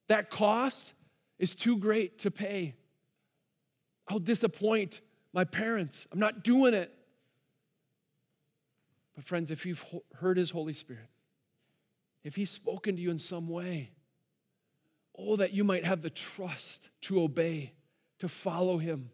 That 0.09 0.31
cost 0.31 0.95
is 1.39 1.55
too 1.55 1.77
great 1.77 2.21
to 2.21 2.31
pay. 2.31 2.75
I'll 4.09 4.19
disappoint 4.19 5.03
my 5.35 5.45
parents. 5.45 6.07
I'm 6.11 6.19
not 6.19 6.43
doing 6.43 6.73
it. 6.73 6.91
But, 9.15 9.25
friends, 9.25 9.51
if 9.51 9.65
you've 9.65 9.85
heard 10.17 10.37
His 10.37 10.51
Holy 10.51 10.73
Spirit, 10.73 11.09
if 12.23 12.37
He's 12.37 12.51
spoken 12.51 12.97
to 12.97 13.03
you 13.03 13.11
in 13.11 13.19
some 13.19 13.49
way, 13.49 13.91
Oh, 15.17 15.37
that 15.37 15.53
you 15.53 15.63
might 15.65 15.85
have 15.85 16.03
the 16.03 16.11
trust 16.11 16.89
to 17.03 17.23
obey, 17.23 17.73
to 18.19 18.29
follow 18.29 18.79
him. 18.79 19.11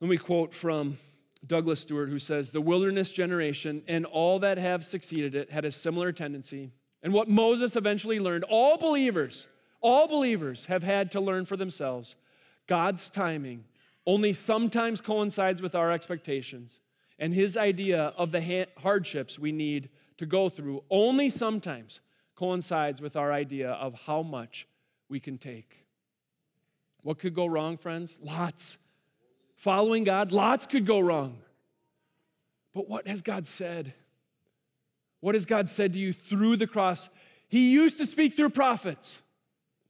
Let 0.00 0.10
me 0.10 0.16
quote 0.16 0.52
from 0.52 0.98
Douglas 1.46 1.80
Stuart, 1.80 2.08
who 2.08 2.18
says, 2.18 2.50
The 2.50 2.60
wilderness 2.60 3.12
generation 3.12 3.82
and 3.86 4.04
all 4.04 4.40
that 4.40 4.58
have 4.58 4.84
succeeded 4.84 5.34
it 5.36 5.50
had 5.50 5.64
a 5.64 5.70
similar 5.70 6.10
tendency. 6.10 6.72
And 7.02 7.12
what 7.12 7.28
Moses 7.28 7.76
eventually 7.76 8.18
learned, 8.18 8.44
all 8.44 8.76
believers, 8.76 9.46
all 9.80 10.08
believers 10.08 10.66
have 10.66 10.82
had 10.82 11.12
to 11.12 11.20
learn 11.20 11.44
for 11.44 11.56
themselves. 11.56 12.16
God's 12.66 13.08
timing 13.08 13.64
only 14.04 14.32
sometimes 14.32 15.00
coincides 15.00 15.62
with 15.62 15.76
our 15.76 15.92
expectations, 15.92 16.80
and 17.22 17.32
his 17.32 17.56
idea 17.56 18.12
of 18.16 18.32
the 18.32 18.66
hardships 18.78 19.38
we 19.38 19.52
need 19.52 19.88
to 20.18 20.26
go 20.26 20.48
through 20.48 20.82
only 20.90 21.28
sometimes 21.28 22.00
coincides 22.34 23.00
with 23.00 23.14
our 23.14 23.32
idea 23.32 23.70
of 23.70 23.94
how 24.06 24.22
much 24.22 24.66
we 25.08 25.20
can 25.20 25.38
take. 25.38 25.86
What 27.02 27.20
could 27.20 27.32
go 27.32 27.46
wrong, 27.46 27.76
friends? 27.76 28.18
Lots. 28.20 28.76
Following 29.54 30.02
God, 30.02 30.32
lots 30.32 30.66
could 30.66 30.84
go 30.84 30.98
wrong. 30.98 31.38
But 32.74 32.88
what 32.88 33.06
has 33.06 33.22
God 33.22 33.46
said? 33.46 33.94
What 35.20 35.36
has 35.36 35.46
God 35.46 35.68
said 35.68 35.92
to 35.92 36.00
you 36.00 36.12
through 36.12 36.56
the 36.56 36.66
cross? 36.66 37.08
He 37.48 37.70
used 37.70 37.98
to 37.98 38.06
speak 38.06 38.36
through 38.36 38.50
prophets, 38.50 39.20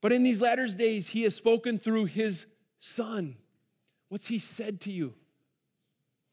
but 0.03 0.13
in 0.13 0.23
these 0.23 0.43
latter 0.43 0.67
days, 0.67 1.09
He 1.09 1.23
has 1.23 1.35
spoken 1.35 1.79
through 1.79 2.05
His 2.05 2.45
Son. 2.79 3.37
What's 4.11 4.27
He 4.27 4.39
said 4.39 4.83
to 4.83 4.93
you? 4.93 5.15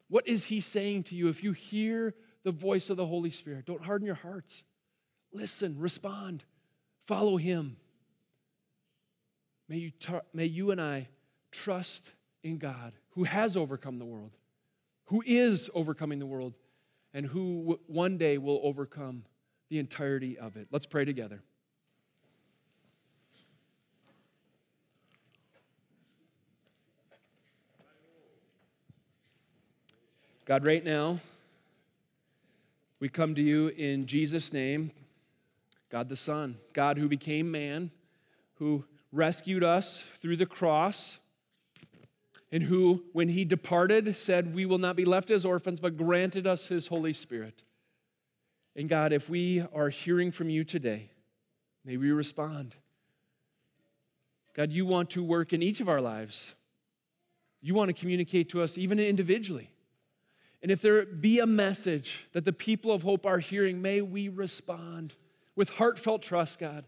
What 0.09 0.27
is 0.27 0.45
He 0.45 0.59
saying 0.59 1.03
to 1.03 1.15
you? 1.15 1.29
If 1.29 1.43
you 1.43 1.53
hear 1.53 2.15
the 2.43 2.51
voice 2.51 2.89
of 2.89 2.97
the 2.97 3.05
Holy 3.05 3.29
Spirit, 3.29 3.65
don't 3.65 3.83
harden 3.83 4.05
your 4.05 4.15
hearts. 4.15 4.63
Listen, 5.31 5.77
respond, 5.77 6.43
follow 7.05 7.37
Him. 7.37 7.77
May 9.67 9.77
you, 9.77 9.91
may 10.33 10.45
you 10.45 10.71
and 10.71 10.81
I 10.81 11.07
trust 11.51 12.11
in 12.43 12.57
God 12.57 12.93
who 13.11 13.23
has 13.23 13.55
overcome 13.55 13.99
the 13.99 14.05
world, 14.05 14.31
who 15.05 15.23
is 15.25 15.69
overcoming 15.73 16.19
the 16.19 16.25
world, 16.25 16.55
and 17.13 17.25
who 17.25 17.79
one 17.87 18.17
day 18.17 18.37
will 18.37 18.59
overcome 18.63 19.25
the 19.69 19.77
entirety 19.77 20.37
of 20.37 20.57
it. 20.57 20.67
Let's 20.71 20.85
pray 20.87 21.05
together. 21.05 21.43
God, 30.49 30.65
right 30.65 30.83
now, 30.83 31.19
we 32.99 33.07
come 33.07 33.35
to 33.35 33.41
you 33.41 33.67
in 33.67 34.07
Jesus' 34.07 34.51
name, 34.51 34.89
God 35.91 36.09
the 36.09 36.15
Son, 36.15 36.57
God 36.73 36.97
who 36.97 37.07
became 37.07 37.51
man, 37.51 37.91
who 38.55 38.83
rescued 39.11 39.63
us 39.63 40.05
through 40.19 40.37
the 40.37 40.47
cross 40.47 41.19
and 42.51 42.63
who, 42.63 43.03
when 43.13 43.29
he 43.29 43.45
departed, 43.45 44.17
said, 44.17 44.55
We 44.55 44.65
will 44.65 44.79
not 44.79 44.95
be 44.95 45.05
left 45.05 45.29
as 45.29 45.45
orphans, 45.45 45.79
but 45.79 45.95
granted 45.95 46.47
us 46.47 46.65
his 46.65 46.87
Holy 46.87 47.13
Spirit. 47.13 47.61
And 48.75 48.89
God, 48.89 49.13
if 49.13 49.29
we 49.29 49.63
are 49.71 49.89
hearing 49.89 50.31
from 50.31 50.49
you 50.49 50.63
today, 50.63 51.11
may 51.85 51.95
we 51.95 52.09
respond. 52.09 52.73
God, 54.55 54.71
you 54.71 54.87
want 54.87 55.11
to 55.11 55.23
work 55.23 55.53
in 55.53 55.61
each 55.61 55.79
of 55.79 55.87
our 55.87 56.01
lives. 56.01 56.55
You 57.61 57.75
want 57.75 57.89
to 57.89 57.93
communicate 57.93 58.49
to 58.49 58.63
us 58.63 58.79
even 58.79 58.99
individually. 58.99 59.69
And 60.61 60.71
if 60.71 60.81
there 60.81 61.05
be 61.05 61.39
a 61.39 61.45
message 61.45 62.27
that 62.33 62.45
the 62.45 62.53
people 62.53 62.91
of 62.91 63.03
hope 63.03 63.25
are 63.25 63.39
hearing, 63.39 63.81
may 63.81 64.01
we 64.01 64.27
respond 64.27 65.13
with 65.55 65.69
heartfelt 65.69 66.21
trust, 66.21 66.59
God, 66.59 66.85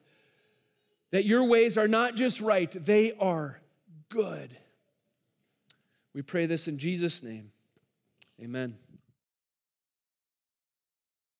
that 1.11 1.25
your 1.25 1.45
ways 1.45 1.77
are 1.77 1.87
not 1.87 2.15
just 2.15 2.41
right, 2.41 2.71
they 2.85 3.13
are 3.13 3.59
good. 4.09 4.57
We 6.13 6.21
pray 6.21 6.45
this 6.45 6.67
in 6.67 6.77
Jesus' 6.77 7.23
name. 7.23 7.51
Amen. 8.41 8.75